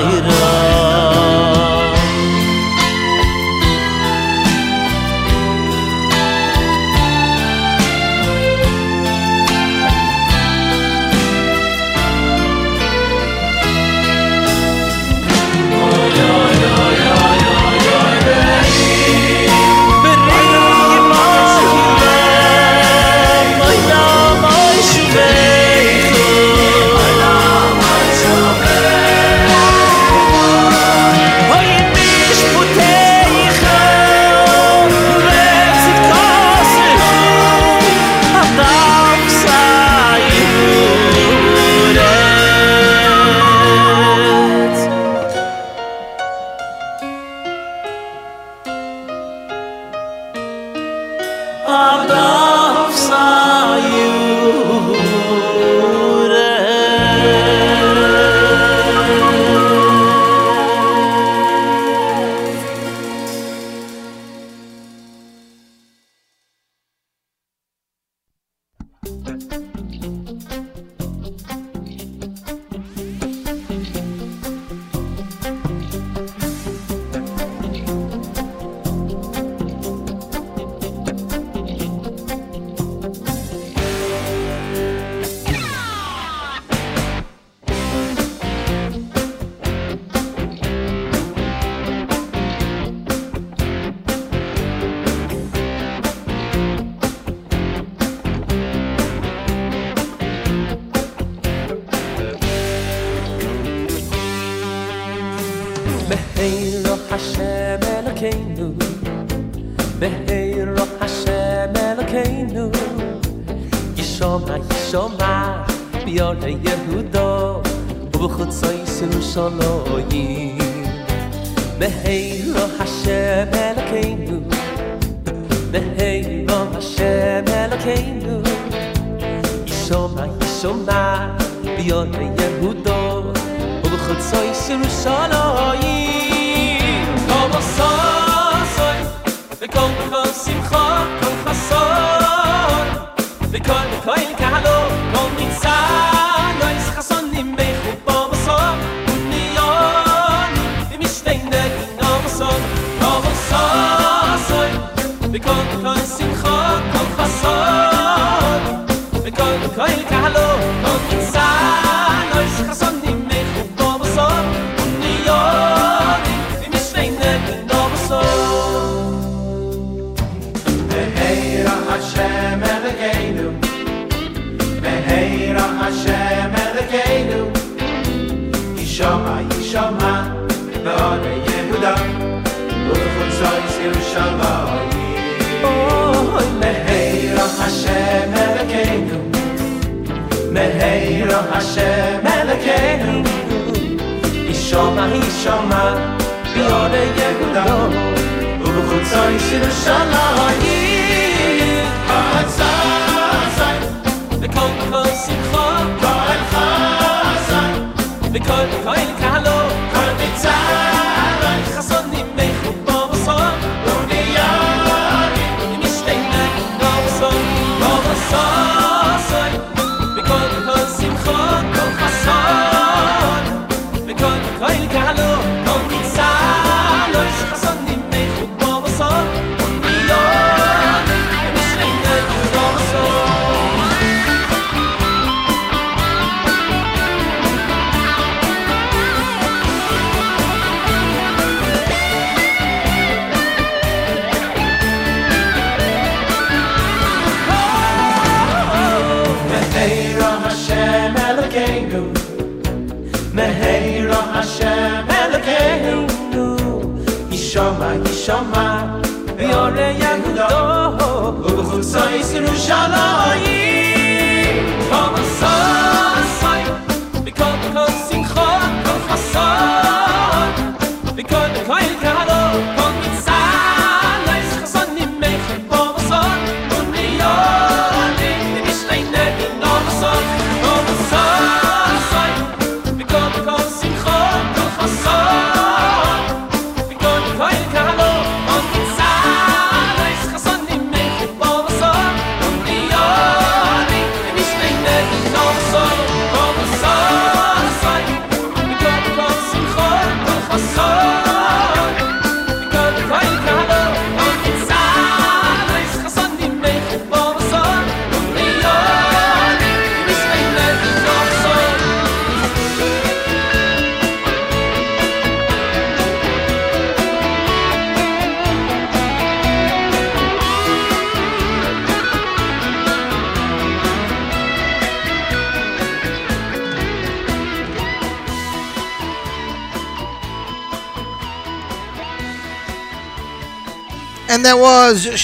Ta-ra-ra-ra-ra 0.00 0.39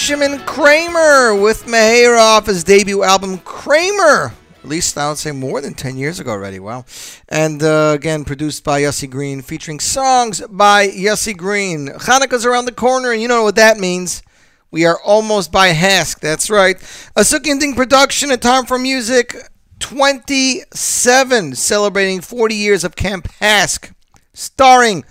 Shimon 0.07 0.39
Kramer 0.47 1.35
with 1.35 1.65
Meher 1.65 2.17
off 2.17 2.47
his 2.47 2.63
debut 2.63 3.03
album 3.03 3.39
Kramer. 3.39 4.33
Released, 4.63 4.97
I 4.97 5.09
would 5.09 5.19
say, 5.19 5.33
more 5.33 5.61
than 5.61 5.75
10 5.75 5.97
years 5.97 6.21
ago 6.21 6.31
already. 6.31 6.61
Wow. 6.61 6.85
And 7.29 7.61
uh, 7.61 7.91
again, 7.97 8.25
produced 8.25 8.63
by 8.63 8.83
Yossi 8.83 9.11
Green, 9.11 9.43
featuring 9.43 9.81
songs 9.81 10.41
by 10.49 10.87
Yossi 10.87 11.37
Green. 11.37 11.89
Hanukkah's 11.89 12.47
around 12.47 12.67
the 12.67 12.73
corner, 12.73 13.11
and 13.11 13.21
you 13.21 13.27
know 13.27 13.43
what 13.43 13.57
that 13.57 13.79
means. 13.79 14.23
We 14.71 14.85
are 14.85 15.01
almost 15.03 15.51
by 15.51 15.73
HASC. 15.73 16.21
That's 16.21 16.51
right. 16.51 16.77
A 17.17 17.23
Suki 17.23 17.59
Ding 17.59 17.75
production, 17.75 18.31
a 18.31 18.37
time 18.37 18.65
for 18.65 18.79
music 18.79 19.35
27, 19.81 21.57
celebrating 21.57 22.21
40 22.21 22.55
years 22.55 22.85
of 22.85 22.95
Camp 22.95 23.27
HASC. 23.41 23.93
Starring 24.33 25.05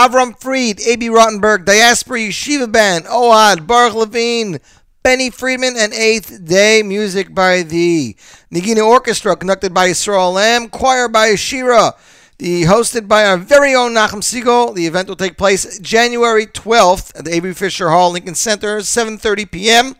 Avram 0.00 0.32
Fried, 0.40 0.80
Abie 0.80 1.10
Rotenberg, 1.10 1.66
Diaspora 1.66 2.20
Yeshiva 2.20 2.72
Band, 2.72 3.04
Ohad, 3.04 3.66
Baruch 3.66 3.94
Levine, 3.94 4.58
Benny 5.02 5.28
Friedman, 5.28 5.76
and 5.76 5.92
Eighth 5.92 6.42
Day. 6.42 6.82
Music 6.82 7.34
by 7.34 7.62
the 7.62 8.16
Nagina 8.50 8.82
Orchestra, 8.82 9.36
conducted 9.36 9.74
by 9.74 9.90
Yisroel 9.90 10.32
Lamm, 10.32 10.70
choir 10.70 11.06
by 11.06 11.34
Shira. 11.34 11.92
The 12.38 12.62
hosted 12.62 13.08
by 13.08 13.26
our 13.26 13.36
very 13.36 13.74
own 13.74 13.92
Nachum 13.92 14.22
Segal. 14.22 14.74
The 14.74 14.86
event 14.86 15.06
will 15.06 15.16
take 15.16 15.36
place 15.36 15.78
January 15.80 16.46
12th 16.46 17.18
at 17.18 17.26
the 17.26 17.34
Avery 17.34 17.52
Fisher 17.52 17.90
Hall, 17.90 18.12
Lincoln 18.12 18.34
Center, 18.34 18.78
7:30 18.78 19.50
p.m. 19.50 19.96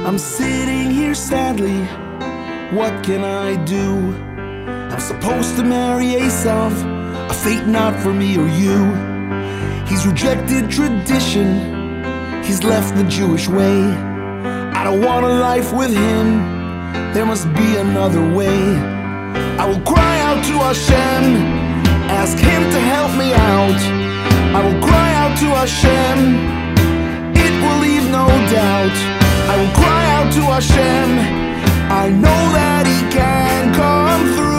I'm 0.05 0.19
sitting 0.19 0.91
here 0.91 1.15
sadly. 1.15 1.81
What 2.77 3.03
can 3.03 3.25
I 3.25 3.57
do? 3.65 4.13
I'm 4.93 5.01
supposed 5.01 5.57
to 5.57 5.65
marry 5.65 6.09
Esav, 6.21 6.73
a 7.31 7.33
fate 7.33 7.67
not 7.67 7.99
for 8.03 8.13
me 8.13 8.37
or 8.37 8.47
you. 8.47 8.79
He's 9.87 10.07
rejected 10.07 10.71
tradition, 10.71 12.05
he's 12.45 12.63
left 12.63 12.95
the 12.97 13.05
Jewish 13.05 13.49
way. 13.49 13.81
I 14.77 14.85
don't 14.85 15.01
want 15.01 15.25
a 15.25 15.35
life 15.41 15.73
with 15.73 15.95
him, 15.95 16.27
there 17.15 17.25
must 17.25 17.51
be 17.55 17.77
another 17.77 18.31
way. 18.31 18.77
I 19.57 19.65
will 19.65 19.81
cry 19.81 20.21
out 20.21 20.45
to 20.45 20.53
Hashem, 20.69 21.25
ask 22.11 22.37
him 22.37 22.63
to 22.75 22.81
help 22.93 23.13
me 23.17 23.33
out. 23.33 23.81
I 24.55 24.61
will 24.67 24.81
cry 24.87 25.15
out 25.15 25.35
to 25.39 25.47
Hashem, 25.63 26.19
it 27.35 27.53
will 27.63 27.79
leave 27.79 28.05
no 28.11 28.29
doubt. 28.53 29.14
I 29.55 29.57
will 29.57 29.73
cry 29.73 30.05
out 30.17 30.33
to 30.33 30.41
Hashem. 30.41 31.11
I 31.89 32.09
know 32.09 32.43
that 32.59 32.87
He 32.89 33.09
can 33.17 33.73
come 33.73 34.35
through. 34.35 34.54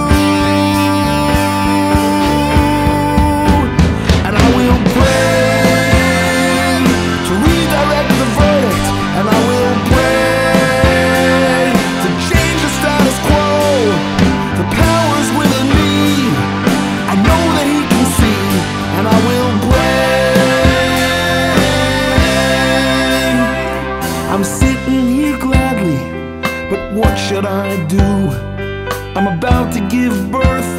Give 30.05 30.31
birth. 30.31 30.71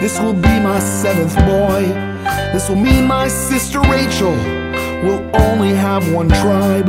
This 0.00 0.18
will 0.18 0.32
be 0.48 0.54
my 0.70 0.78
seventh 0.78 1.36
boy. 1.52 1.82
This 2.52 2.68
will 2.68 2.82
mean 2.88 3.04
my 3.06 3.28
sister 3.28 3.80
Rachel 3.80 4.36
will 5.04 5.22
only 5.46 5.72
have 5.74 6.02
one 6.12 6.28
tribe. 6.28 6.88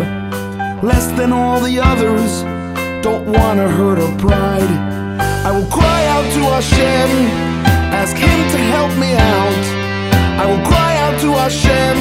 Less 0.82 1.08
than 1.18 1.34
all 1.34 1.60
the 1.60 1.76
others. 1.92 2.32
Don't 3.08 3.26
wanna 3.38 3.68
hurt 3.78 3.98
her 4.04 4.14
pride. 4.18 4.74
I 5.48 5.52
will 5.56 5.70
cry 5.80 6.02
out 6.16 6.28
to 6.36 6.42
Hashem, 6.56 7.10
ask 8.02 8.16
Him 8.16 8.40
to 8.54 8.60
help 8.76 8.92
me 9.04 9.12
out. 9.36 9.64
I 10.42 10.46
will 10.50 10.64
cry 10.72 10.94
out 11.04 11.16
to 11.24 11.30
Hashem 11.44 11.98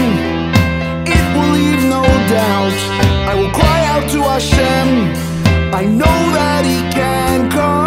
it 1.17 1.27
will 1.35 1.53
leave 1.59 1.83
no 1.97 2.03
doubt. 2.39 2.79
I 3.31 3.35
will 3.39 3.53
cry 3.61 3.81
out 3.93 4.07
to 4.15 4.21
Hashem. 4.33 4.89
I 5.81 5.85
know 6.01 6.19
that 6.39 6.63
He 6.65 6.79
can 6.99 7.51
come 7.51 7.86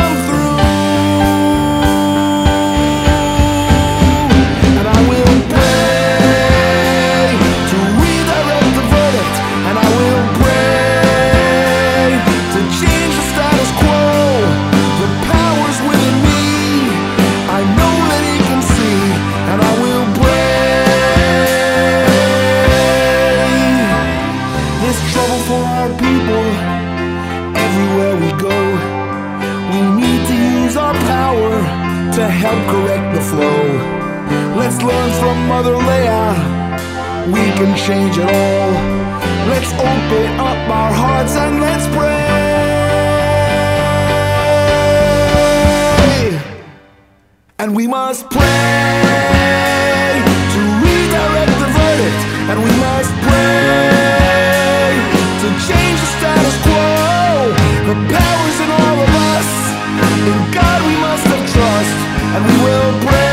Mother 35.59 35.75
Leah. 35.75 36.31
We 37.35 37.43
can 37.59 37.75
change 37.75 38.17
it 38.17 38.23
all. 38.23 38.71
Let's 39.51 39.73
open 39.73 40.39
up 40.39 40.69
our 40.69 40.93
hearts 40.93 41.35
and 41.35 41.59
let's 41.59 41.85
pray. 41.97 42.23
And 47.59 47.75
we 47.75 47.87
must 47.87 48.29
pray 48.29 48.39
to 50.53 50.61
redirect 50.79 51.53
the 51.63 51.69
verdict. 51.75 52.21
And 52.49 52.57
we 52.63 52.71
must 52.87 53.11
pray 53.27 54.95
to 55.43 55.47
change 55.67 55.99
the 56.03 56.09
status 56.15 56.55
quo. 56.63 56.87
The 57.89 57.95
powers 58.15 58.57
in 58.63 58.69
all 58.79 58.97
of 59.05 59.11
us. 59.35 59.49
In 60.23 60.39
God 60.55 60.79
we 60.87 60.95
must 61.03 61.25
have 61.27 61.43
trust. 61.51 61.95
And 62.33 62.41
we 62.47 62.55
will 62.63 62.93
pray. 63.05 63.28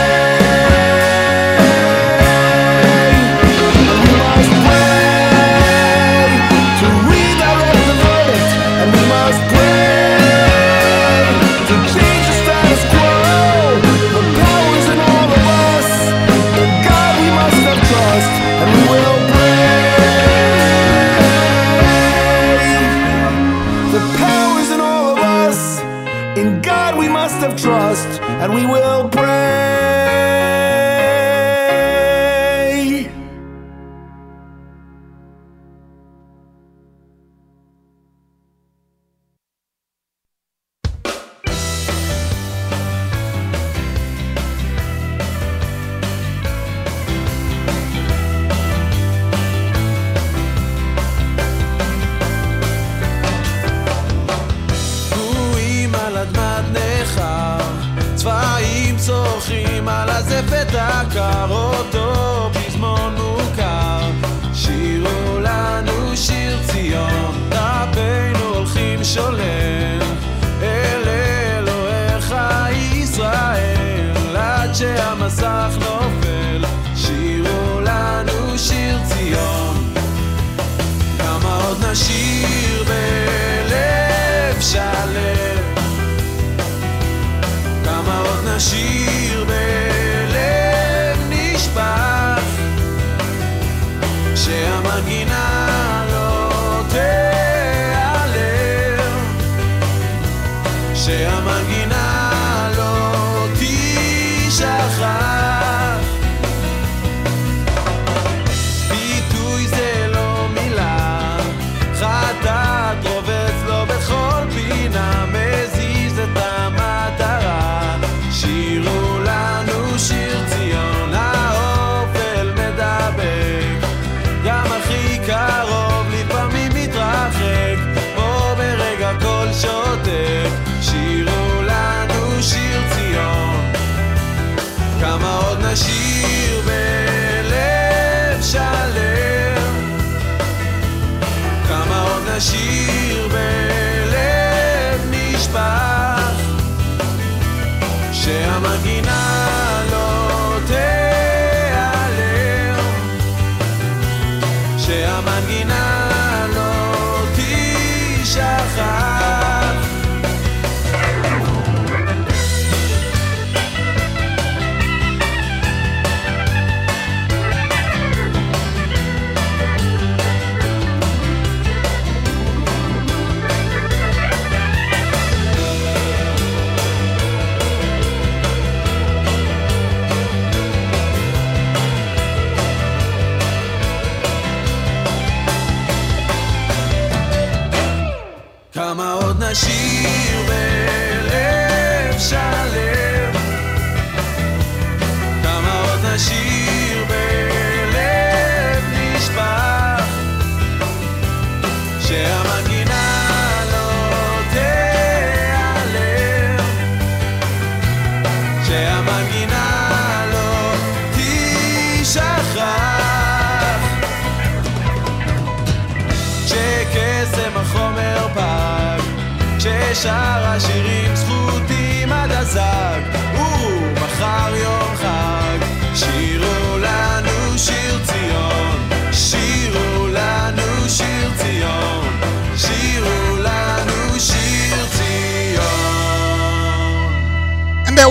she 88.66 88.95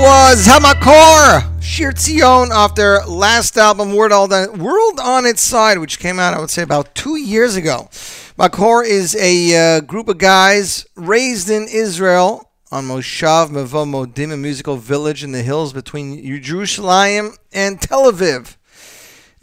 was 0.06 0.46
Hamakor, 0.46 1.64
Shir 1.64 1.92
Tzion, 1.92 2.52
off 2.52 2.76
their 2.76 3.04
last 3.08 3.58
album, 3.58 3.96
World 3.96 4.32
on, 4.32 4.60
World 4.60 5.00
on 5.00 5.26
Its 5.26 5.42
Side, 5.42 5.80
which 5.80 5.98
came 5.98 6.20
out, 6.20 6.36
I 6.36 6.40
would 6.40 6.52
say, 6.52 6.62
about 6.62 6.94
two 6.94 7.16
years 7.16 7.56
ago. 7.56 7.90
Makor 8.38 8.86
is 8.86 9.16
a 9.16 9.78
uh, 9.78 9.82
group 9.82 10.08
of 10.08 10.20
guys 10.20 10.86
raised 10.94 11.50
in 11.50 11.68
Israel 11.68 12.52
on 12.72 12.86
Moshav 12.88 13.50
Mevo 13.50 13.84
Modim, 13.84 14.32
a 14.32 14.38
musical 14.38 14.78
village 14.78 15.24
in 15.24 15.32
the 15.32 15.42
hills 15.42 15.74
between 15.74 16.40
Jerusalem 16.40 17.34
and 17.52 17.82
Tel 17.82 18.12
Aviv. 18.12 18.58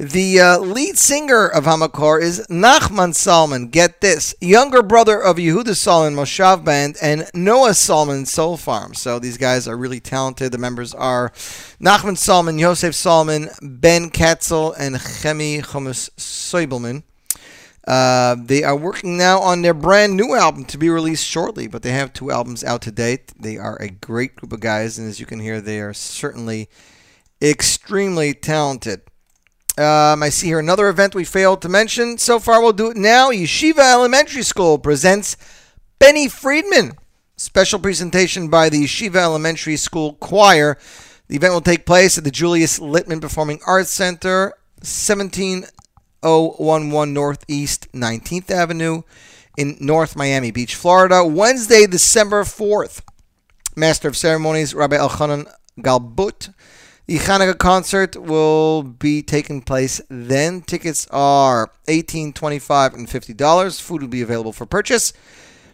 The 0.03 0.41
uh, 0.41 0.59
lead 0.59 0.99
singer 0.99 1.47
of 1.47 1.62
Hamakor 1.62 2.20
is 2.20 2.45
Nachman 2.51 3.15
Solomon. 3.15 3.69
Get 3.69 4.01
this, 4.01 4.35
younger 4.41 4.83
brother 4.83 5.23
of 5.23 5.37
Yehuda 5.37 5.77
Solomon 5.77 6.16
Moshav 6.19 6.65
Band 6.65 6.97
and 7.01 7.31
Noah 7.35 7.74
Solomon 7.74 8.27
Soul 8.27 8.57
Farm. 8.57 8.95
So 8.95 9.20
these 9.20 9.39
guys 9.39 9.69
are 9.69 9.77
really 9.77 10.01
talented. 10.01 10.51
The 10.51 10.59
members 10.59 10.93
are 10.93 11.31
Nachman 11.81 12.19
Solomon, 12.19 12.59
Yosef 12.59 12.97
Solomon, 12.97 13.49
Ben 13.62 14.11
Katzel, 14.11 14.74
and 14.77 14.97
Chemi 14.97 15.62
Chomus 15.62 16.11
Soibelman. 16.16 17.05
Uh, 17.87 18.35
they 18.41 18.65
are 18.65 18.74
working 18.74 19.16
now 19.16 19.39
on 19.39 19.62
their 19.62 19.73
brand 19.73 20.16
new 20.16 20.35
album 20.35 20.65
to 20.65 20.79
be 20.79 20.91
released 20.91 21.24
shortly, 21.24 21.69
but 21.69 21.85
they 21.85 21.93
have 21.93 22.12
two 22.12 22.33
albums 22.33 22.65
out 22.65 22.83
to 22.83 22.91
date. 22.91 23.33
They 23.39 23.57
are 23.57 23.77
a 23.77 23.89
great 23.89 24.35
group 24.35 24.53
of 24.53 24.59
guys, 24.59 24.99
and 24.99 25.09
as 25.09 25.20
you 25.20 25.27
can 25.27 25.39
hear, 25.39 25.61
they 25.61 25.79
are 25.79 25.95
certainly 25.95 26.69
extremely 27.41 28.35
talented. 28.35 29.03
Um, 29.83 30.23
I 30.23 30.29
see 30.29 30.47
here 30.47 30.61
another 30.61 30.89
event 30.89 31.17
we 31.17 31.25
failed 31.25 31.61
to 31.63 31.69
mention. 31.69 32.17
So 32.17 32.39
far, 32.39 32.63
we'll 32.63 32.73
do 32.73 32.91
it 32.91 32.97
now. 32.97 33.33
Yeshiva 33.33 33.81
Elementary 33.81 34.43
School 34.43 34.79
presents 34.79 35.37
Benny 35.99 36.29
Friedman. 36.29 36.93
Special 37.37 37.81
presentation 37.81 38.47
by 38.49 38.69
the 38.69 38.85
Yeshiva 38.85 39.17
Elementary 39.17 39.77
School 39.77 40.13
Choir. 40.15 40.79
The 41.27 41.35
event 41.35 41.55
will 41.55 41.61
take 41.61 41.85
place 41.85 42.17
at 42.17 42.23
the 42.23 42.31
Julius 42.31 42.79
Littman 42.79 43.21
Performing 43.21 43.59
Arts 43.67 43.91
Center, 43.91 44.55
17011 44.83 47.13
Northeast 47.13 47.91
19th 47.93 48.53
Avenue 48.53 49.03
in 49.59 49.77
North 49.81 50.15
Miami 50.15 50.53
Beach, 50.53 50.77
Florida, 50.77 51.25
Wednesday, 51.25 51.89
December 51.89 52.45
4th. 52.45 53.01
Master 53.75 54.07
of 54.07 54.17
Ceremonies, 54.17 54.75
Rabbi 54.75 54.97
Elchanan 54.97 55.51
Galbut. 55.81 56.55
The 57.07 57.19
Hanukkah 57.19 57.59
concert 57.59 58.15
will 58.15 58.85
be 58.85 59.23
taking 59.23 59.61
place 59.61 60.01
then. 60.09 60.62
Tickets 60.62 61.09
are 61.11 61.73
$18, 61.89 62.33
$25, 62.33 62.95
and 62.95 63.09
$50. 63.09 63.81
Food 63.81 64.03
will 64.03 64.09
be 64.09 64.23
available 64.23 64.53
for 64.53 64.66
purchase. 64.66 65.12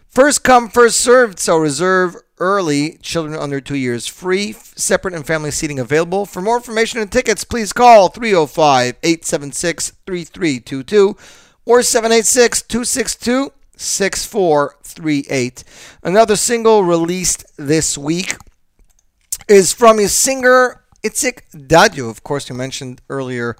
First 0.07 0.43
come, 0.43 0.69
first 0.69 0.99
served, 0.99 1.37
so 1.37 1.57
reserve 1.57 2.15
early. 2.39 2.97
Children 3.03 3.39
under 3.39 3.61
two 3.61 3.75
years 3.75 4.07
free. 4.07 4.53
Separate 4.53 5.13
and 5.13 5.25
family 5.25 5.51
seating 5.51 5.77
available. 5.77 6.25
For 6.25 6.41
more 6.41 6.57
information 6.57 6.99
and 6.99 7.11
tickets, 7.11 7.43
please 7.43 7.73
call 7.73 8.09
305 8.09 8.95
876 9.03 9.91
3322 10.07 11.15
or 11.65 11.83
786 11.83 12.63
262 12.63 13.51
6438. 13.77 15.63
Another 16.01 16.35
single 16.35 16.83
released 16.83 17.45
this 17.57 17.95
week 17.95 18.35
is 19.47 19.73
from 19.73 19.99
his 19.99 20.11
singer 20.11 20.78
Itzik 21.03 21.43
Dadya. 21.53 22.09
Of 22.09 22.23
course, 22.23 22.49
you 22.49 22.55
mentioned 22.55 23.01
earlier 23.09 23.55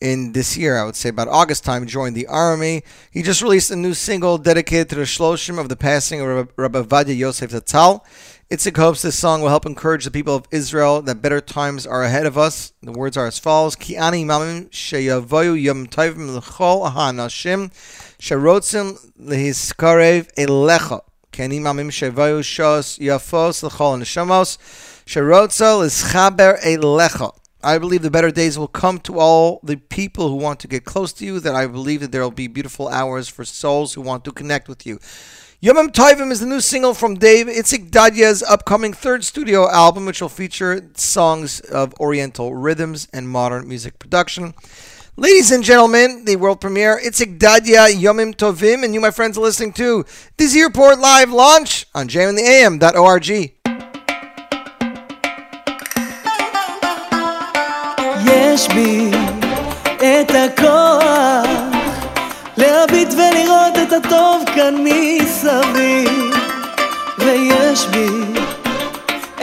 in 0.00 0.32
this 0.32 0.56
year, 0.56 0.76
I 0.76 0.84
would 0.84 0.96
say 0.96 1.08
about 1.08 1.28
August 1.28 1.64
time, 1.64 1.86
joined 1.86 2.14
the 2.14 2.26
army. 2.26 2.82
He 3.10 3.22
just 3.22 3.40
released 3.40 3.70
a 3.70 3.76
new 3.76 3.94
single 3.94 4.36
dedicated 4.36 4.90
to 4.90 4.96
the 4.96 5.02
Shloshim 5.02 5.58
of 5.58 5.70
the 5.70 5.76
passing 5.76 6.20
of 6.20 6.52
Rabbi 6.56 6.82
Ovadia 6.82 7.16
Yosef 7.16 7.52
Zatzal. 7.52 8.04
Itzik 8.50 8.76
hopes 8.76 9.00
this 9.00 9.18
song 9.18 9.40
will 9.40 9.48
help 9.48 9.64
encourage 9.64 10.04
the 10.04 10.10
people 10.10 10.36
of 10.36 10.44
Israel 10.50 11.00
that 11.02 11.22
better 11.22 11.40
times 11.40 11.86
are 11.86 12.02
ahead 12.02 12.26
of 12.26 12.36
us. 12.36 12.74
The 12.82 12.92
words 12.92 13.16
are 13.16 13.26
as 13.26 13.38
follows: 13.38 13.74
Ki 13.74 13.96
ani 13.96 14.22
mamim 14.22 14.68
sheyavoyu 14.68 15.60
yom 15.60 15.86
tovim 15.86 16.36
l'chol 16.36 16.90
ha'anashim 16.90 17.72
sherotzim 18.18 18.98
lehiskarev 19.18 20.30
elecha. 20.34 21.00
Ki 21.32 21.44
ani 21.44 21.60
mamim 21.60 21.88
sheyavoyu 21.88 22.40
shos 22.40 22.98
yafos 22.98 23.62
l'chol 23.62 23.98
neshamos 23.98 24.58
sherotza 25.06 25.78
l'schaber 25.78 26.58
elecha. 26.62 27.32
I 27.62 27.78
believe 27.78 28.02
the 28.02 28.10
better 28.10 28.30
days 28.30 28.58
will 28.58 28.68
come 28.68 28.98
to 29.00 29.18
all 29.18 29.60
the 29.62 29.76
people 29.76 30.28
who 30.28 30.36
want 30.36 30.60
to 30.60 30.68
get 30.68 30.84
close 30.84 31.14
to 31.14 31.24
you. 31.24 31.40
That 31.40 31.54
I 31.54 31.66
believe 31.66 32.00
that 32.00 32.12
there 32.12 32.22
will 32.22 32.30
be 32.30 32.46
beautiful 32.46 32.88
hours 32.88 33.28
for 33.28 33.44
souls 33.44 33.94
who 33.94 34.02
want 34.02 34.24
to 34.24 34.32
connect 34.32 34.68
with 34.68 34.86
you. 34.86 34.98
Yomim 35.62 35.88
Tovim 35.90 36.30
is 36.30 36.40
the 36.40 36.46
new 36.46 36.60
single 36.60 36.92
from 36.92 37.14
Dave 37.14 37.46
Itzik 37.46 37.88
Dadya's 37.88 38.42
upcoming 38.42 38.92
third 38.92 39.24
studio 39.24 39.70
album, 39.70 40.04
which 40.04 40.20
will 40.20 40.28
feature 40.28 40.90
songs 40.94 41.60
of 41.60 41.94
Oriental 41.98 42.54
rhythms 42.54 43.08
and 43.14 43.26
modern 43.26 43.66
music 43.66 43.98
production. 43.98 44.52
Ladies 45.16 45.50
and 45.50 45.64
gentlemen, 45.64 46.26
the 46.26 46.36
world 46.36 46.60
premiere 46.60 47.00
Itzik 47.02 47.38
Dadya 47.38 47.88
Yomim 47.94 48.34
Tovim, 48.34 48.84
and 48.84 48.92
you, 48.92 49.00
my 49.00 49.10
friends, 49.10 49.38
are 49.38 49.40
listening 49.40 49.72
to 49.72 50.04
the 50.36 50.46
Z 50.46 50.62
Report 50.62 50.98
Live 50.98 51.30
launch 51.30 51.86
on 51.94 52.08
jmintheam.org. 52.08 53.53
יש 58.54 58.68
בי 58.68 59.10
את 59.96 60.30
הכוח 60.30 61.46
להביט 62.56 63.08
ולראות 63.12 63.78
את 63.82 63.92
הטוב 63.92 64.44
כאן 64.54 64.74
מסביב. 64.84 66.34
ויש 67.18 67.86
בי 67.86 68.08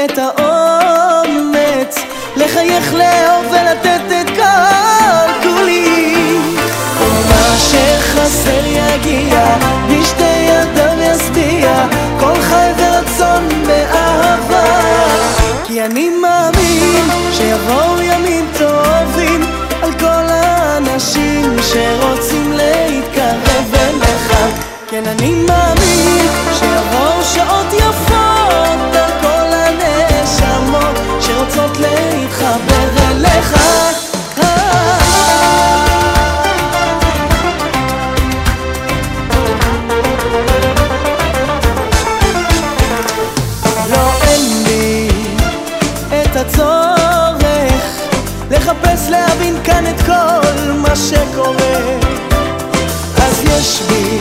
את 0.06 0.18
האומץ 0.18 1.96
לחייך 2.36 2.94
לאהוב 2.94 3.46
ולתת 3.52 4.02
את 4.22 4.30
כל 4.36 5.32
כולי. 5.44 6.16
מה 7.30 7.58
שחסר 7.58 8.66
יגיע 8.66 9.56
בשתי 9.90 10.24
ידיו 10.24 11.02
ישביע 11.02 11.86
כל 12.20 12.42
חי 12.42 12.72
ורצון 12.78 13.48
באהבה. 13.68 14.66
כי 15.64 15.82
אני 15.82 16.10
מאמין 16.10 17.06
שיבואו 17.32 18.11
שרוצים 21.62 22.41
שקורה 51.10 51.98
אז 53.18 53.44
יש 53.44 53.82
בי 53.82 54.21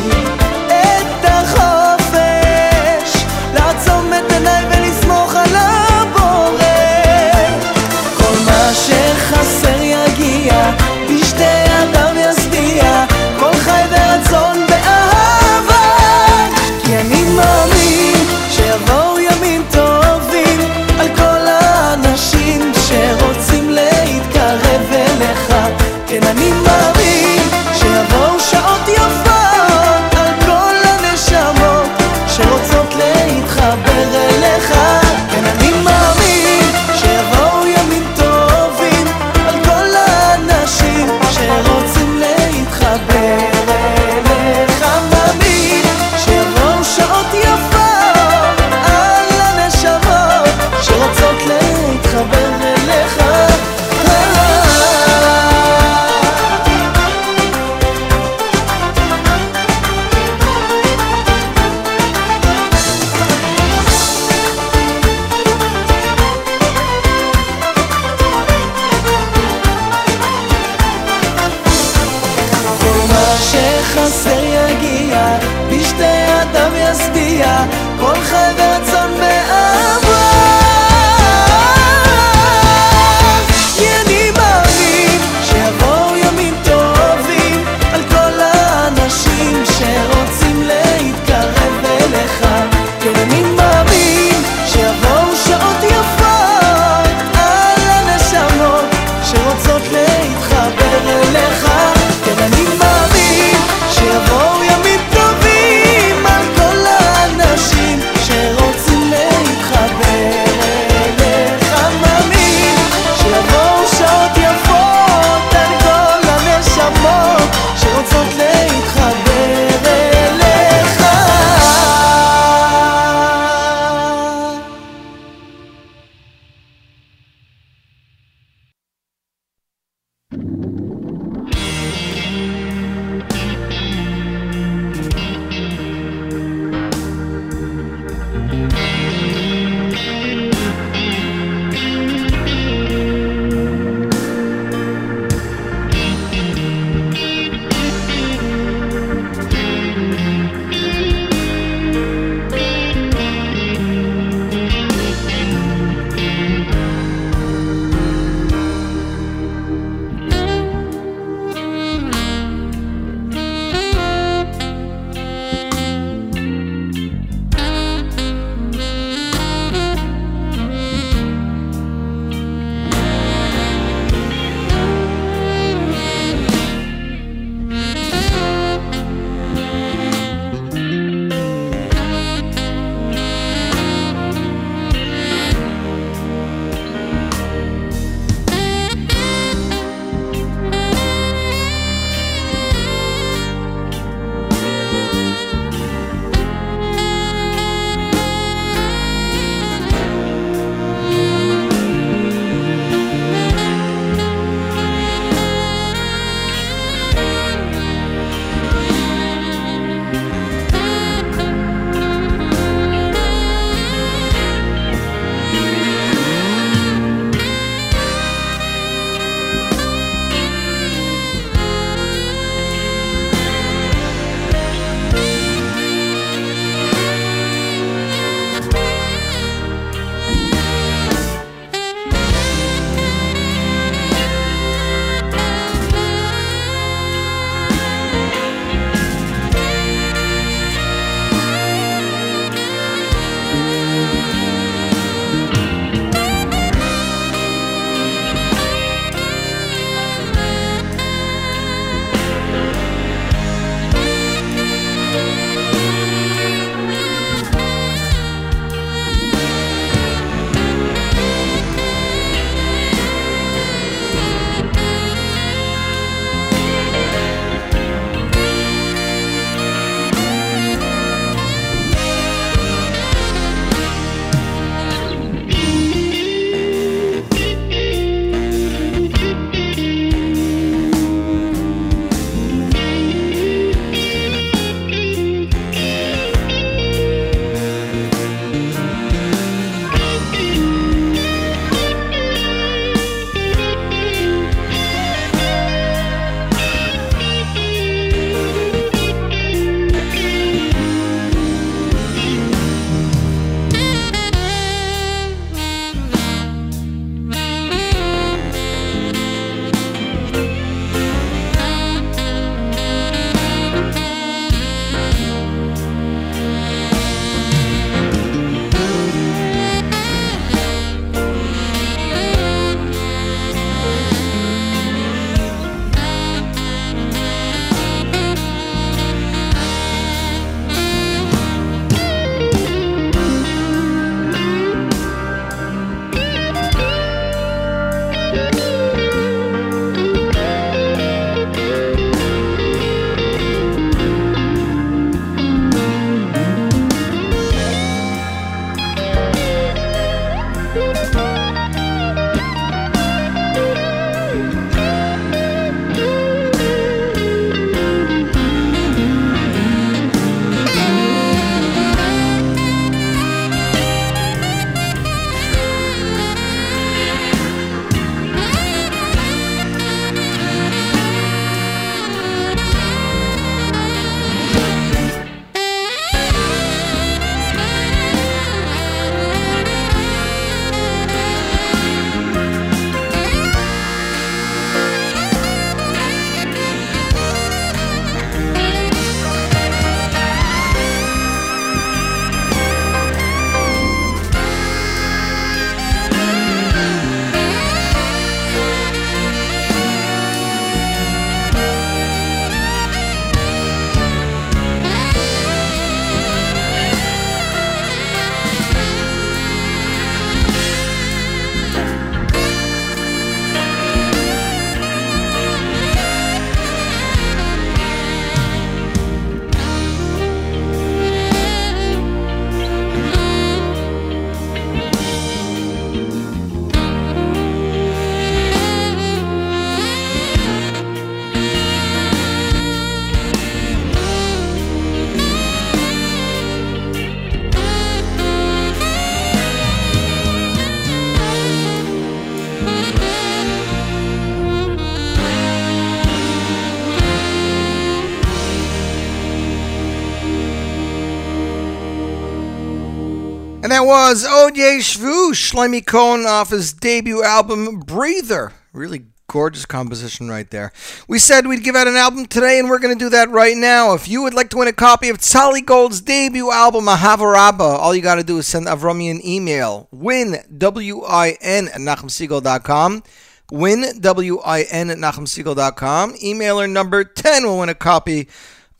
that 453.81 453.87
was 453.87 454.27
Odye 454.27 454.79
Shvu, 454.79 455.31
Shlomi 455.31 455.85
Cohen 455.85 456.27
off 456.27 456.51
his 456.51 456.75
debut 456.75 457.23
album 457.23 457.81
Breather. 457.81 458.53
Really 458.75 459.07
gorgeous 459.27 459.65
composition 459.65 460.29
right 460.29 460.51
there. 460.51 460.71
We 461.09 461.19
said 461.19 461.47
we'd 461.47 461.65
give 461.65 461.77
out 461.77 461.89
an 461.89 461.97
album 461.97 462.27
today, 462.27 462.59
and 462.59 462.69
we're 462.69 462.79
going 462.79 462.99
to 462.99 463.03
do 463.03 463.09
that 463.09 463.31
right 463.31 463.57
now. 463.57 463.95
If 463.95 464.07
you 464.07 464.23
would 464.23 464.35
like 464.35 464.51
to 464.51 464.59
win 464.59 464.69
a 464.69 464.75
copy 464.75 465.09
of 465.09 465.17
Tzali 465.17 465.65
Gold's 465.65 466.03
debut 466.03 466.51
album, 466.51 466.87
Ahavarabba, 466.89 467.61
all 467.61 467.95
you 467.95 468.03
got 468.03 468.17
to 468.17 468.23
do 468.23 468.37
is 468.37 468.47
send 468.47 468.67
Avrami 468.67 469.11
an 469.11 469.25
email. 469.27 469.89
Win, 469.91 470.37
W-I-N, 470.59 471.69
at 471.69 471.81
NachumSegal.com. 471.81 473.03
Win, 473.51 473.99
W-I-N, 473.99 474.91
at 474.91 474.99
NachumSegal.com. 474.99 476.15
Emailer 476.17 476.71
number 476.71 477.03
10 477.03 477.47
will 477.47 477.61
win 477.61 477.71
a 477.71 477.75
copy 477.75 478.29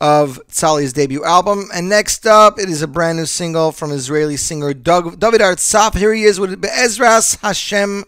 of 0.01 0.41
Tzali's 0.47 0.93
debut 0.93 1.23
album. 1.23 1.69
And 1.73 1.87
next 1.87 2.25
up, 2.25 2.57
it 2.59 2.67
is 2.67 2.81
a 2.81 2.87
brand 2.87 3.19
new 3.19 3.27
single 3.27 3.71
from 3.71 3.91
Israeli 3.91 4.35
singer 4.35 4.73
Doug, 4.73 5.19
David 5.19 5.41
Artsaf. 5.41 5.95
Here 5.95 6.11
he 6.11 6.23
is 6.23 6.39
with 6.39 6.59
Be'ezras 6.59 7.39
Hashem 7.41 8.05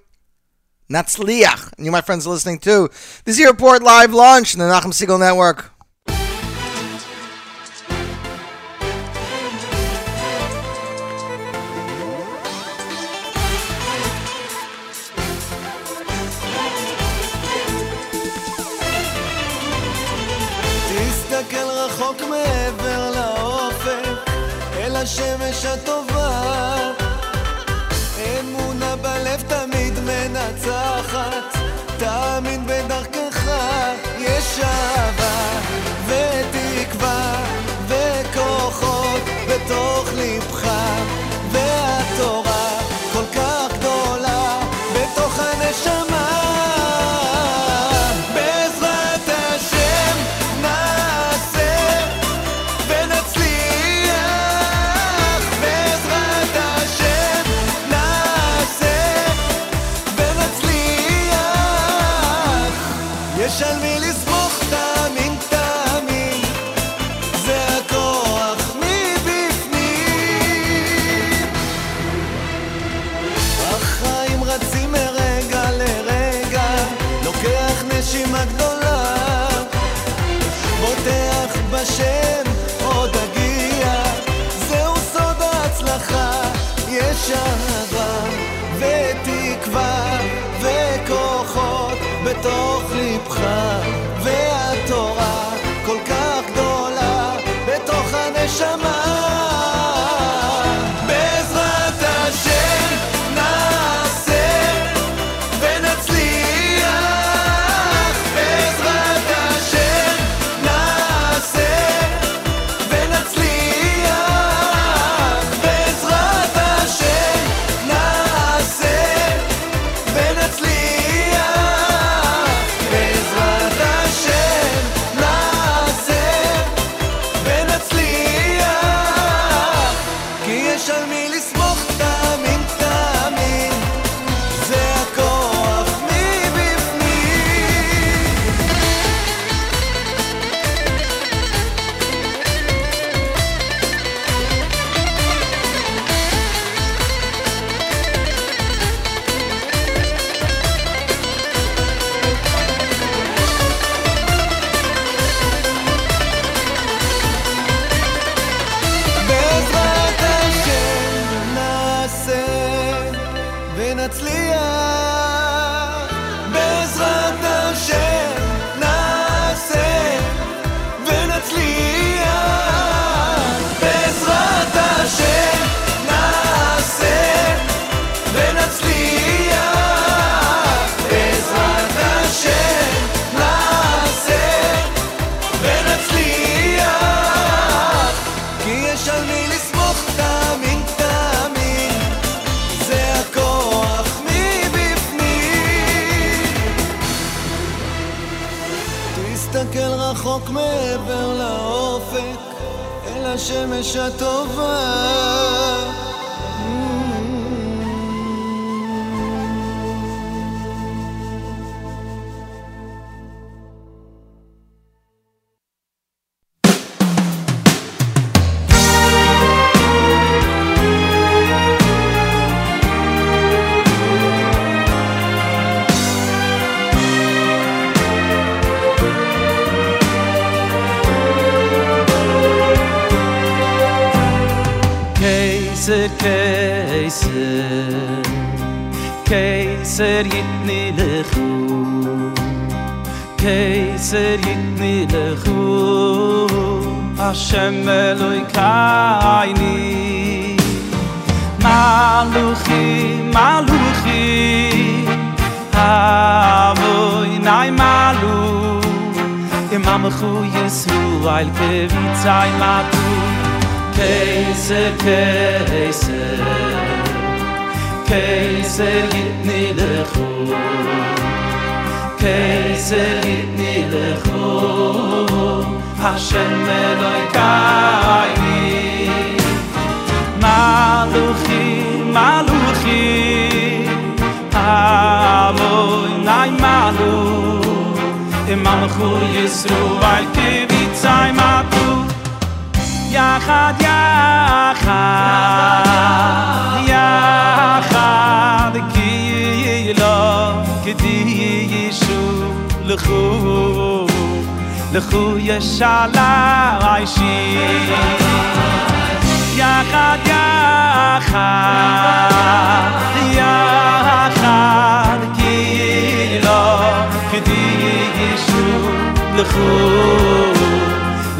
Natzliach. 0.90 1.78
And 1.78 1.86
you, 1.86 1.92
my 1.92 2.02
friends, 2.02 2.26
are 2.26 2.32
listening 2.32 2.58
to 2.60 2.90
the 3.26 3.32
Z 3.32 3.46
Report 3.46 3.84
live 3.84 4.12
launch 4.12 4.56
in 4.56 4.60
the 4.60 4.66
Nachum 4.66 4.92
Segal 4.92 5.20
Network. 5.20 5.72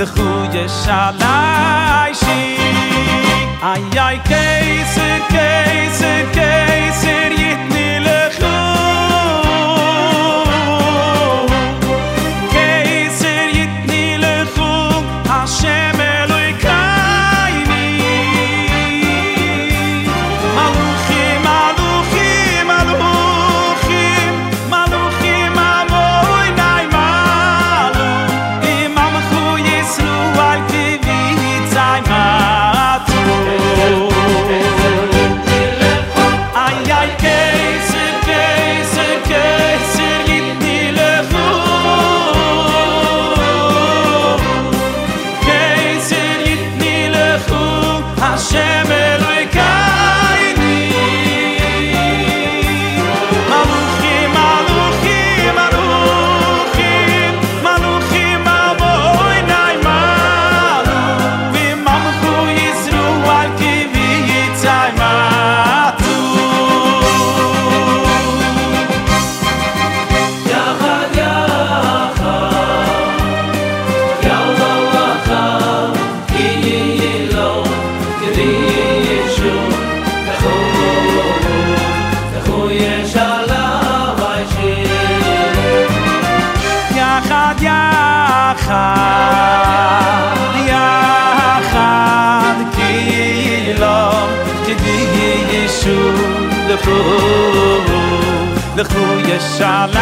וכו 0.04 0.44
יש 0.54 0.88
עלי 0.88 2.14
ay 2.14 2.58
איי 3.64 4.00
איי 4.00 4.20
קייסר 4.24 5.33
Lechu 99.34 99.40
Yeshala 99.40 99.93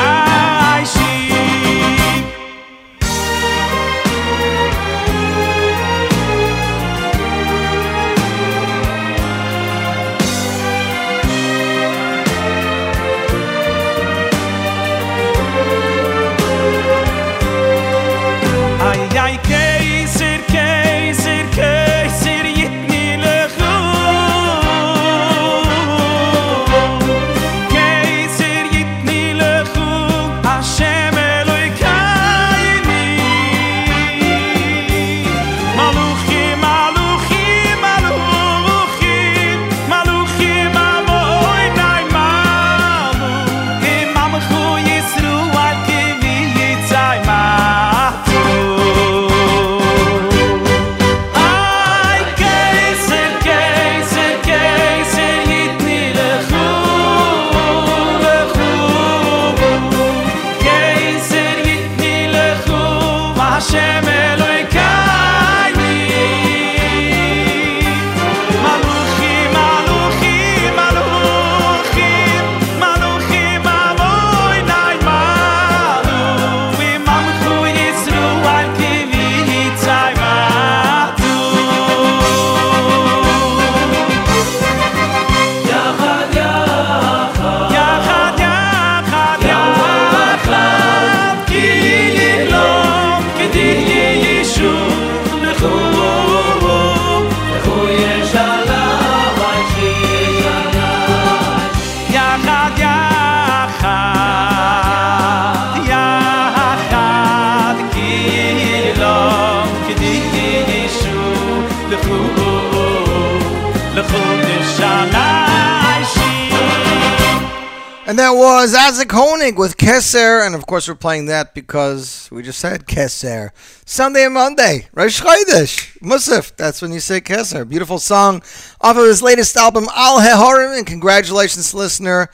that 118.31 118.37
was 118.37 118.73
Isaac 118.73 119.09
Honig 119.09 119.57
with 119.57 119.75
Kesser, 119.75 120.45
and 120.45 120.55
of 120.55 120.65
course 120.65 120.87
we're 120.87 120.95
playing 120.95 121.25
that 121.25 121.53
because 121.53 122.29
we 122.31 122.41
just 122.41 122.59
said 122.59 122.87
Kesser. 122.87 123.49
Sunday 123.85 124.23
and 124.23 124.33
Monday, 124.33 124.87
Rosh 124.93 125.21
Chodesh, 125.21 125.97
Musaf, 125.99 126.55
that's 126.55 126.81
when 126.81 126.93
you 126.93 127.01
say 127.01 127.19
Kesser. 127.19 127.67
Beautiful 127.67 127.99
song 127.99 128.37
off 128.79 128.95
of 128.95 129.03
his 129.03 129.21
latest 129.21 129.57
album, 129.57 129.85
Al 129.93 130.21
Hehorim, 130.21 130.77
and 130.77 130.87
congratulations, 130.87 131.73
listener, 131.73 132.29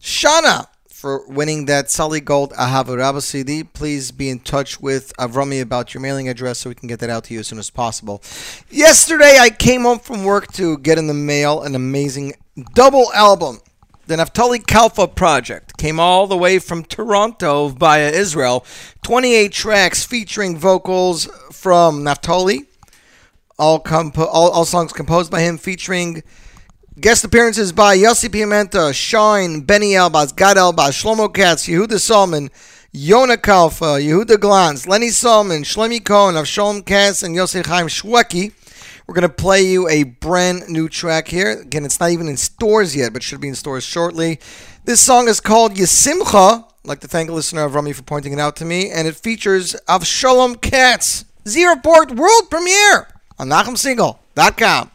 Shana 0.00 0.66
for 0.88 1.24
winning 1.28 1.66
that 1.66 1.86
Tzali 1.86 2.24
Gold 2.24 2.52
Ahavarabba 2.54 3.22
CD. 3.22 3.62
Please 3.62 4.10
be 4.10 4.30
in 4.30 4.40
touch 4.40 4.80
with 4.80 5.12
Avrami 5.18 5.62
about 5.62 5.94
your 5.94 6.00
mailing 6.00 6.28
address 6.28 6.58
so 6.58 6.68
we 6.68 6.74
can 6.74 6.88
get 6.88 6.98
that 6.98 7.10
out 7.10 7.22
to 7.24 7.34
you 7.34 7.40
as 7.40 7.46
soon 7.46 7.60
as 7.60 7.70
possible. 7.70 8.20
Yesterday, 8.70 9.36
I 9.38 9.50
came 9.50 9.82
home 9.82 10.00
from 10.00 10.24
work 10.24 10.52
to 10.54 10.78
get 10.78 10.98
in 10.98 11.06
the 11.06 11.14
mail 11.14 11.62
an 11.62 11.76
amazing 11.76 12.32
double 12.74 13.12
album. 13.12 13.60
The 14.08 14.16
Naftali 14.16 14.64
Kalfa 14.64 15.14
Project 15.14 15.76
came 15.76 16.00
all 16.00 16.26
the 16.26 16.34
way 16.34 16.58
from 16.58 16.82
Toronto 16.82 17.68
via 17.68 18.08
Israel. 18.08 18.64
28 19.02 19.52
tracks 19.52 20.02
featuring 20.02 20.56
vocals 20.56 21.26
from 21.52 22.04
Naftali, 22.04 22.60
all, 23.58 23.78
compo- 23.78 24.24
all, 24.24 24.48
all 24.48 24.64
songs 24.64 24.94
composed 24.94 25.30
by 25.30 25.42
him, 25.42 25.58
featuring 25.58 26.22
guest 26.98 27.22
appearances 27.22 27.70
by 27.70 27.98
Yossi 27.98 28.30
Piamenta, 28.30 28.94
Shine, 28.94 29.60
Benny 29.60 29.90
Elbaz, 29.90 30.34
Gad 30.34 30.56
Elbaz, 30.56 30.96
Shlomo 31.02 31.28
Katz, 31.28 31.66
Yehuda 31.66 32.00
Solomon, 32.00 32.48
Yona 32.94 33.36
Kalfa, 33.36 34.00
Yehuda 34.02 34.40
Glanz, 34.40 34.86
Lenny 34.88 35.10
Solomon, 35.10 35.64
Shlomi 35.64 36.02
Cohen, 36.02 36.34
Avshalom 36.34 36.82
Katz, 36.86 37.22
and 37.22 37.36
Yossi 37.36 37.66
Chaim 37.66 37.88
Shwekey. 37.88 38.52
We're 39.08 39.14
going 39.14 39.22
to 39.22 39.30
play 39.30 39.62
you 39.62 39.88
a 39.88 40.02
brand 40.02 40.68
new 40.68 40.86
track 40.86 41.28
here. 41.28 41.62
Again, 41.62 41.86
it's 41.86 41.98
not 41.98 42.10
even 42.10 42.28
in 42.28 42.36
stores 42.36 42.94
yet, 42.94 43.14
but 43.14 43.22
should 43.22 43.40
be 43.40 43.48
in 43.48 43.54
stores 43.54 43.82
shortly. 43.82 44.38
This 44.84 45.00
song 45.00 45.28
is 45.28 45.40
called 45.40 45.76
Yesimcha. 45.76 46.64
I'd 46.64 46.68
like 46.84 47.00
to 47.00 47.08
thank 47.08 47.30
a 47.30 47.32
listener 47.32 47.64
of 47.64 47.74
Rami 47.74 47.94
for 47.94 48.02
pointing 48.02 48.34
it 48.34 48.38
out 48.38 48.54
to 48.56 48.66
me. 48.66 48.90
And 48.90 49.08
it 49.08 49.16
features 49.16 49.74
Avshalom 49.88 50.60
Katz. 50.60 51.24
Z 51.48 51.64
Report 51.64 52.10
World 52.10 52.50
Premiere 52.50 53.08
on 53.38 53.48
NachumSegal.com. 53.48 54.90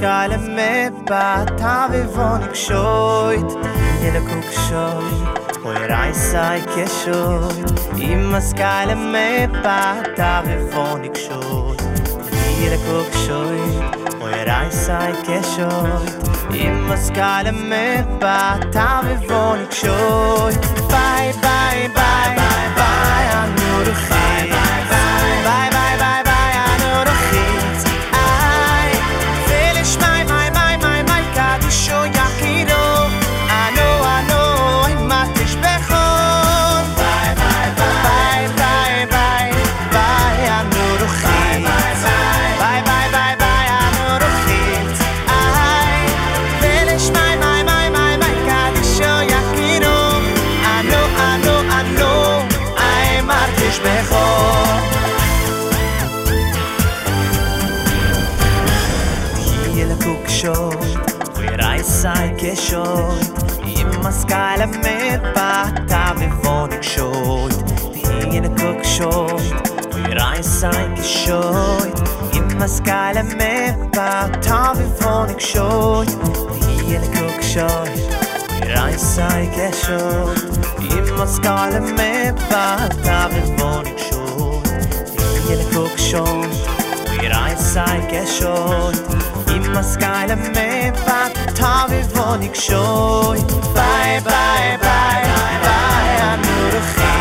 kale 0.00 0.38
me 0.56 0.90
ba 1.08 1.44
ta 1.60 1.88
ve 1.90 2.02
von 2.14 2.42
ik 2.48 2.54
shoyt 2.54 3.50
in 4.06 4.16
a 4.20 4.22
kuk 4.28 4.48
shoy 4.64 5.14
oy 5.68 5.80
rai 5.92 6.12
sai 6.14 6.60
ke 6.72 6.84
shoy 6.98 7.56
im 8.10 8.22
mas 8.32 8.48
me 9.12 9.28
ba 9.64 9.80
ta 10.18 10.32
ve 10.46 10.56
von 10.72 11.04
ik 11.08 11.18
in 12.64 12.72
a 12.76 12.78
kuk 12.86 13.10
shoy 13.24 13.60
oy 14.24 14.38
rai 14.50 14.68
sai 14.84 15.12
ke 15.26 15.38
shoy 15.52 16.06
im 16.64 16.76
mas 16.88 17.10
me 17.70 17.86
ba 18.20 18.40
ta 18.74 18.90
ve 19.04 19.16
von 19.28 19.58
ik 19.66 19.72
bye 20.92 21.32
bye 21.42 21.88
bye, 21.98 22.34
bye. 22.36 22.47
shoy. 71.08 71.88
In 72.36 72.58
my 72.58 72.66
sky 72.66 73.12
let 73.12 73.26
me 73.40 73.88
pa 73.92 74.28
time 74.42 74.76
for 75.00 75.26
the 75.26 75.36
shoy. 75.50 76.06
The 76.60 76.94
in 76.94 77.02
the 77.16 77.26
shoy. 77.50 77.88
I 78.76 78.92
say 78.96 79.46
get 79.56 79.74
shoy. 79.74 80.36
In 80.96 81.06
my 81.16 81.24
sky 81.26 81.70
let 81.70 81.86
me 81.98 82.12
pa 82.50 82.88
time 83.02 83.32
for 83.56 83.78
the 83.86 83.94
shoy. 84.06 84.62
The 85.16 85.52
in 85.52 85.60
the 85.72 85.84
shoy. 86.08 86.48
We 87.20 87.28
i 87.28 87.54
say 87.54 88.00
get 88.10 88.28
shoy. 88.28 88.94
In 89.54 89.72
my 89.72 89.80
sky 89.80 90.26
let 90.26 90.38
me 90.56 90.90
pa 91.06 91.20
time 91.54 92.02
for 92.14 92.36
the 92.42 92.50
shoy. 92.64 93.38
Bye 93.74 94.20
bye 94.24 94.76
bye 94.86 95.22
bye 95.32 95.58
bye 95.64 96.36
not 96.42 96.74
a 96.74 97.17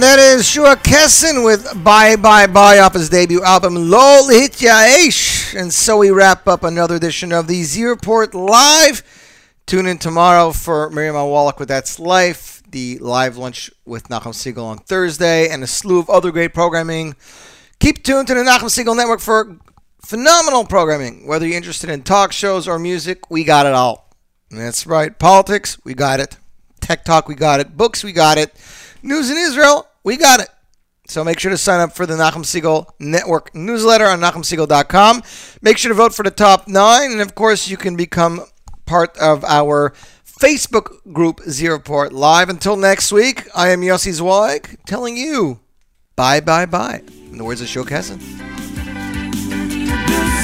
And 0.00 0.06
that 0.06 0.18
is 0.18 0.48
Shua 0.48 0.76
Kessin 0.76 1.44
with 1.44 1.84
Bye 1.84 2.16
Bye 2.16 2.46
Bye 2.46 2.78
off 2.78 2.94
his 2.94 3.10
debut 3.10 3.42
album 3.42 3.74
Lo 3.74 4.26
Yaesh. 4.30 5.54
And 5.54 5.70
so 5.74 5.98
we 5.98 6.10
wrap 6.10 6.48
up 6.48 6.64
another 6.64 6.94
edition 6.94 7.32
of 7.32 7.48
the 7.48 7.62
Z 7.64 7.84
Report 7.84 8.34
Live. 8.34 9.02
Tune 9.66 9.84
in 9.84 9.98
tomorrow 9.98 10.52
for 10.52 10.88
Miriam 10.88 11.16
Al 11.16 11.28
Wallach 11.28 11.58
with 11.58 11.68
That's 11.68 11.98
Life, 11.98 12.62
the 12.70 12.96
live 13.00 13.36
lunch 13.36 13.70
with 13.84 14.08
Nachum 14.08 14.32
Segal 14.32 14.64
on 14.64 14.78
Thursday, 14.78 15.50
and 15.50 15.62
a 15.62 15.66
slew 15.66 15.98
of 15.98 16.08
other 16.08 16.32
great 16.32 16.54
programming. 16.54 17.14
Keep 17.78 18.02
tuned 18.02 18.26
to 18.28 18.34
the 18.34 18.40
Nachum 18.40 18.70
Segal 18.70 18.96
Network 18.96 19.20
for 19.20 19.58
phenomenal 20.00 20.64
programming. 20.64 21.26
Whether 21.26 21.46
you're 21.46 21.58
interested 21.58 21.90
in 21.90 22.04
talk 22.04 22.32
shows 22.32 22.66
or 22.66 22.78
music, 22.78 23.30
we 23.30 23.44
got 23.44 23.66
it 23.66 23.74
all. 23.74 24.10
That's 24.50 24.86
right. 24.86 25.18
Politics, 25.18 25.76
we 25.84 25.92
got 25.92 26.20
it. 26.20 26.38
Tech 26.80 27.04
talk, 27.04 27.28
we 27.28 27.34
got 27.34 27.60
it. 27.60 27.76
Books, 27.76 28.02
we 28.02 28.12
got 28.12 28.38
it. 28.38 28.56
News 29.02 29.30
in 29.30 29.36
Israel, 29.36 29.86
we 30.04 30.16
got 30.16 30.40
it. 30.40 30.48
So 31.06 31.24
make 31.24 31.40
sure 31.40 31.50
to 31.50 31.58
sign 31.58 31.80
up 31.80 31.92
for 31.92 32.06
the 32.06 32.14
Nachum 32.14 32.44
Segal 32.44 32.86
Network 33.00 33.52
newsletter 33.54 34.06
on 34.06 34.20
NachumSegal.com. 34.20 35.22
Make 35.60 35.76
sure 35.76 35.88
to 35.88 35.94
vote 35.94 36.14
for 36.14 36.22
the 36.22 36.30
top 36.30 36.68
nine. 36.68 37.10
And 37.10 37.20
of 37.20 37.34
course, 37.34 37.68
you 37.68 37.76
can 37.76 37.96
become 37.96 38.42
part 38.86 39.18
of 39.18 39.44
our 39.44 39.92
Facebook 40.24 41.12
group, 41.12 41.40
Z 41.48 41.68
Report 41.68 42.12
Live. 42.12 42.48
Until 42.48 42.76
next 42.76 43.10
week, 43.12 43.48
I 43.56 43.70
am 43.70 43.80
Yossi 43.80 44.12
Zweig 44.12 44.78
telling 44.86 45.16
you 45.16 45.60
bye, 46.14 46.40
bye, 46.40 46.66
bye. 46.66 47.02
In 47.30 47.38
the 47.38 47.44
words 47.44 47.60
of 47.60 47.66
Shok 47.66 47.88
The 47.88 48.18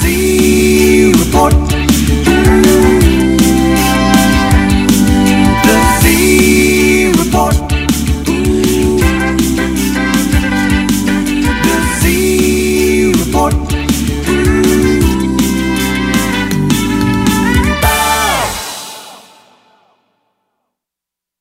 Z 0.01 1.13
Report. 1.13 1.53
The 5.65 5.77
Z 6.01 7.13
Report. 7.13 7.76